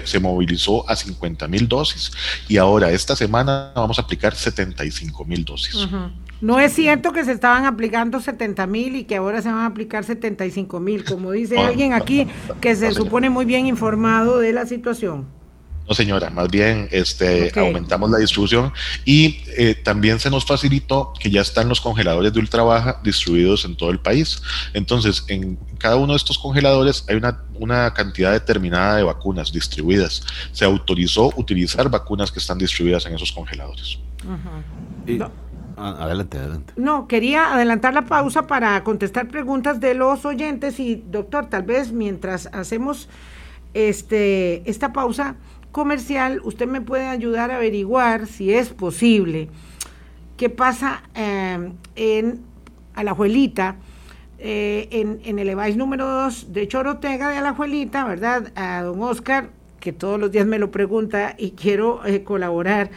se, 0.05 0.19
movilizó 0.19 0.89
a 0.89 0.95
50 0.95 1.47
mil 1.47 1.67
dosis 1.67 2.11
y 2.47 2.57
ahora 2.57 2.91
esta 2.91 3.15
semana 3.15 3.71
vamos 3.75 3.97
a 3.97 4.01
aplicar 4.01 4.35
75 4.35 5.23
mil 5.25 5.45
dosis. 5.45 5.87
No 6.41 6.59
es 6.59 6.73
cierto 6.73 7.13
que 7.13 7.23
se 7.23 7.31
estaban 7.31 7.65
aplicando 7.65 8.19
70 8.19 8.67
mil 8.67 8.95
y 8.97 9.03
que 9.05 9.15
ahora 9.15 9.41
se 9.41 9.47
van 9.49 9.59
a 9.59 9.65
aplicar 9.67 10.03
75 10.03 10.79
mil, 10.81 11.05
como 11.05 11.31
dice 11.31 11.57
alguien 11.57 11.93
aquí 11.93 12.27
que 12.59 12.75
se 12.75 12.91
supone 12.91 13.29
muy 13.29 13.45
bien 13.45 13.67
informado 13.67 14.39
de 14.39 14.51
la 14.51 14.65
situación. 14.65 15.25
No, 15.87 15.93
señora, 15.93 16.29
más 16.31 16.49
bien 16.49 16.87
este, 16.91 17.51
aumentamos 17.59 18.09
la 18.09 18.17
distribución 18.17 18.73
y 19.05 19.43
eh, 19.55 19.75
también 19.75 20.19
se 20.19 20.31
nos 20.31 20.43
facilitó 20.43 21.13
que 21.19 21.29
ya 21.29 21.41
están 21.41 21.69
los 21.69 21.79
congeladores 21.79 22.33
de 22.33 22.39
ultra 22.39 22.63
baja 22.63 22.99
distribuidos 23.03 23.65
en 23.65 23.75
todo 23.75 23.91
el 23.91 23.99
país. 23.99 24.41
Entonces, 24.73 25.23
en 25.27 25.59
cada 25.77 25.97
uno 25.97 26.13
de 26.13 26.17
estos 26.17 26.39
congeladores 26.39 27.05
hay 27.07 27.15
una, 27.15 27.43
una 27.59 27.93
cantidad 27.93 28.31
determinada 28.31 28.97
de 28.97 29.03
vacunas 29.03 29.51
distribuidas. 29.51 30.23
Se 30.51 30.65
autorizó 30.65 31.31
utilizar 31.35 31.89
vacunas 31.89 32.31
que 32.31 32.39
están 32.39 32.57
distribuidas 32.57 33.05
en 33.05 33.13
esos 33.13 33.31
congeladores. 33.31 33.99
Ah, 35.77 35.95
adelante, 35.99 36.37
adelante. 36.37 36.73
No, 36.77 37.07
quería 37.07 37.53
adelantar 37.53 37.93
la 37.93 38.05
pausa 38.05 38.47
para 38.47 38.83
contestar 38.83 39.27
preguntas 39.27 39.79
de 39.79 39.93
los 39.93 40.25
oyentes 40.25 40.79
y 40.79 41.03
doctor, 41.07 41.47
tal 41.47 41.63
vez 41.63 41.91
mientras 41.91 42.47
hacemos 42.53 43.09
este 43.73 44.67
esta 44.69 44.93
pausa 44.93 45.35
comercial, 45.75 46.39
usted 46.45 46.67
me 46.67 46.79
puede 46.79 47.05
ayudar 47.05 47.51
a 47.51 47.57
averiguar 47.57 48.27
si 48.27 48.53
es 48.53 48.69
posible 48.69 49.49
qué 50.37 50.49
pasa 50.49 51.03
em, 51.13 51.73
en 51.97 52.39
Alajuelita, 52.93 53.75
eh, 54.39 54.87
en, 54.91 55.19
en, 55.25 55.37
el 55.37 55.49
EVAIS 55.49 55.75
número 55.75 56.07
2 56.07 56.53
de 56.53 56.69
Chorotega 56.69 57.27
de 57.27 57.39
Alajuelita, 57.39 58.05
¿verdad? 58.05 58.53
A 58.55 58.83
don 58.83 59.01
Oscar, 59.01 59.49
que 59.81 59.91
todos 59.91 60.17
los 60.17 60.31
días 60.31 60.45
me 60.45 60.59
lo 60.59 60.71
pregunta 60.71 61.35
y 61.37 61.51
quiero 61.51 62.05
eh, 62.05 62.23
colaborar. 62.23 62.89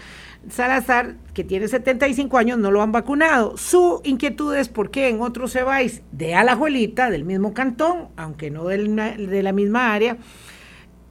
Salazar, 0.48 1.16
que 1.34 1.42
tiene 1.42 1.66
75 1.66 2.38
años, 2.38 2.58
no 2.60 2.70
lo 2.70 2.80
han 2.80 2.92
vacunado. 2.92 3.56
Su 3.56 4.02
inquietud 4.04 4.54
es 4.54 4.68
por 4.68 4.92
qué 4.92 5.08
en 5.08 5.20
otros 5.20 5.56
EVAIS 5.56 6.02
de 6.12 6.36
Alajuelita, 6.36 7.10
del 7.10 7.24
mismo 7.24 7.54
cantón, 7.54 8.10
aunque 8.16 8.52
no 8.52 8.66
de 8.66 9.42
la 9.42 9.50
misma 9.50 9.92
área, 9.92 10.16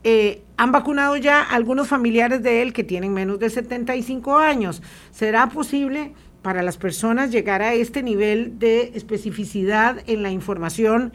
eh, 0.04 0.42
han 0.56 0.72
vacunado 0.72 1.16
ya 1.16 1.42
algunos 1.42 1.88
familiares 1.88 2.42
de 2.42 2.62
él 2.62 2.72
que 2.72 2.84
tienen 2.84 3.12
menos 3.12 3.38
de 3.38 3.50
75 3.50 4.38
años. 4.38 4.82
¿Será 5.10 5.48
posible 5.48 6.12
para 6.42 6.62
las 6.62 6.76
personas 6.76 7.30
llegar 7.30 7.62
a 7.62 7.74
este 7.74 8.02
nivel 8.02 8.58
de 8.58 8.92
especificidad 8.94 9.98
en 10.06 10.22
la 10.22 10.30
información 10.30 11.12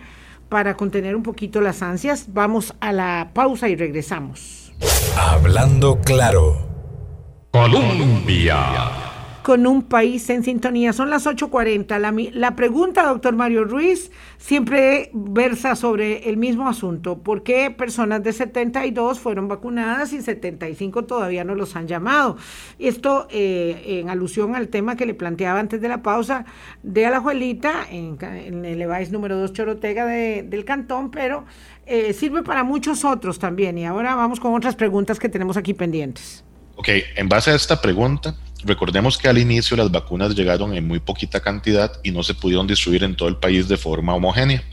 para 0.49 0.75
contener 0.75 1.15
un 1.15 1.23
poquito 1.23 1.61
las 1.61 1.81
ansias? 1.81 2.33
Vamos 2.33 2.73
a 2.79 2.91
la 2.91 3.31
pausa 3.33 3.69
y 3.69 3.75
regresamos. 3.75 4.73
Hablando 5.17 5.99
claro. 6.01 6.69
Colombia 7.51 9.12
con 9.43 9.67
un 9.67 9.83
país 9.83 10.29
en 10.29 10.43
sintonía. 10.43 10.93
Son 10.93 11.09
las 11.09 11.27
8.40. 11.27 11.99
La, 11.99 12.13
la 12.31 12.55
pregunta, 12.55 13.03
doctor 13.03 13.35
Mario 13.35 13.65
Ruiz, 13.65 14.09
siempre 14.37 15.11
versa 15.13 15.75
sobre 15.75 16.29
el 16.29 16.37
mismo 16.37 16.67
asunto. 16.67 17.19
¿Por 17.19 17.43
qué 17.43 17.69
personas 17.69 18.23
de 18.23 18.31
72 18.31 19.19
fueron 19.19 19.47
vacunadas 19.49 20.13
y 20.13 20.21
75 20.21 21.03
todavía 21.03 21.43
no 21.43 21.55
los 21.55 21.75
han 21.75 21.87
llamado? 21.87 22.37
Esto 22.79 23.27
eh, 23.29 23.99
en 23.99 24.09
alusión 24.09 24.55
al 24.55 24.69
tema 24.69 24.95
que 24.95 25.05
le 25.05 25.13
planteaba 25.13 25.59
antes 25.59 25.81
de 25.81 25.89
la 25.89 26.01
pausa 26.01 26.45
de 26.81 27.05
Alajuelita, 27.05 27.85
en, 27.91 28.17
en 28.21 28.65
el 28.65 28.81
EVAIS 28.81 29.11
número 29.11 29.37
2 29.37 29.53
Chorotega 29.53 30.05
del 30.05 30.65
Cantón, 30.65 31.11
pero 31.11 31.45
eh, 31.85 32.13
sirve 32.13 32.43
para 32.43 32.63
muchos 32.63 33.03
otros 33.03 33.39
también. 33.39 33.77
Y 33.77 33.85
ahora 33.85 34.15
vamos 34.15 34.39
con 34.39 34.53
otras 34.53 34.75
preguntas 34.75 35.19
que 35.19 35.27
tenemos 35.27 35.57
aquí 35.57 35.73
pendientes. 35.73 36.43
Ok, 36.75 36.87
en 37.15 37.29
base 37.29 37.51
a 37.51 37.55
esta 37.55 37.79
pregunta, 37.81 38.35
Recordemos 38.65 39.17
que 39.17 39.27
al 39.27 39.37
inicio 39.37 39.75
las 39.75 39.91
vacunas 39.91 40.35
llegaron 40.35 40.73
en 40.73 40.87
muy 40.87 40.99
poquita 40.99 41.39
cantidad 41.39 41.91
y 42.03 42.11
no 42.11 42.23
se 42.23 42.33
pudieron 42.33 42.65
distribuir 42.67 43.03
en 43.03 43.15
todo 43.15 43.27
el 43.29 43.35
país 43.35 43.67
de 43.67 43.77
forma 43.77 44.13
homogénea. 44.13 44.63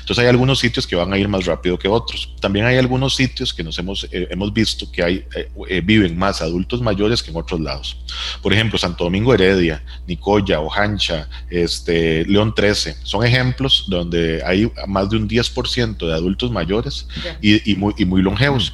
Entonces 0.00 0.22
hay 0.22 0.28
algunos 0.28 0.58
sitios 0.58 0.86
que 0.86 0.96
van 0.96 1.12
a 1.12 1.18
ir 1.18 1.28
más 1.28 1.46
rápido 1.46 1.78
que 1.78 1.88
otros. 1.88 2.34
También 2.40 2.66
hay 2.66 2.76
algunos 2.76 3.14
sitios 3.16 3.52
que 3.52 3.64
nos 3.64 3.78
hemos, 3.78 4.04
eh, 4.12 4.28
hemos 4.30 4.52
visto 4.52 4.90
que 4.90 5.02
hay, 5.02 5.24
eh, 5.34 5.50
eh, 5.68 5.80
viven 5.80 6.16
más 6.16 6.42
adultos 6.42 6.80
mayores 6.80 7.22
que 7.22 7.30
en 7.30 7.36
otros 7.36 7.60
lados. 7.60 7.96
Por 8.42 8.52
ejemplo, 8.52 8.78
Santo 8.78 9.04
Domingo 9.04 9.34
Heredia, 9.34 9.82
Nicoya, 10.06 10.60
Ojancha, 10.60 11.28
este, 11.50 12.24
León 12.26 12.54
13, 12.54 12.96
son 13.02 13.24
ejemplos 13.24 13.86
donde 13.88 14.42
hay 14.44 14.70
más 14.86 15.10
de 15.10 15.16
un 15.16 15.28
10% 15.28 16.06
de 16.06 16.14
adultos 16.14 16.50
mayores 16.50 17.06
y, 17.40 17.74
muy, 17.74 17.94
y 17.96 18.04
muy 18.04 18.22
longevos. 18.22 18.72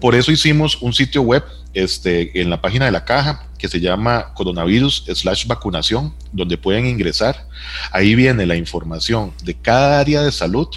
Por 0.00 0.14
eso 0.14 0.32
hicimos 0.32 0.80
un 0.80 0.92
sitio 0.92 1.22
web 1.22 1.44
este, 1.74 2.40
en 2.40 2.50
la 2.50 2.60
página 2.60 2.86
de 2.86 2.90
la 2.90 3.04
caja 3.04 3.48
que 3.58 3.68
se 3.68 3.80
llama 3.80 4.32
coronavirus 4.34 5.04
slash 5.14 5.46
vacunación, 5.46 6.14
donde 6.32 6.58
pueden 6.58 6.86
ingresar. 6.86 7.48
Ahí 7.92 8.14
viene 8.14 8.46
la 8.46 8.56
información 8.56 9.32
de 9.42 9.54
cada 9.54 10.00
área 10.00 10.22
de 10.22 10.32
salud 10.32 10.68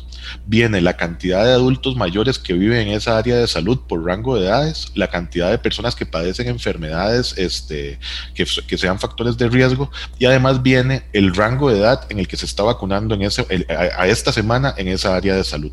viene 0.45 0.81
la 0.81 0.95
cantidad 0.97 1.45
de 1.45 1.51
adultos 1.51 1.95
mayores 1.95 2.39
que 2.39 2.53
viven 2.53 2.87
en 2.87 2.93
esa 2.93 3.17
área 3.17 3.37
de 3.37 3.47
salud 3.47 3.79
por 3.87 4.03
rango 4.03 4.37
de 4.37 4.47
edades, 4.47 4.91
la 4.95 5.07
cantidad 5.07 5.49
de 5.49 5.57
personas 5.57 5.95
que 5.95 6.05
padecen 6.05 6.47
enfermedades 6.47 7.33
este, 7.37 7.99
que, 8.33 8.45
que 8.67 8.77
sean 8.77 8.99
factores 8.99 9.37
de 9.37 9.49
riesgo 9.49 9.91
y 10.19 10.25
además 10.25 10.61
viene 10.61 11.03
el 11.13 11.35
rango 11.35 11.69
de 11.69 11.79
edad 11.79 12.05
en 12.09 12.19
el 12.19 12.27
que 12.27 12.37
se 12.37 12.45
está 12.45 12.63
vacunando 12.63 13.15
en 13.15 13.23
ese, 13.23 13.45
a, 13.69 14.07
esta 14.07 14.31
semana 14.31 14.73
en 14.77 14.87
esa 14.87 15.15
área 15.15 15.35
de 15.35 15.43
salud. 15.43 15.71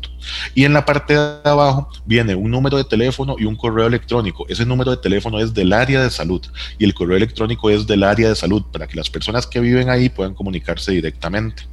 Y 0.53 0.65
en 0.65 0.73
la 0.73 0.85
parte 0.85 1.13
de 1.13 1.39
abajo 1.43 1.89
viene 2.05 2.35
un 2.35 2.51
número 2.51 2.77
de 2.77 2.83
teléfono 2.83 3.35
y 3.37 3.45
un 3.45 3.55
correo 3.55 3.87
electrónico. 3.87 4.45
Ese 4.49 4.65
número 4.65 4.91
de 4.91 4.97
teléfono 4.97 5.14
es 5.39 5.53
del 5.53 5.73
área 5.73 6.03
de 6.03 6.09
salud 6.09 6.41
y 6.77 6.85
el 6.85 6.93
correo 6.93 7.17
electrónico 7.17 7.69
es 7.69 7.85
del 7.87 8.03
área 8.03 8.29
de 8.29 8.35
salud 8.35 8.63
para 8.71 8.87
que 8.87 8.95
las 8.95 9.09
personas 9.09 9.47
que 9.47 9.59
viven 9.59 9.89
ahí 9.89 10.09
puedan 10.09 10.33
comunicarse 10.33 10.91
directamente. 10.91 11.63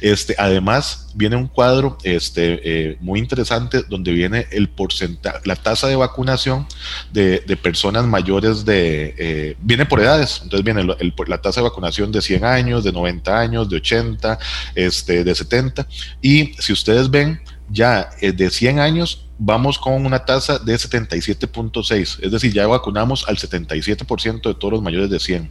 Este, 0.00 0.34
además, 0.38 1.08
viene 1.14 1.36
un 1.36 1.46
cuadro 1.46 1.98
este, 2.02 2.60
eh, 2.64 2.96
muy 3.00 3.18
interesante 3.18 3.82
donde 3.88 4.12
viene 4.12 4.46
el 4.50 4.68
porcentaje, 4.68 5.40
la 5.44 5.56
tasa 5.56 5.88
de 5.88 5.96
vacunación 5.96 6.66
de, 7.12 7.40
personas 7.62 8.06
mayores 8.06 8.64
de, 8.64 9.14
eh, 9.18 9.56
viene 9.60 9.84
por 9.84 10.00
edades, 10.00 10.40
entonces 10.42 10.64
viene 10.64 10.84
la 10.84 11.42
tasa 11.42 11.60
de 11.60 11.68
vacunación 11.68 12.12
de 12.12 12.22
100 12.22 12.44
años, 12.44 12.84
de 12.84 12.92
90 12.92 13.38
años, 13.38 13.68
de 13.68 13.76
80, 13.76 14.38
este, 14.74 15.24
de 15.24 15.34
70, 15.34 15.86
y 16.22 16.52
si 16.58 16.72
ustedes 16.72 17.10
ven, 17.10 17.40
ya 17.70 18.10
eh, 18.20 18.32
de 18.32 18.50
100 18.50 18.78
años 18.78 19.28
vamos 19.38 19.78
con 19.78 20.04
una 20.04 20.24
tasa 20.24 20.58
de 20.58 20.74
77.6, 20.74 22.18
es 22.22 22.32
decir, 22.32 22.52
ya 22.52 22.66
vacunamos 22.66 23.26
al 23.28 23.36
77% 23.36 24.42
de 24.42 24.54
todos 24.54 24.72
los 24.72 24.82
mayores 24.82 25.10
de 25.10 25.20
100. 25.20 25.50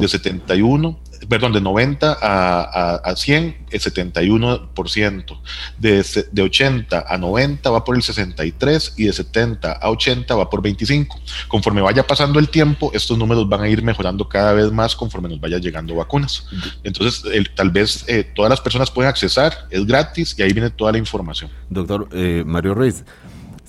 De 0.00 0.08
71, 0.08 0.98
perdón, 1.28 1.52
de 1.52 1.60
90 1.60 2.18
a, 2.20 2.94
a, 2.96 3.16
100, 3.16 3.66
el 3.70 3.80
71%. 3.80 5.38
De, 5.78 6.04
de 6.32 6.42
80 6.42 7.04
a 7.06 7.18
90 7.18 7.70
va 7.70 7.84
por 7.84 7.96
el 7.96 8.02
63 8.02 8.94
y 8.96 9.04
de 9.04 9.12
70 9.12 9.72
a 9.72 9.90
80 9.90 10.34
va 10.34 10.50
por 10.50 10.62
25. 10.62 11.20
Conforme 11.48 11.82
vaya 11.82 12.06
pasando 12.06 12.38
el 12.38 12.48
tiempo, 12.48 12.90
estos 12.94 13.18
números 13.18 13.48
van 13.48 13.62
a 13.62 13.68
ir 13.68 13.82
mejorando 13.82 14.28
cada 14.28 14.52
vez 14.52 14.70
más 14.70 14.94
conforme 14.94 15.28
nos 15.28 15.40
vaya 15.40 15.58
llegando 15.58 15.94
vacunas. 15.94 16.46
Entonces, 16.82 17.24
tal 17.54 17.70
vez 17.70 18.04
eh, 18.08 18.24
todas 18.24 18.50
las 18.50 18.60
personas 18.60 18.90
pueden 18.90 19.08
accesar, 19.08 19.66
es 19.70 19.86
gratis 19.86 20.34
y 20.38 20.42
ahí 20.42 20.52
viene 20.52 20.70
toda 20.70 20.92
la 20.92 20.98
información. 20.98 21.50
Doctor 21.68 22.08
eh, 22.12 22.42
Mario 22.46 22.74
Ruiz, 22.74 23.04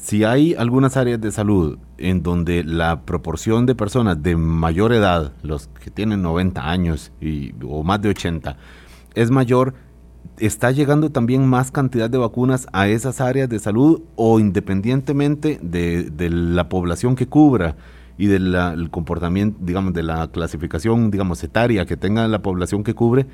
si 0.05 0.23
hay 0.23 0.53
algunas 0.53 0.97
áreas 0.97 1.19
de 1.19 1.31
salud 1.31 1.79
en 1.97 2.21
donde 2.21 2.63
la 2.63 3.01
proporción 3.05 3.65
de 3.65 3.73
personas 3.73 4.21
de 4.21 4.35
mayor 4.35 4.93
edad, 4.93 5.33
los 5.41 5.65
que 5.83 5.89
tienen 5.89 6.21
90 6.21 6.69
años 6.69 7.11
y, 7.19 7.55
o 7.67 7.83
más 7.83 8.03
de 8.03 8.09
80, 8.09 8.55
es 9.15 9.31
mayor, 9.31 9.73
¿está 10.37 10.69
llegando 10.69 11.09
también 11.09 11.47
más 11.47 11.71
cantidad 11.71 12.07
de 12.07 12.19
vacunas 12.19 12.67
a 12.71 12.87
esas 12.87 13.19
áreas 13.19 13.49
de 13.49 13.57
salud 13.57 14.03
o 14.15 14.39
independientemente 14.39 15.57
de, 15.63 16.29
la 16.29 16.69
población 16.69 17.15
que 17.15 17.27
cubra? 17.27 17.75
y 18.17 18.27
del 18.27 18.89
comportamiento, 18.91 19.57
digamos, 19.59 19.91
de 19.91 20.01
la 20.01 20.29
clasificación, 20.29 21.11
digamos, 21.11 21.43
etaria 21.43 21.85
que 21.85 21.97
tenga 21.97 22.29
la 22.29 22.41
población 22.41 22.81
que 22.81 22.93
cubre, 22.93 23.25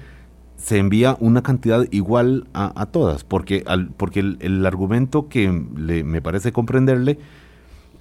se 0.61 0.77
envía 0.77 1.17
una 1.19 1.41
cantidad 1.41 1.85
igual 1.91 2.47
a, 2.53 2.85
todas, 2.87 3.23
porque, 3.23 3.65
porque 3.97 4.19
el, 4.19 4.65
argumento 4.65 5.27
que 5.27 5.51
me 5.51 6.21
parece 6.21 6.51
comprenderle 6.51 7.17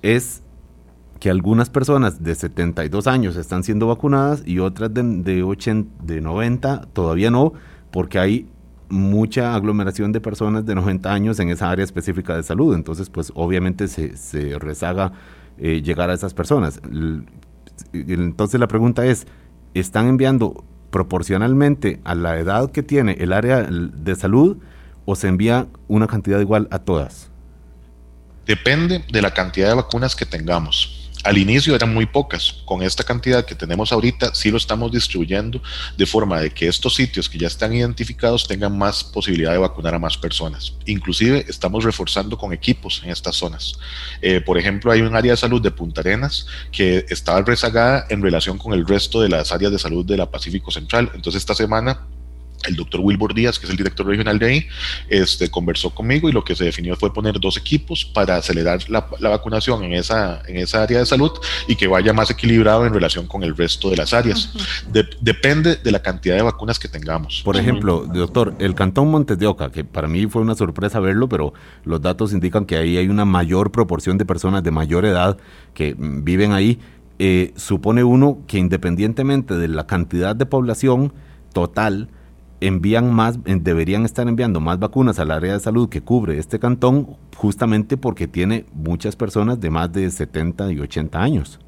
es 0.02 0.42
que 1.18 1.30
algunas 1.30 1.70
personas 1.70 2.22
de 2.22 2.34
72 2.34 3.06
años 3.06 3.36
están 3.36 3.62
siendo 3.62 3.86
vacunadas 3.86 4.42
y 4.46 4.58
otras 4.58 4.92
de, 4.92 5.02
de, 5.02 5.42
80, 5.42 6.04
de 6.04 6.20
90 6.20 6.88
todavía 6.92 7.30
no, 7.30 7.52
porque 7.90 8.18
hay 8.18 8.48
mucha 8.90 9.54
aglomeración 9.54 10.12
de 10.12 10.20
personas 10.20 10.66
de 10.66 10.74
90 10.74 11.12
años 11.12 11.38
en 11.40 11.48
esa 11.48 11.70
área 11.70 11.84
específica 11.84 12.36
de 12.36 12.42
salud. 12.42 12.74
Entonces, 12.74 13.08
pues 13.08 13.32
obviamente 13.34 13.88
se, 13.88 14.16
se 14.16 14.58
rezaga 14.58 15.12
eh, 15.58 15.80
llegar 15.82 16.10
a 16.10 16.14
esas 16.14 16.34
personas. 16.34 16.80
Entonces 17.92 18.60
la 18.60 18.68
pregunta 18.68 19.06
es, 19.06 19.26
¿están 19.74 20.08
enviando 20.08 20.64
proporcionalmente 20.90 22.00
a 22.04 22.14
la 22.14 22.38
edad 22.38 22.70
que 22.70 22.82
tiene 22.82 23.12
el 23.20 23.32
área 23.32 23.62
de 23.62 24.16
salud 24.16 24.58
o 25.04 25.16
se 25.16 25.28
envía 25.28 25.66
una 25.88 26.06
cantidad 26.06 26.40
igual 26.40 26.68
a 26.70 26.80
todas? 26.80 27.30
Depende 28.46 29.04
de 29.10 29.22
la 29.22 29.32
cantidad 29.32 29.68
de 29.68 29.74
vacunas 29.74 30.16
que 30.16 30.26
tengamos. 30.26 30.99
Al 31.22 31.36
inicio 31.36 31.74
eran 31.74 31.92
muy 31.92 32.06
pocas. 32.06 32.62
Con 32.64 32.82
esta 32.82 33.04
cantidad 33.04 33.44
que 33.44 33.54
tenemos 33.54 33.92
ahorita, 33.92 34.34
sí 34.34 34.50
lo 34.50 34.56
estamos 34.56 34.90
distribuyendo 34.90 35.62
de 35.96 36.06
forma 36.06 36.40
de 36.40 36.50
que 36.50 36.66
estos 36.66 36.94
sitios 36.94 37.28
que 37.28 37.38
ya 37.38 37.46
están 37.46 37.74
identificados 37.74 38.48
tengan 38.48 38.76
más 38.76 39.04
posibilidad 39.04 39.52
de 39.52 39.58
vacunar 39.58 39.94
a 39.94 39.98
más 39.98 40.16
personas. 40.16 40.72
Inclusive 40.86 41.44
estamos 41.48 41.84
reforzando 41.84 42.38
con 42.38 42.52
equipos 42.52 43.02
en 43.04 43.10
estas 43.10 43.36
zonas. 43.36 43.74
Eh, 44.22 44.40
por 44.40 44.56
ejemplo, 44.56 44.90
hay 44.90 45.02
un 45.02 45.14
área 45.14 45.32
de 45.32 45.36
salud 45.36 45.60
de 45.60 45.70
Punta 45.70 46.00
Arenas 46.00 46.46
que 46.72 47.04
estaba 47.10 47.42
rezagada 47.42 48.06
en 48.08 48.22
relación 48.22 48.56
con 48.56 48.72
el 48.72 48.86
resto 48.86 49.20
de 49.20 49.28
las 49.28 49.52
áreas 49.52 49.72
de 49.72 49.78
salud 49.78 50.06
de 50.06 50.16
la 50.16 50.30
Pacífico 50.30 50.70
Central. 50.70 51.10
Entonces 51.14 51.40
esta 51.40 51.54
semana 51.54 52.06
el 52.66 52.76
doctor 52.76 53.00
Wilbur 53.00 53.34
Díaz, 53.34 53.58
que 53.58 53.66
es 53.66 53.70
el 53.70 53.76
director 53.76 54.06
regional 54.06 54.38
de 54.38 54.46
ahí, 54.46 54.66
este, 55.08 55.50
conversó 55.50 55.90
conmigo 55.90 56.28
y 56.28 56.32
lo 56.32 56.44
que 56.44 56.54
se 56.54 56.64
definió 56.64 56.96
fue 56.96 57.12
poner 57.12 57.40
dos 57.40 57.56
equipos 57.56 58.04
para 58.04 58.36
acelerar 58.36 58.80
la, 58.88 59.06
vacunación 59.20 59.84
en 59.84 59.94
esa, 59.94 60.42
en 60.46 60.56
esa 60.56 60.82
área 60.82 60.98
de 60.98 61.06
salud 61.06 61.30
y 61.68 61.76
que 61.76 61.86
vaya 61.86 62.12
más 62.12 62.30
equilibrado 62.30 62.86
en 62.86 62.92
relación 62.92 63.26
con 63.26 63.42
el 63.42 63.56
resto 63.56 63.90
de 63.90 63.96
las 63.96 64.12
áreas. 64.12 64.52
depende 65.20 65.76
de 65.76 65.90
la 65.90 66.02
cantidad 66.02 66.36
de 66.36 66.42
vacunas 66.42 66.78
que 66.78 66.88
tengamos. 66.88 67.42
Por 67.44 67.56
ejemplo, 67.56 68.06
doctor, 68.06 68.54
el 68.58 68.74
cantón 68.74 69.10
Montes 69.10 69.38
de 69.38 69.46
Oca, 69.46 69.70
que 69.70 69.84
para 69.84 70.08
mí 70.08 70.26
fue 70.26 70.42
una 70.42 70.54
sorpresa 70.54 71.00
verlo, 71.00 71.28
pero 71.28 71.52
los 71.84 72.00
datos 72.00 72.32
indican 72.32 72.66
que 72.66 72.76
ahí 72.76 72.96
hay 72.96 73.08
una 73.08 73.24
mayor 73.24 73.72
proporción 73.72 74.18
de 74.18 74.24
personas 74.24 74.62
de 74.62 74.70
mayor 74.70 75.04
edad 75.04 75.38
que 75.74 75.94
viven 75.98 76.52
ahí. 76.52 76.78
Eh, 77.18 77.52
supone 77.56 78.02
uno 78.02 78.38
que 78.46 78.56
independientemente 78.56 79.54
de 79.54 79.68
la 79.68 79.86
cantidad 79.86 80.34
de 80.34 80.46
población 80.46 81.12
total, 81.52 82.08
envían 82.60 83.12
más, 83.12 83.38
deberían 83.44 84.04
estar 84.04 84.28
enviando 84.28 84.60
más 84.60 84.78
vacunas 84.78 85.18
al 85.18 85.30
área 85.30 85.54
de 85.54 85.60
salud 85.60 85.88
que 85.88 86.02
cubre 86.02 86.38
este 86.38 86.58
cantón, 86.58 87.16
justamente 87.36 87.96
porque 87.96 88.28
tiene 88.28 88.66
muchas 88.72 89.16
personas 89.16 89.60
de 89.60 89.70
más 89.70 89.92
de 89.92 90.10
70 90.10 90.72
y 90.72 90.80
80 90.80 91.20
años. 91.20 91.58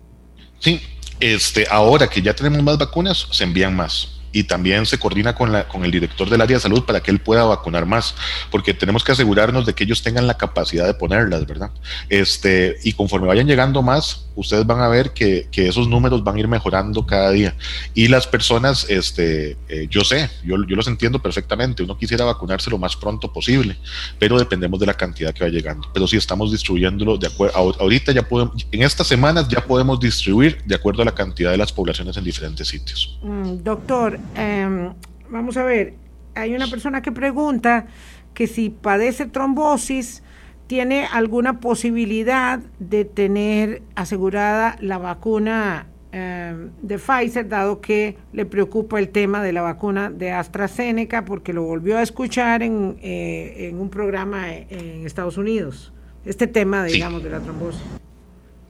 Sí, 0.58 0.80
este, 1.20 1.66
ahora 1.70 2.08
que 2.08 2.22
ya 2.22 2.34
tenemos 2.34 2.62
más 2.62 2.78
vacunas, 2.78 3.26
se 3.30 3.44
envían 3.44 3.74
más 3.74 4.21
y 4.32 4.44
también 4.44 4.86
se 4.86 4.98
coordina 4.98 5.34
con, 5.34 5.52
la, 5.52 5.68
con 5.68 5.84
el 5.84 5.90
director 5.90 6.28
del 6.28 6.40
área 6.40 6.56
de 6.56 6.60
salud 6.60 6.84
para 6.84 7.00
que 7.00 7.10
él 7.10 7.20
pueda 7.20 7.44
vacunar 7.44 7.86
más, 7.86 8.14
porque 8.50 8.74
tenemos 8.74 9.04
que 9.04 9.12
asegurarnos 9.12 9.66
de 9.66 9.74
que 9.74 9.84
ellos 9.84 10.02
tengan 10.02 10.26
la 10.26 10.36
capacidad 10.36 10.86
de 10.86 10.94
ponerlas, 10.94 11.46
¿verdad? 11.46 11.70
Este, 12.08 12.76
y 12.82 12.92
conforme 12.92 13.28
vayan 13.28 13.46
llegando 13.46 13.82
más, 13.82 14.26
ustedes 14.34 14.66
van 14.66 14.80
a 14.80 14.88
ver 14.88 15.12
que, 15.12 15.48
que 15.50 15.68
esos 15.68 15.88
números 15.88 16.24
van 16.24 16.36
a 16.36 16.40
ir 16.40 16.48
mejorando 16.48 17.06
cada 17.06 17.30
día. 17.30 17.54
Y 17.94 18.08
las 18.08 18.26
personas, 18.26 18.86
este, 18.88 19.56
eh, 19.68 19.86
yo 19.90 20.04
sé, 20.04 20.30
yo, 20.44 20.56
yo 20.66 20.76
los 20.76 20.86
entiendo 20.86 21.20
perfectamente, 21.20 21.82
uno 21.82 21.96
quisiera 21.96 22.24
vacunarse 22.24 22.70
lo 22.70 22.78
más 22.78 22.96
pronto 22.96 23.32
posible, 23.32 23.76
pero 24.18 24.38
dependemos 24.38 24.80
de 24.80 24.86
la 24.86 24.94
cantidad 24.94 25.32
que 25.32 25.44
va 25.44 25.50
llegando. 25.50 25.88
Pero 25.92 26.06
si 26.06 26.16
estamos 26.16 26.50
distribuyéndolo 26.50 27.18
de 27.18 27.26
acuerdo, 27.26 27.56
ahorita 27.56 28.12
ya 28.12 28.22
podemos, 28.22 28.66
en 28.70 28.82
estas 28.82 29.06
semanas 29.06 29.48
ya 29.48 29.64
podemos 29.64 30.00
distribuir 30.00 30.62
de 30.64 30.74
acuerdo 30.74 31.02
a 31.02 31.04
la 31.04 31.14
cantidad 31.14 31.50
de 31.50 31.56
las 31.56 31.72
poblaciones 31.72 32.16
en 32.16 32.24
diferentes 32.24 32.68
sitios. 32.68 33.18
Mm, 33.22 33.62
doctor, 33.62 34.18
Em, 34.36 34.92
vamos 35.28 35.56
a 35.56 35.64
ver, 35.64 35.94
hay 36.34 36.54
una 36.54 36.66
persona 36.66 37.02
que 37.02 37.12
pregunta 37.12 37.86
que 38.34 38.46
si 38.46 38.70
padece 38.70 39.26
trombosis, 39.26 40.22
tiene 40.66 41.06
alguna 41.06 41.60
posibilidad 41.60 42.60
de 42.78 43.04
tener 43.04 43.82
asegurada 43.94 44.76
la 44.80 44.96
vacuna 44.96 45.86
em, 46.12 46.70
de 46.80 46.98
Pfizer, 46.98 47.48
dado 47.48 47.80
que 47.80 48.16
le 48.32 48.46
preocupa 48.46 48.98
el 48.98 49.10
tema 49.10 49.42
de 49.42 49.52
la 49.52 49.62
vacuna 49.62 50.10
de 50.10 50.32
AstraZeneca, 50.32 51.24
porque 51.24 51.52
lo 51.52 51.62
volvió 51.62 51.98
a 51.98 52.02
escuchar 52.02 52.62
en, 52.62 52.96
eh, 53.02 53.68
en 53.68 53.80
un 53.80 53.90
programa 53.90 54.54
en 54.54 55.04
Estados 55.04 55.36
Unidos, 55.36 55.92
este 56.24 56.46
tema, 56.46 56.84
digamos, 56.84 57.22
de 57.22 57.30
la 57.30 57.40
trombosis. 57.40 57.82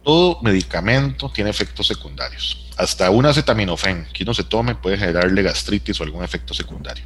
Todo 0.02 0.40
medicamento 0.42 1.30
tiene 1.30 1.50
efectos 1.50 1.86
secundarios. 1.86 2.58
Hasta 2.76 3.10
un 3.10 3.24
acetaminofén 3.26 4.06
que 4.12 4.24
uno 4.24 4.34
se 4.34 4.44
tome 4.44 4.74
puede 4.74 4.98
generarle 4.98 5.42
gastritis 5.42 6.00
o 6.00 6.02
algún 6.02 6.24
efecto 6.24 6.54
secundario. 6.54 7.04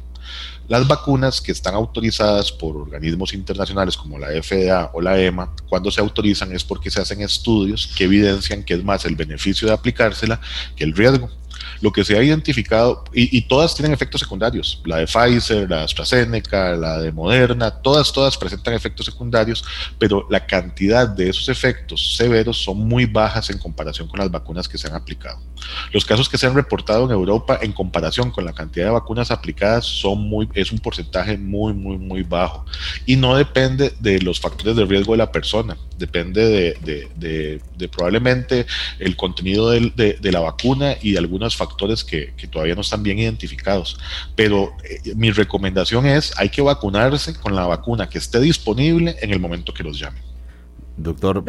Las 0.67 0.87
vacunas 0.87 1.39
que 1.39 1.51
están 1.51 1.75
autorizadas 1.75 2.51
por 2.51 2.75
organismos 2.75 3.33
internacionales 3.33 3.95
como 3.95 4.17
la 4.17 4.29
FDA 4.41 4.89
o 4.93 5.01
la 5.01 5.19
EMA, 5.19 5.53
cuando 5.69 5.91
se 5.91 6.01
autorizan 6.01 6.51
es 6.53 6.63
porque 6.63 6.89
se 6.89 6.99
hacen 6.99 7.21
estudios 7.21 7.87
que 7.95 8.05
evidencian 8.05 8.63
que 8.63 8.73
es 8.73 8.83
más 8.83 9.05
el 9.05 9.15
beneficio 9.15 9.67
de 9.67 9.73
aplicársela 9.73 10.41
que 10.75 10.83
el 10.83 10.93
riesgo. 10.93 11.29
Lo 11.81 11.91
que 11.91 12.03
se 12.03 12.17
ha 12.17 12.23
identificado, 12.23 13.03
y, 13.13 13.41
todas 13.41 13.75
tienen 13.75 13.93
efectos 13.93 14.21
secundarios, 14.21 14.81
la 14.85 14.97
de 14.97 15.05
Pfizer, 15.05 15.69
la 15.69 15.77
de 15.77 15.83
AstraZeneca, 15.83 16.75
la 16.75 16.99
de 16.99 17.11
Moderna, 17.11 17.71
todas, 17.71 18.11
todas 18.11 18.37
presentan 18.37 18.73
efectos 18.73 19.05
secundarios, 19.05 19.63
pero 19.97 20.27
la 20.29 20.45
cantidad 20.45 21.07
de 21.07 21.29
esos 21.29 21.49
efectos 21.49 22.15
severos 22.15 22.57
son 22.57 22.79
muy 22.79 23.05
bajas 23.05 23.49
en 23.49 23.57
comparación 23.57 24.07
con 24.07 24.19
las 24.19 24.31
vacunas 24.31 24.67
que 24.67 24.77
se 24.77 24.87
han 24.87 24.95
aplicado. 24.95 25.39
Los 25.91 26.05
casos 26.05 26.29
que 26.29 26.37
se 26.37 26.47
han 26.47 26.55
reportado 26.55 27.05
en 27.05 27.11
Europa 27.11 27.59
en 27.61 27.73
comparación 27.73 28.31
con 28.31 28.45
la 28.45 28.53
cantidad 28.53 28.85
de 28.85 28.91
vacunas 28.91 29.31
aplicadas 29.31 29.85
son 29.85 30.21
muy, 30.21 30.47
es 30.53 30.71
un 30.71 30.79
porcentaje 30.79 31.37
muy, 31.37 31.73
muy, 31.73 31.97
muy 31.97 32.23
bajo. 32.23 32.65
Y 33.05 33.15
no 33.15 33.35
depende 33.35 33.93
de 33.99 34.19
los 34.21 34.39
factores 34.39 34.75
de 34.75 34.85
riesgo 34.85 35.13
de 35.13 35.17
la 35.19 35.31
persona, 35.31 35.77
depende 35.97 36.75
de, 36.81 37.61
probablemente 37.89 38.65
el 38.99 39.15
contenido 39.15 39.69
de, 39.71 40.17
la 40.21 40.39
vacuna 40.39 40.95
y 41.01 41.11
de 41.11 41.19
algunos 41.19 41.55
factores 41.55 41.66
que, 41.75 42.33
todavía 42.51 42.75
no 42.75 42.81
están 42.81 43.03
bien 43.03 43.19
identificados. 43.19 43.97
Pero 44.35 44.73
eh, 44.83 45.13
mi 45.15 45.31
recomendación 45.31 46.05
es, 46.05 46.33
hay 46.37 46.49
que 46.49 46.61
vacunarse 46.61 47.35
con 47.35 47.55
la 47.55 47.65
vacuna 47.65 48.09
que 48.09 48.17
esté 48.17 48.39
disponible 48.39 49.15
en 49.21 49.31
el 49.31 49.39
momento 49.39 49.73
que 49.73 49.83
los 49.83 49.99
llamen. 49.99 50.21
Doctor, 50.97 51.43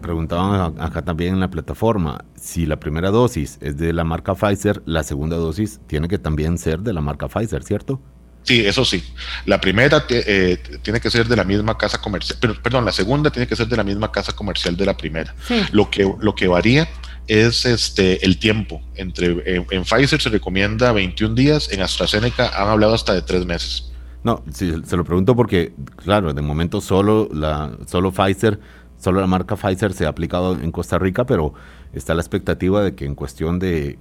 preguntaban 0.00 0.80
acá 0.80 1.02
también 1.02 1.34
en 1.34 1.40
la 1.40 1.50
plataforma, 1.50 2.24
si 2.40 2.64
la 2.64 2.80
primera 2.80 3.10
dosis 3.10 3.58
es 3.60 3.76
de 3.76 3.92
la 3.92 4.02
marca 4.02 4.34
Pfizer, 4.34 4.82
la 4.86 5.02
segunda 5.02 5.36
dosis 5.36 5.78
tiene 5.86 6.08
que 6.08 6.16
también 6.16 6.56
ser 6.56 6.80
de 6.80 6.94
la 6.94 7.02
marca 7.02 7.28
Pfizer, 7.28 7.62
¿cierto? 7.64 8.00
Sí, 8.44 8.64
eso 8.64 8.84
sí. 8.84 9.02
La 9.46 9.60
primera 9.60 10.04
eh, 10.08 10.58
tiene 10.82 11.00
que 11.00 11.10
ser 11.10 11.26
de 11.26 11.36
la 11.36 11.44
misma 11.44 11.76
casa 11.76 12.00
comercial, 12.00 12.38
pero, 12.40 12.54
perdón, 12.62 12.84
la 12.84 12.92
segunda 12.92 13.30
tiene 13.30 13.46
que 13.46 13.56
ser 13.56 13.66
de 13.66 13.76
la 13.76 13.84
misma 13.84 14.12
casa 14.12 14.32
comercial 14.32 14.76
de 14.76 14.86
la 14.86 14.96
primera. 14.96 15.34
Lo, 15.72 15.90
que, 15.90 16.10
lo 16.20 16.34
que 16.34 16.46
varía 16.46 16.88
es 17.26 17.64
este 17.64 18.24
el 18.24 18.38
tiempo. 18.38 18.82
Entre, 18.96 19.56
en, 19.56 19.84
Pfizer 19.84 20.20
se 20.20 20.28
recomienda 20.28 20.92
21 20.92 21.34
días, 21.34 21.70
en 21.72 21.82
AstraZeneca 21.82 22.50
han 22.60 22.68
hablado 22.68 22.94
hasta 22.94 23.14
de 23.14 23.22
3 23.22 23.46
meses. 23.46 23.90
No, 24.22 24.42
sí, 24.52 24.72
se 24.86 24.96
lo 24.96 25.04
pregunto 25.04 25.36
porque, 25.36 25.72
claro, 25.96 26.32
de 26.32 26.40
momento 26.40 26.80
solo, 26.80 27.28
la, 27.32 27.76
solo 27.86 28.10
Pfizer 28.10 28.58
Solo 29.04 29.20
la 29.20 29.26
marca 29.26 29.54
Pfizer 29.54 29.92
se 29.92 30.06
ha 30.06 30.08
aplicado 30.08 30.54
en 30.54 30.72
Costa 30.72 30.98
Rica, 30.98 31.26
pero 31.26 31.52
está 31.92 32.14
la 32.14 32.22
expectativa 32.22 32.82
de 32.82 32.94
que 32.94 33.04
en 33.04 33.14
cuestión 33.14 33.58
de 33.58 33.98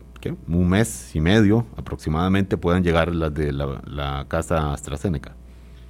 un 0.47 0.69
mes 0.69 1.13
y 1.13 1.19
medio 1.19 1.67
aproximadamente 1.75 2.55
puedan 2.55 2.85
llegar 2.85 3.13
las 3.13 3.33
de 3.33 3.51
la, 3.51 4.25
casa 4.29 4.71
AstraZeneca. 4.71 5.35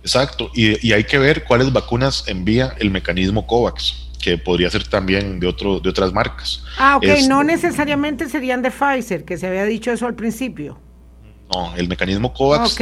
Exacto, 0.01 0.49
y, 0.55 0.91
hay 0.91 1.03
que 1.03 1.19
ver 1.19 1.43
cuáles 1.43 1.71
vacunas 1.71 2.23
envía 2.27 2.73
el 2.79 2.89
mecanismo 2.89 3.45
COVAX, 3.45 4.02
que 4.23 4.37
podría 4.37 4.69
ser 4.69 4.87
también 4.87 5.39
de, 5.39 5.47
otro, 5.47 5.81
de 5.81 5.89
otras 5.89 6.13
marcas. 6.13 6.63
Ah, 6.77 6.95
ok, 6.95 7.05
no 7.27 7.43
necesariamente 7.43 8.29
serían 8.29 8.61
de 8.61 8.71
Pfizer, 8.71 9.25
que 9.25 9.37
se 9.37 9.47
había 9.47 9.65
dicho 9.65 9.91
eso 9.91 10.07
al 10.07 10.15
principio. 10.15 10.79
No, 11.53 11.75
el 11.75 11.89
mecanismo 11.89 12.33
COVAX 12.33 12.77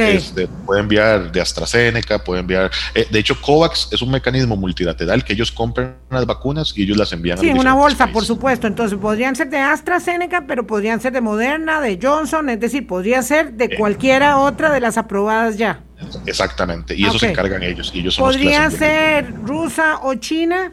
puede 0.64 0.80
enviar 0.80 1.32
de 1.32 1.40
AstraZeneca, 1.40 2.22
puede 2.22 2.40
enviar. 2.40 2.70
Eh, 2.94 3.06
de 3.10 3.18
hecho, 3.18 3.38
COVAX 3.40 3.88
es 3.90 4.00
un 4.00 4.10
mecanismo 4.12 4.56
multilateral 4.56 5.24
que 5.24 5.32
ellos 5.32 5.50
compran 5.50 5.96
las 6.10 6.24
vacunas 6.24 6.72
y 6.76 6.84
ellos 6.84 6.96
las 6.96 7.12
envían. 7.12 7.38
Sí, 7.38 7.50
en 7.50 7.58
una 7.58 7.74
bolsa, 7.74 8.06
por 8.06 8.24
supuesto. 8.24 8.68
Entonces, 8.68 8.96
podrían 8.98 9.34
ser 9.34 9.50
de 9.50 9.58
AstraZeneca, 9.58 10.46
pero 10.46 10.64
podrían 10.64 11.00
ser 11.00 11.12
de 11.12 11.20
Moderna, 11.20 11.80
de 11.80 11.98
Johnson, 12.00 12.48
es 12.50 12.60
decir, 12.60 12.86
podría 12.86 13.20
ser 13.22 13.52
de 13.54 13.64
eh. 13.64 13.76
cualquiera 13.76 14.38
otra 14.38 14.72
de 14.72 14.80
las 14.80 14.96
aprobadas 14.96 15.58
ya. 15.58 15.82
Exactamente, 16.26 16.94
y 16.96 17.04
eso 17.04 17.18
se 17.18 17.30
encargan 17.30 17.62
ellos. 17.62 17.90
Y 17.94 18.00
ellos 18.00 18.16
¿Podría 18.16 18.70
ser 18.70 19.34
rusa 19.44 19.98
o 20.02 20.14
china? 20.14 20.72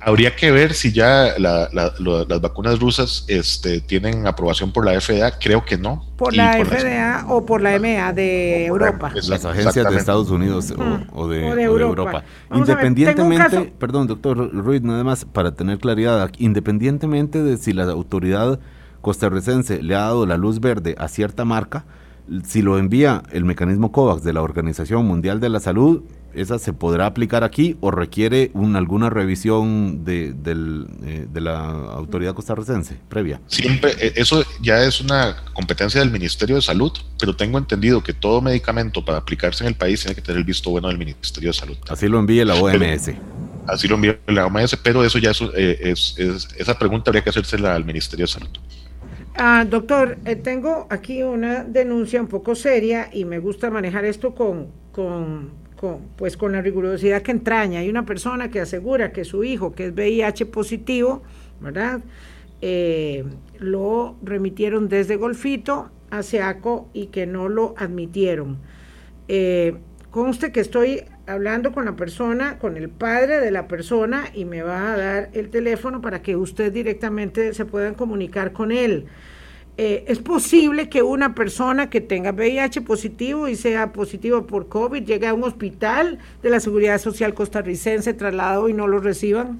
Habría 0.00 0.36
que 0.36 0.50
ver 0.50 0.74
si 0.74 0.92
ya 0.92 1.34
las 1.38 2.40
vacunas 2.42 2.78
rusas 2.78 3.24
este, 3.28 3.80
tienen 3.80 4.26
aprobación 4.26 4.72
por 4.72 4.84
la 4.84 5.00
FDA. 5.00 5.38
Creo 5.38 5.64
que 5.64 5.78
no. 5.78 6.04
Por 6.16 6.34
la 6.34 6.62
FDA 6.64 7.24
o 7.28 7.46
por 7.46 7.62
la 7.62 7.74
EMEA 7.74 8.12
de 8.12 8.66
Europa. 8.66 9.10
Las 9.14 9.44
agencias 9.44 9.90
de 9.90 9.96
Estados 9.96 10.30
Unidos 10.30 10.74
o, 11.12 11.28
de, 11.28 11.46
Europa. 11.62 12.24
Independientemente, 12.52 13.72
perdón, 13.78 14.06
doctor 14.06 14.52
Ruiz, 14.52 14.82
nada 14.82 15.02
más 15.02 15.24
para 15.24 15.52
tener 15.52 15.78
claridad, 15.78 16.30
independientemente 16.38 17.42
de 17.42 17.56
si 17.56 17.72
la 17.72 17.84
autoridad 17.84 18.60
costarricense 19.00 19.82
le 19.82 19.94
ha 19.94 20.00
dado 20.00 20.26
la 20.26 20.36
luz 20.36 20.60
verde 20.60 20.94
a 20.98 21.08
cierta 21.08 21.46
marca, 21.46 21.86
si 22.44 22.60
lo 22.60 22.78
envía 22.78 23.22
el 23.32 23.44
mecanismo 23.44 23.92
COVAX 23.92 24.22
de 24.22 24.34
la 24.34 24.42
Organización 24.42 25.06
Mundial 25.06 25.40
de 25.40 25.48
la 25.48 25.58
Salud, 25.58 26.02
¿esa 26.34 26.58
se 26.58 26.72
podrá 26.72 27.06
aplicar 27.06 27.44
aquí 27.44 27.76
o 27.80 27.90
requiere 27.90 28.50
alguna 28.74 29.10
revisión 29.10 30.04
de, 30.04 30.34
eh, 30.44 31.26
de, 31.32 31.40
la 31.40 31.58
autoridad 31.58 32.34
costarricense 32.34 32.96
previa? 33.08 33.40
Siempre, 33.46 33.92
eh, 33.98 34.12
eso 34.16 34.44
ya 34.60 34.82
es 34.82 35.00
una 35.00 35.36
competencia 35.52 36.00
del 36.00 36.10
Ministerio 36.10 36.56
de 36.56 36.62
Salud, 36.62 36.92
pero 37.18 37.36
tengo 37.36 37.58
entendido 37.58 38.02
que 38.02 38.12
todo 38.12 38.40
medicamento 38.40 39.04
para 39.04 39.18
aplicarse 39.18 39.64
en 39.64 39.68
el 39.68 39.74
país 39.74 40.00
tiene 40.00 40.14
que 40.14 40.22
tener 40.22 40.38
el 40.38 40.44
visto 40.44 40.70
bueno 40.70 40.88
del 40.88 40.98
Ministerio 40.98 41.50
de 41.50 41.54
Salud. 41.54 41.76
Así 41.88 42.08
lo 42.08 42.18
envíe 42.18 42.44
la 42.44 42.54
OMS. 42.54 43.10
así 43.66 43.88
lo 43.88 43.96
envía 43.96 44.18
la 44.26 44.46
OMS, 44.46 44.76
pero 44.82 45.04
eso 45.04 45.18
ya 45.18 45.32
eh, 45.54 45.78
es, 45.80 46.16
esa 46.56 46.78
pregunta 46.78 47.10
habría 47.10 47.22
que 47.22 47.30
hacérsela 47.30 47.74
al 47.74 47.84
Ministerio 47.84 48.24
de 48.24 48.32
Salud. 48.32 48.50
Ah, 49.36 49.64
doctor, 49.64 50.18
eh, 50.24 50.36
tengo 50.36 50.86
aquí 50.90 51.22
una 51.22 51.64
denuncia 51.64 52.20
un 52.20 52.26
poco 52.26 52.54
seria 52.54 53.08
y 53.12 53.24
me 53.24 53.38
gusta 53.38 53.70
manejar 53.70 54.04
esto 54.04 54.34
con, 54.34 54.68
con, 54.92 55.52
pues 56.16 56.36
con 56.36 56.52
la 56.52 56.62
rigurosidad 56.62 57.22
que 57.22 57.30
entraña. 57.30 57.80
Hay 57.80 57.88
una 57.88 58.04
persona 58.04 58.50
que 58.50 58.60
asegura 58.60 59.12
que 59.12 59.24
su 59.24 59.44
hijo, 59.44 59.72
que 59.72 59.86
es 59.86 59.94
VIH 59.94 60.46
positivo, 60.46 61.22
¿verdad? 61.60 62.00
Eh, 62.60 63.24
lo 63.58 64.16
remitieron 64.22 64.88
desde 64.88 65.16
Golfito 65.16 65.90
a 66.10 66.22
SEACO 66.22 66.90
y 66.92 67.06
que 67.06 67.26
no 67.26 67.48
lo 67.48 67.74
admitieron. 67.78 68.58
Eh, 69.28 69.76
conste 70.10 70.52
que 70.52 70.60
estoy 70.60 71.04
hablando 71.26 71.72
con 71.72 71.84
la 71.84 71.96
persona, 71.96 72.58
con 72.58 72.76
el 72.76 72.88
padre 72.88 73.40
de 73.40 73.50
la 73.50 73.68
persona 73.68 74.24
y 74.34 74.44
me 74.44 74.62
va 74.62 74.92
a 74.92 74.96
dar 74.96 75.30
el 75.32 75.48
teléfono 75.48 76.00
para 76.00 76.20
que 76.20 76.36
usted 76.36 76.72
directamente 76.72 77.54
se 77.54 77.64
puedan 77.64 77.94
comunicar 77.94 78.52
con 78.52 78.72
él. 78.72 79.06
Eh, 79.82 80.04
es 80.08 80.18
posible 80.18 80.90
que 80.90 81.00
una 81.00 81.34
persona 81.34 81.88
que 81.88 82.02
tenga 82.02 82.32
VIH 82.32 82.82
positivo 82.82 83.48
y 83.48 83.56
sea 83.56 83.94
positivo 83.94 84.46
por 84.46 84.68
COVID 84.68 85.02
llegue 85.02 85.26
a 85.26 85.32
un 85.32 85.42
hospital 85.42 86.18
de 86.42 86.50
la 86.50 86.60
Seguridad 86.60 87.00
Social 87.00 87.32
costarricense 87.32 88.12
trasladado 88.12 88.68
y 88.68 88.74
no 88.74 88.86
lo 88.86 88.98
reciban. 88.98 89.58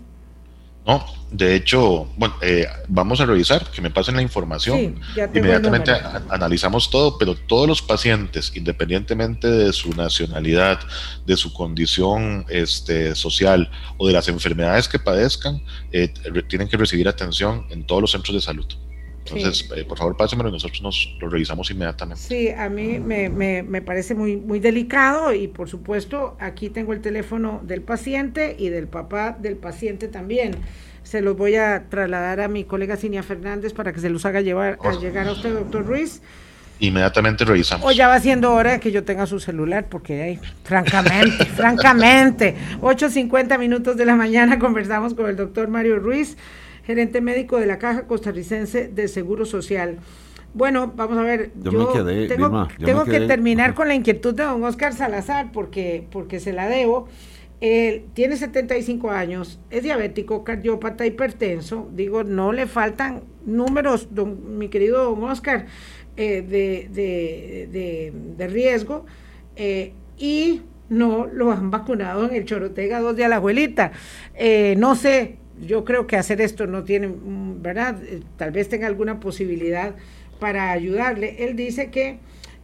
No, 0.87 1.03
de 1.31 1.55
hecho, 1.55 2.07
bueno, 2.19 2.35
eh, 2.43 2.67
vamos 2.89 3.23
a 3.23 3.25
revisar, 3.25 3.71
que 3.71 3.81
me 3.81 3.89
pasen 3.89 4.15
la 4.15 4.21
información. 4.21 5.01
Inmediatamente 5.17 5.93
analizamos 6.29 6.91
todo, 6.91 7.17
pero 7.17 7.35
todos 7.35 7.67
los 7.67 7.81
pacientes, 7.81 8.53
independientemente 8.55 9.49
de 9.49 9.73
su 9.73 9.95
nacionalidad, 9.95 10.81
de 11.25 11.37
su 11.39 11.51
condición 11.55 12.45
este, 12.51 13.15
social 13.15 13.71
o 13.97 14.07
de 14.07 14.13
las 14.13 14.29
enfermedades 14.29 14.87
que 14.87 14.99
padezcan, 14.99 15.63
eh, 15.93 16.13
tienen 16.47 16.69
que 16.69 16.77
recibir 16.77 17.09
atención 17.09 17.65
en 17.71 17.87
todos 17.87 18.03
los 18.03 18.11
centros 18.11 18.35
de 18.35 18.43
salud. 18.43 18.67
Entonces, 19.27 19.69
eh, 19.77 19.85
por 19.85 19.99
favor, 19.99 20.17
pásenmelo 20.17 20.49
y 20.49 20.53
nosotros 20.53 20.83
nos 20.83 21.17
lo 21.21 21.29
revisamos 21.29 21.71
inmediatamente. 21.71 22.23
Sí, 22.23 22.49
a 22.51 22.69
mí 22.69 22.99
me, 22.99 23.29
me, 23.29 23.63
me, 23.63 23.83
parece 23.83 24.15
muy, 24.15 24.37
muy 24.37 24.61
delicado 24.61 25.33
y, 25.33 25.47
por 25.47 25.69
supuesto, 25.69 26.37
aquí 26.41 26.71
tengo 26.71 26.93
el 26.93 27.01
teléfono 27.01 27.61
del 27.63 27.83
paciente 27.83 28.57
y 28.59 28.71
del 28.71 28.89
papá 28.89 29.37
del 29.39 29.57
paciente 29.57 30.09
también. 30.09 30.57
Se 31.03 31.21
los 31.21 31.37
voy 31.37 31.57
a 31.57 31.89
trasladar 31.89 32.41
a 32.41 32.49
mi 32.49 32.65
colega 32.65 32.97
Cinia 32.97 33.23
Fernández 33.23 33.73
para 33.73 33.93
que 33.93 34.01
se 34.01 34.11
los 34.11 34.25
haga 34.25 34.41
llevar 34.41 34.79
a 34.83 34.93
llegar 34.93 35.29
a 35.29 35.33
usted, 35.33 35.55
doctor 35.55 35.85
Ruiz. 35.87 36.23
Inmediatamente 36.81 37.45
revisamos. 37.45 37.87
O 37.87 37.93
ya 37.93 38.09
va 38.09 38.19
siendo 38.21 38.53
hora 38.53 38.73
de 38.73 38.81
que 38.81 38.91
yo 38.91 39.05
tenga 39.05 39.27
su 39.27 39.39
celular, 39.39 39.87
porque 39.91 40.23
hay, 40.23 40.41
francamente, 40.65 41.45
francamente, 41.45 42.57
8.50 42.81 43.59
minutos 43.59 43.97
de 43.97 44.07
la 44.07 44.17
mañana 44.17 44.59
conversamos 44.59 45.15
con 45.15 45.29
el 45.29 45.37
doctor 45.37 45.69
Mario 45.69 45.99
Ruiz 45.99 46.37
gerente 46.91 47.21
médico 47.21 47.59
de 47.59 47.67
la 47.67 47.79
Caja 47.79 48.09
Costarricense 48.09 48.89
de 48.89 49.07
Seguro 49.07 49.45
Social. 49.45 49.99
Bueno, 50.55 50.93
vamos 50.97 51.17
a 51.19 51.23
ver, 51.23 51.53
yo, 51.63 51.93
tengo, 51.93 53.05
que 53.05 53.21
terminar 53.21 53.75
con 53.75 53.87
la 53.87 53.95
inquietud 53.95 54.35
de 54.35 54.43
don 54.43 54.65
Oscar 54.65 54.93
Salazar 54.93 55.53
porque, 55.53 56.09
porque 56.11 56.41
se 56.41 56.53
la 56.53 56.69
debo. 56.69 57.07
Él 57.61 58.07
tiene 58.15 58.37
75 58.37 59.11
años, 59.11 59.61
es 59.71 59.85
diabético, 59.85 60.43
cardiópata, 60.43 61.07
hipertenso. 61.07 61.89
Digo, 61.93 62.25
no 62.25 62.53
le 62.53 62.67
faltan 62.67 63.23
números, 63.47 64.09
don, 64.11 64.59
mi 64.59 64.69
querido 64.69 65.05
don 65.05 65.23
Oscar, 65.25 65.67
eh, 66.17 66.43
de, 66.43 68.49
riesgo. 68.49 69.07
Eh, 69.55 69.93
y 70.19 70.63
no 70.89 71.27
lo 71.27 71.53
han 71.53 71.71
vacunado 71.71 72.29
en 72.29 72.35
el 72.35 72.45
Chorotega 72.45 72.99
2 72.99 73.15
de 73.15 73.29
la 73.29 73.37
abuelita. 73.37 73.93
Eh, 74.35 74.75
no 74.77 74.97
sé, 74.97 75.37
yo 75.61 75.85
creo 75.85 76.07
que 76.07 76.17
hacer 76.17 76.41
esto 76.41 76.67
no 76.67 76.85
tiene, 76.85 77.09
mm, 77.09 77.63
¿verdad? 77.63 78.03
Eh, 78.03 78.21
tal 78.37 78.51
vez 78.51 78.69
tenga 78.69 78.87
alguna 78.87 79.21
posibilidad 79.21 79.95
para 80.39 80.73
ayudarle. 80.73 81.45
Él 81.45 81.57
dice 81.57 81.91
que, 81.91 82.19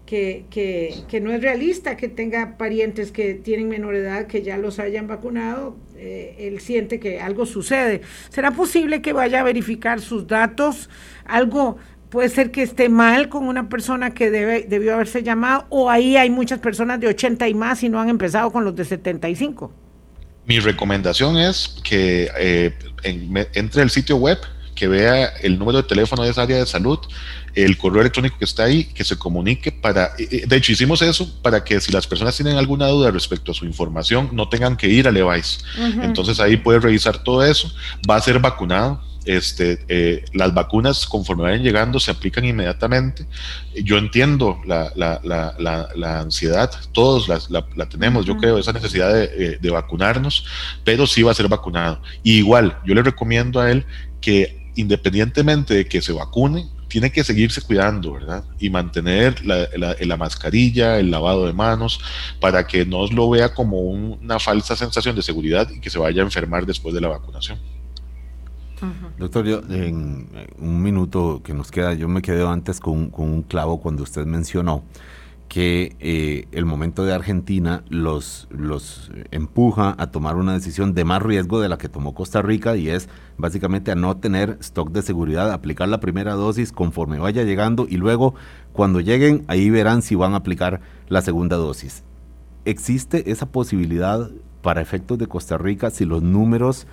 que, 0.07 0.45
que, 0.51 1.21
no 1.21 1.33
es 1.33 1.43
realista 1.43 1.97
que 1.97 2.09
tenga 2.09 2.57
parientes 2.57 3.11
que 3.11 3.35
tienen 3.35 3.69
menor 3.69 3.97
edad 3.97 4.27
que 4.27 4.43
ya 4.43 4.57
los 4.57 4.79
hayan 4.79 5.07
vacunado. 5.07 5.77
Eh, 5.97 6.37
él 6.39 6.61
siente 6.61 7.01
que 7.01 7.21
algo 7.21 7.45
sucede. 7.45 8.03
¿Será 8.31 8.53
posible 8.53 9.03
que 9.03 9.13
vaya 9.13 9.41
a 9.41 9.43
verificar 9.43 10.01
sus 10.01 10.27
datos? 10.27 10.89
Algo 11.25 11.77
puede 12.09 12.29
ser 12.29 12.51
que 12.51 12.63
esté 12.63 12.89
mal 12.89 13.29
con 13.29 13.49
una 13.49 13.69
persona 13.69 14.11
que 14.11 14.31
debe, 14.31 14.65
debió 14.69 14.95
haberse 14.95 15.23
llamado 15.23 15.67
o 15.69 15.91
ahí 15.91 16.17
hay 16.17 16.31
muchas 16.31 16.61
personas 16.61 17.01
de 17.01 17.09
80 17.09 17.49
y 17.49 17.55
más 17.55 17.83
y 17.83 17.89
no 17.89 18.01
han 18.01 18.09
empezado 18.09 18.53
con 18.53 18.65
los 18.65 18.77
de 18.77 18.85
75. 18.85 19.73
Mi 20.47 20.61
recomendación 20.61 21.37
es 21.37 21.77
que 21.83 22.31
eh, 22.39 22.73
entre 23.03 23.83
al 23.83 23.91
sitio 23.91 24.17
web, 24.17 24.39
que 24.77 24.87
vea 24.87 25.27
el 25.43 25.59
número 25.59 25.79
de 25.79 25.89
teléfono 25.89 26.23
de 26.23 26.31
esa 26.31 26.43
área 26.43 26.59
de 26.59 26.67
salud, 26.67 27.01
el 27.55 27.77
correo 27.79 28.03
electrónico 28.03 28.39
que 28.39 28.45
está 28.45 28.65
ahí, 28.65 28.85
que 28.85 29.03
se 29.03 29.17
comunique 29.17 29.73
para, 29.73 30.13
de 30.17 30.57
hecho 30.57 30.71
hicimos 30.71 31.03
eso 31.03 31.29
para 31.43 31.65
que 31.65 31.81
si 31.81 31.91
las 31.91 32.07
personas 32.07 32.37
tienen 32.37 32.59
alguna 32.59 32.87
duda 32.87 33.11
respecto 33.11 33.51
a 33.51 33.55
su 33.55 33.65
información, 33.65 34.29
no 34.33 34.49
tengan 34.49 34.77
que 34.77 34.89
ir 34.89 35.09
a 35.09 35.11
Levice. 35.11 35.61
Entonces 36.03 36.39
ahí 36.39 36.59
puede 36.59 36.79
revisar 36.79 37.19
todo 37.25 37.45
eso, 37.45 37.73
va 38.09 38.17
a 38.17 38.21
ser 38.21 38.39
vacunado, 38.39 39.01
este, 39.27 39.81
eh, 39.89 40.25
las 40.35 40.55
vacunas 40.55 41.05
conforme 41.05 41.43
vayan 41.43 41.63
llegando 41.63 41.99
se 41.99 42.13
aplican 42.13 42.45
inmediatamente. 42.45 43.27
Yo 43.83 43.99
entiendo 43.99 44.61
la, 44.65 44.93
la, 44.95 45.21
la, 45.25 45.89
la 45.95 46.21
ansiedad, 46.21 46.71
todos 46.93 47.29
la, 47.29 47.89
tenemos, 47.89 48.25
yo 48.25 48.37
creo, 48.37 48.59
esa 48.59 48.73
necesidad 48.73 49.13
de, 49.13 49.25
eh, 49.25 49.59
de, 49.61 49.71
vacunarnos, 49.71 50.45
pero 50.85 51.07
sí 51.07 51.23
va 51.23 51.33
a 51.33 51.35
ser 51.35 51.49
vacunado. 51.49 52.01
Y 52.23 52.35
igual, 52.35 52.79
yo 52.87 52.95
le 52.95 53.03
recomiendo 53.03 53.61
a 53.61 53.71
él 53.71 53.85
que 54.21 54.66
independientemente 54.77 55.75
de 55.75 55.87
que 55.87 56.01
se 56.01 56.13
vacune, 56.13 56.69
tiene 56.89 57.11
que 57.11 57.25
seguirse 57.25 57.61
cuidando, 57.61 58.13
¿verdad? 58.13 58.45
Y 58.59 58.71
mantener 58.71 59.45
la, 59.45 59.67
la, 59.77 60.17
mascarilla, 60.17 60.99
el 60.99 61.11
lavado 61.11 61.47
de 61.47 61.53
manos, 61.53 62.01
para 62.41 62.67
que 62.67 62.87
no 62.87 63.07
lo 63.09 63.29
vea 63.29 63.53
como 63.53 63.81
una 63.81 64.39
falsa 64.39 64.77
sensación 64.77 65.17
de 65.17 65.23
seguridad 65.23 65.69
y 65.71 65.81
que 65.81 65.91
se 65.91 65.99
vaya 65.99 66.23
a 66.23 66.25
enfermar 66.25 66.65
después 66.65 66.95
de 66.95 67.01
la 67.01 67.09
vacunación. 67.09 67.59
Doctor, 69.19 69.47
yo 69.47 69.63
en 69.71 70.29
un 70.59 70.83
minuto 70.83 71.41
que 71.43 71.55
nos 71.55 71.71
queda, 71.71 71.95
yo 71.95 72.09
me 72.09 72.21
quedé 72.21 72.47
antes 72.47 72.79
con, 72.79 73.11
un 73.17 73.43
clavo 73.43 73.81
cuando 73.81 74.03
usted 74.03 74.27
mencionó 74.27 74.85
que 75.49 75.97
eh, 76.01 76.49
el 76.53 76.65
momento 76.65 77.05
de 77.05 77.15
Argentina 77.15 77.85
los, 77.89 78.49
los 78.51 79.11
empuja 79.31 79.95
a 79.99 80.11
tomar 80.11 80.37
una 80.37 80.55
decisión 80.55 80.93
de 80.95 81.05
más 81.05 81.23
riesgo 81.23 81.61
de 81.61 81.69
la 81.69 81.79
que 81.79 81.89
tomó 81.89 82.15
Costa 82.15 82.43
Rica 82.43 82.77
y 82.77 82.89
es 82.89 83.09
básicamente 83.39 83.91
a 83.91 83.95
no 83.95 84.17
tener 84.17 84.59
stock 84.61 84.91
de 84.91 85.03
seguridad, 85.03 85.53
aplicar 85.53 85.89
la 85.89 86.01
primera 86.01 86.35
dosis 86.35 86.73
conforme 86.73 87.19
vaya 87.19 87.45
llegando 87.45 87.87
y 87.89 87.97
luego 87.97 88.35
cuando 88.73 89.01
lleguen 89.01 89.45
ahí 89.47 89.71
verán 89.71 90.03
si 90.03 90.15
van 90.15 90.35
a 90.35 90.39
aplicar 90.39 90.81
la 91.09 91.23
segunda 91.23 91.57
dosis. 91.57 92.03
¿Existe 92.65 93.31
esa 93.31 93.47
posibilidad 93.47 94.31
para 94.63 94.81
efectos 94.81 95.19
de 95.19 95.29
Costa 95.29 95.57
Rica 95.57 95.91
si 95.91 96.05
los 96.05 96.23
números 96.23 96.87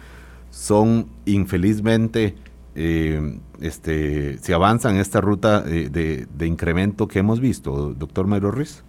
son 0.51 1.07
infelizmente, 1.25 2.35
eh, 2.75 3.39
este, 3.61 4.37
se 4.39 4.53
avanza 4.53 4.89
en 4.89 4.97
esta 4.97 5.21
ruta 5.21 5.61
de, 5.61 6.27
incremento 6.45 7.07
que 7.07 7.19
hemos 7.19 7.39
visto, 7.39 7.93
doctor 7.93 8.27
Mario 8.27 8.51
Ruiz? 8.51 8.83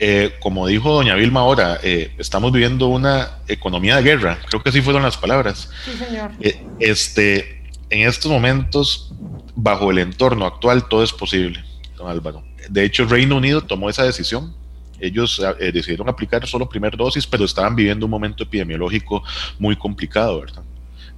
Eh, 0.00 0.34
como 0.40 0.66
dijo 0.66 0.92
doña 0.92 1.16
Vilma 1.16 1.40
ahora, 1.40 1.78
eh, 1.82 2.14
estamos 2.18 2.52
viviendo 2.52 2.86
una 2.86 3.38
economía 3.48 3.96
de 3.96 4.02
guerra, 4.02 4.38
creo 4.48 4.62
que 4.62 4.68
así 4.68 4.80
fueron 4.80 5.02
las 5.02 5.16
palabras. 5.16 5.70
Sí, 5.84 5.92
señor. 5.92 6.30
este, 6.78 7.62
en 7.90 8.08
estos 8.08 8.30
momentos, 8.30 9.12
bajo 9.56 9.90
el 9.90 9.98
entorno 9.98 10.46
actual, 10.46 10.88
todo 10.88 11.02
es 11.02 11.12
posible, 11.12 11.64
don 11.96 12.08
Álvaro. 12.08 12.44
De 12.70 12.84
hecho, 12.84 13.06
Reino 13.06 13.36
Unido 13.36 13.62
tomó 13.62 13.90
esa 13.90 14.04
decisión 14.04 14.54
ellos 15.00 15.40
eh, 15.60 15.72
decidieron 15.72 16.08
aplicar 16.08 16.46
solo 16.46 16.68
primer 16.68 16.96
dosis, 16.96 17.26
pero 17.26 17.44
estaban 17.44 17.76
viviendo 17.76 18.06
un 18.06 18.10
momento 18.10 18.42
epidemiológico 18.42 19.22
muy 19.58 19.76
complicado, 19.76 20.40
¿verdad? 20.40 20.62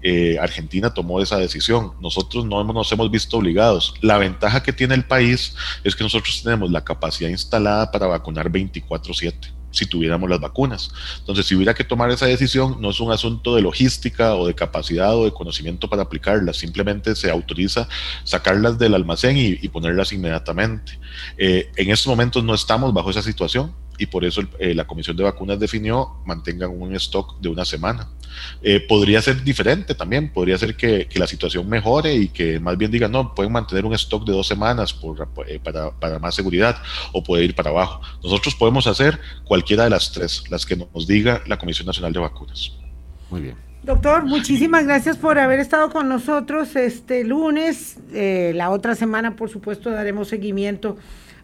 Eh, 0.03 0.38
Argentina 0.40 0.92
tomó 0.92 1.20
esa 1.20 1.36
decisión. 1.38 1.92
Nosotros 2.01 2.44
no 2.44 2.64
nos 2.64 2.90
hemos 2.92 3.11
visto 3.11 3.36
obligados. 3.36 3.94
La 4.01 4.18
ventaja 4.18 4.62
que 4.62 4.72
tiene 4.72 4.94
el 4.94 5.05
país 5.05 5.55
es 5.84 5.94
que 5.94 6.05
nosotros 6.05 6.42
tenemos 6.42 6.70
la 6.70 6.84
capacidad 6.84 7.28
instalada 7.28 7.90
para 7.90 8.07
vacunar 8.07 8.51
24/7 8.51 9.61
si 9.70 9.86
tuviéramos 9.86 10.28
las 10.28 10.40
vacunas. 10.40 10.90
Entonces, 11.18 11.46
si 11.46 11.55
hubiera 11.55 11.74
que 11.74 11.84
tomar 11.84 12.11
esa 12.11 12.26
decisión, 12.26 12.78
no 12.80 12.90
es 12.90 13.01
un 13.01 13.12
asunto 13.12 13.55
de 13.55 13.62
logística 13.62 14.34
o 14.34 14.46
de 14.46 14.55
capacidad 14.55 15.16
o 15.16 15.24
de 15.24 15.32
conocimiento 15.32 15.88
para 15.88 16.03
aplicarlas, 16.03 16.57
simplemente 16.57 17.14
se 17.14 17.30
autoriza 17.30 17.88
sacarlas 18.24 18.78
del 18.78 18.94
almacén 18.94 19.36
y, 19.36 19.68
ponerlas 19.68 20.12
inmediatamente. 20.12 20.98
Eh, 21.38 21.70
en 21.76 21.90
estos 21.90 22.09
momentos 22.09 22.42
no 22.42 22.55
estamos 22.55 22.92
bajo 22.92 23.11
esa 23.11 23.22
situación 23.22 23.72
y 23.98 24.07
por 24.07 24.24
eso 24.24 24.42
eh, 24.59 24.74
la 24.74 24.86
Comisión 24.86 25.16
de 25.16 25.22
Vacunas 25.22 25.61
definió 25.61 26.16
mantengan 26.24 26.70
un 26.70 26.94
stock 26.96 27.38
de 27.38 27.48
una 27.48 27.64
semana. 27.64 28.09
Eh, 28.62 28.81
podría 28.81 29.22
ser 29.22 29.43
diferente 29.43 29.95
también, 29.95 30.33
podría 30.33 30.59
ser 30.59 30.76
que, 30.76 31.09
la 31.14 31.26
situación 31.26 31.68
mejore 31.68 32.14
y 32.14 32.28
que 32.28 32.59
más 32.61 32.78
bien 32.78 32.91
digan, 32.91 33.12
no, 33.12 33.35
pueden 33.35 33.53
mantener 33.53 33.85
un 33.85 33.93
stock 33.95 34.24
de 34.24 34.33
dos 34.33 34.47
semanas 34.47 34.93
por, 34.95 35.28
eh, 35.47 35.61
para, 35.62 35.91
para, 35.91 36.18
más 36.18 36.35
seguridad 36.35 36.76
o 37.12 37.22
puede 37.22 37.45
ir 37.45 37.55
para 37.55 37.70
abajo. 37.70 38.01
Nosotros 38.22 38.55
podemos 38.55 38.87
hacer 38.87 39.18
cualquiera 39.45 39.85
de 39.85 39.91
las 39.91 40.12
tres, 40.12 40.45
las 40.51 40.64
que 40.64 40.76
nos 40.76 41.07
diga 41.07 41.43
la 41.47 41.59
Comisión 41.59 41.87
Nacional 41.87 42.12
de 42.12 42.20
Vacunas. 42.20 42.72
Muy 43.31 43.43
bien. 43.43 43.70
Doctor, 43.83 44.24
muchísimas 44.26 44.85
gracias 44.85 45.16
por 45.16 45.39
haber 45.39 45.59
estado 45.59 45.91
con 45.91 46.07
nosotros 46.07 46.76
este 46.76 47.24
lunes. 47.24 47.97
Eh, 48.12 48.53
la 48.55 48.68
otra 48.68 48.95
semana, 48.95 49.37
por 49.37 49.49
supuesto, 49.49 49.91
daremos 49.91 50.28
seguimiento 50.28 50.99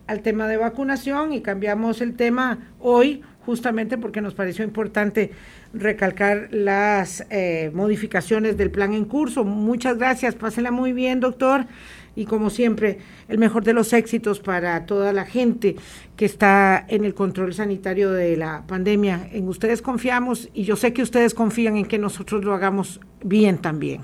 al 0.07 0.21
tema 0.21 0.47
de 0.47 0.59
vacunación 0.59 1.33
y 1.33 1.41
cambiamos 1.41 2.03
el 2.03 2.15
tema 2.15 2.59
hoy 2.79 3.23
justamente 3.47 3.97
porque 3.97 4.21
nos 4.21 4.35
pareció 4.35 4.65
importante 4.65 5.31
recalcar 5.73 6.49
las 6.51 7.25
eh, 7.31 7.71
modificaciones 7.73 8.57
del 8.57 8.71
plan 8.73 8.93
en 8.93 9.05
curso. 9.05 9.45
Muchas 9.45 9.97
gracias, 9.97 10.35
pásela 10.35 10.73
muy 10.73 10.93
bien, 10.93 11.21
doctor. 11.21 11.67
Y 12.17 12.25
como 12.25 12.51
siempre, 12.51 12.99
el 13.29 13.39
mejor 13.39 13.63
de 13.63 13.75
los 13.75 13.93
éxitos 13.93 14.41
para 14.41 14.87
toda 14.87 15.13
la 15.13 15.27
gente 15.27 15.77
que 16.17 16.25
está 16.25 16.85
en 16.89 17.05
el 17.05 17.15
control 17.15 17.55
sanitario 17.55 18.11
de 18.11 18.37
la 18.37 18.65
pandemia. 18.67 19.29
En 19.33 19.47
ustedes 19.49 19.81
confiamos 19.81 20.49
y 20.53 20.65
yo 20.65 20.77
sé 20.77 20.93
que 20.93 21.03
ustedes 21.03 21.35
confían 21.35 21.77
en 21.77 21.85
que 21.85 21.99
nosotros 21.99 22.43
lo 22.43 22.55
hagamos 22.55 23.01
bien 23.23 23.59
también. 23.59 24.01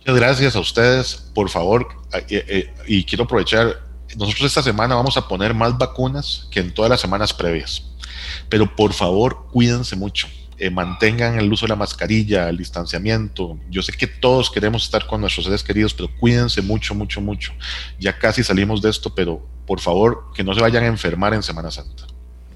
Muchas 0.00 0.16
gracias 0.16 0.56
a 0.56 0.60
ustedes, 0.60 1.30
por 1.32 1.48
favor, 1.48 1.86
eh, 2.12 2.44
eh, 2.48 2.74
y 2.88 3.04
quiero 3.04 3.24
aprovechar, 3.24 3.80
nosotros 4.16 4.46
esta 4.46 4.62
semana 4.62 4.94
vamos 4.94 5.16
a 5.16 5.26
poner 5.26 5.54
más 5.54 5.76
vacunas 5.76 6.46
que 6.50 6.60
en 6.60 6.72
todas 6.72 6.90
las 6.90 7.00
semanas 7.00 7.32
previas, 7.32 7.82
pero 8.48 8.74
por 8.74 8.92
favor 8.92 9.46
cuídense 9.50 9.96
mucho 9.96 10.28
eh, 10.62 10.70
mantengan 10.70 11.40
el 11.40 11.52
uso 11.52 11.66
de 11.66 11.70
la 11.70 11.76
mascarilla, 11.76 12.48
el 12.48 12.56
distanciamiento. 12.56 13.58
Yo 13.68 13.82
sé 13.82 13.90
que 13.92 14.06
todos 14.06 14.48
queremos 14.48 14.84
estar 14.84 15.08
con 15.08 15.20
nuestros 15.20 15.46
seres 15.46 15.64
queridos, 15.64 15.92
pero 15.92 16.08
cuídense 16.20 16.62
mucho, 16.62 16.94
mucho, 16.94 17.20
mucho. 17.20 17.52
Ya 17.98 18.16
casi 18.16 18.44
salimos 18.44 18.80
de 18.80 18.90
esto, 18.90 19.12
pero 19.12 19.44
por 19.66 19.80
favor 19.80 20.26
que 20.32 20.44
no 20.44 20.54
se 20.54 20.60
vayan 20.60 20.84
a 20.84 20.86
enfermar 20.86 21.34
en 21.34 21.42
Semana 21.42 21.72
Santa. 21.72 22.04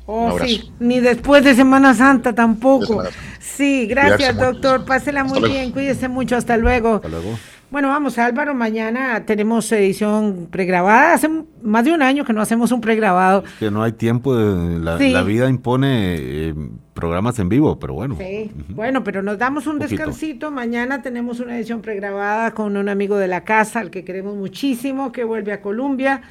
Oh, 0.06 0.38
sí, 0.38 0.70
ni 0.78 1.00
después 1.00 1.42
de 1.42 1.56
Semana 1.56 1.94
Santa 1.94 2.32
tampoco. 2.32 3.02
Sí, 3.40 3.86
gracias, 3.86 4.38
doctor. 4.38 4.84
Pásela 4.84 5.24
muy 5.24 5.40
bien, 5.48 5.72
cuídese 5.72 6.06
mucho. 6.06 6.36
Hasta 6.36 6.56
luego. 6.56 6.96
Hasta 6.96 7.08
luego. 7.08 7.36
Bueno, 7.68 7.88
vamos 7.88 8.16
Álvaro, 8.16 8.54
mañana 8.54 9.26
tenemos 9.26 9.70
edición 9.72 10.46
pregrabada. 10.52 11.14
Hace 11.14 11.28
más 11.62 11.84
de 11.84 11.92
un 11.92 12.00
año 12.00 12.24
que 12.24 12.32
no 12.32 12.40
hacemos 12.40 12.70
un 12.70 12.80
pregrabado. 12.80 13.42
que 13.58 13.72
no 13.72 13.82
hay 13.82 13.90
tiempo, 13.90 14.36
de, 14.36 14.78
la, 14.78 15.22
vida 15.24 15.48
impone 15.48 16.14
eh, 16.16 16.54
programas 16.94 17.40
en 17.40 17.48
vivo, 17.48 17.76
pero 17.80 17.94
bueno. 17.94 18.16
Sí, 18.20 18.52
bueno, 18.68 19.02
pero 19.02 19.20
nos 19.20 19.36
damos 19.38 19.66
un, 19.66 19.80
descansito. 19.80 20.52
Mañana 20.52 21.02
tenemos 21.02 21.40
una 21.40 21.56
edición 21.56 21.82
pregrabada 21.82 22.52
con 22.52 22.76
un 22.76 22.88
amigo 22.88 23.16
de 23.16 23.26
la 23.26 23.42
casa, 23.42 23.80
al 23.80 23.90
que 23.90 24.04
queremos 24.04 24.36
muchísimo, 24.36 25.10
que 25.10 25.24
vuelve 25.24 25.52
a 25.52 25.60
Colombia. 25.60 26.22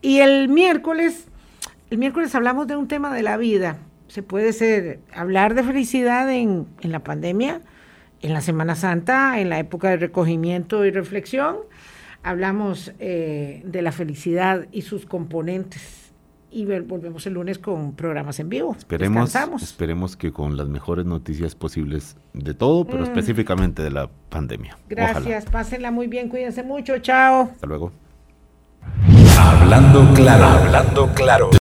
Y 0.00 0.18
el 0.18 0.48
miércoles, 0.48 1.28
el 1.90 1.98
miércoles 1.98 2.34
hablamos 2.34 2.66
de 2.66 2.74
un 2.74 2.88
tema 2.88 3.14
de 3.14 3.22
la 3.22 3.36
vida. 3.36 3.78
Se 4.08 4.24
puede 4.24 4.52
ser 4.52 4.98
hablar 5.14 5.54
de 5.54 5.62
felicidad 5.62 6.28
en, 6.32 6.66
en 6.80 6.90
la 6.90 7.04
pandemia 7.04 7.60
en 8.22 8.32
la 8.32 8.40
Semana 8.40 8.74
Santa, 8.76 9.40
en 9.40 9.50
la 9.50 9.58
época 9.58 9.90
de 9.90 9.96
recogimiento 9.96 10.84
y 10.84 10.90
reflexión, 10.90 11.56
hablamos 12.22 12.92
eh, 12.98 13.62
de 13.64 13.82
la 13.82 13.92
felicidad 13.92 14.66
y 14.72 14.82
sus 14.82 15.06
componentes. 15.06 15.98
Y 16.54 16.66
volvemos 16.66 17.26
el 17.26 17.32
lunes 17.32 17.58
con 17.58 17.94
programas 17.94 18.38
en 18.38 18.50
vivo. 18.50 18.76
Esperemos, 18.76 19.34
esperemos 19.62 20.16
que 20.18 20.32
con 20.32 20.58
las 20.58 20.68
mejores 20.68 21.06
noticias 21.06 21.54
posibles 21.54 22.16
de 22.34 22.52
todo, 22.52 22.84
pero 22.84 23.00
mm. 23.00 23.04
específicamente 23.04 23.82
de 23.82 23.90
la 23.90 24.10
pandemia. 24.28 24.76
Gracias, 24.88 25.46
pásenla 25.46 25.90
muy 25.90 26.08
bien, 26.08 26.28
cuídense 26.28 26.62
mucho, 26.62 26.98
chao. 26.98 27.48
Hasta 27.52 27.66
luego. 27.66 27.90
Hablando 29.38 30.12
claro, 30.14 30.44
hablando 30.44 31.08
claro. 31.14 31.50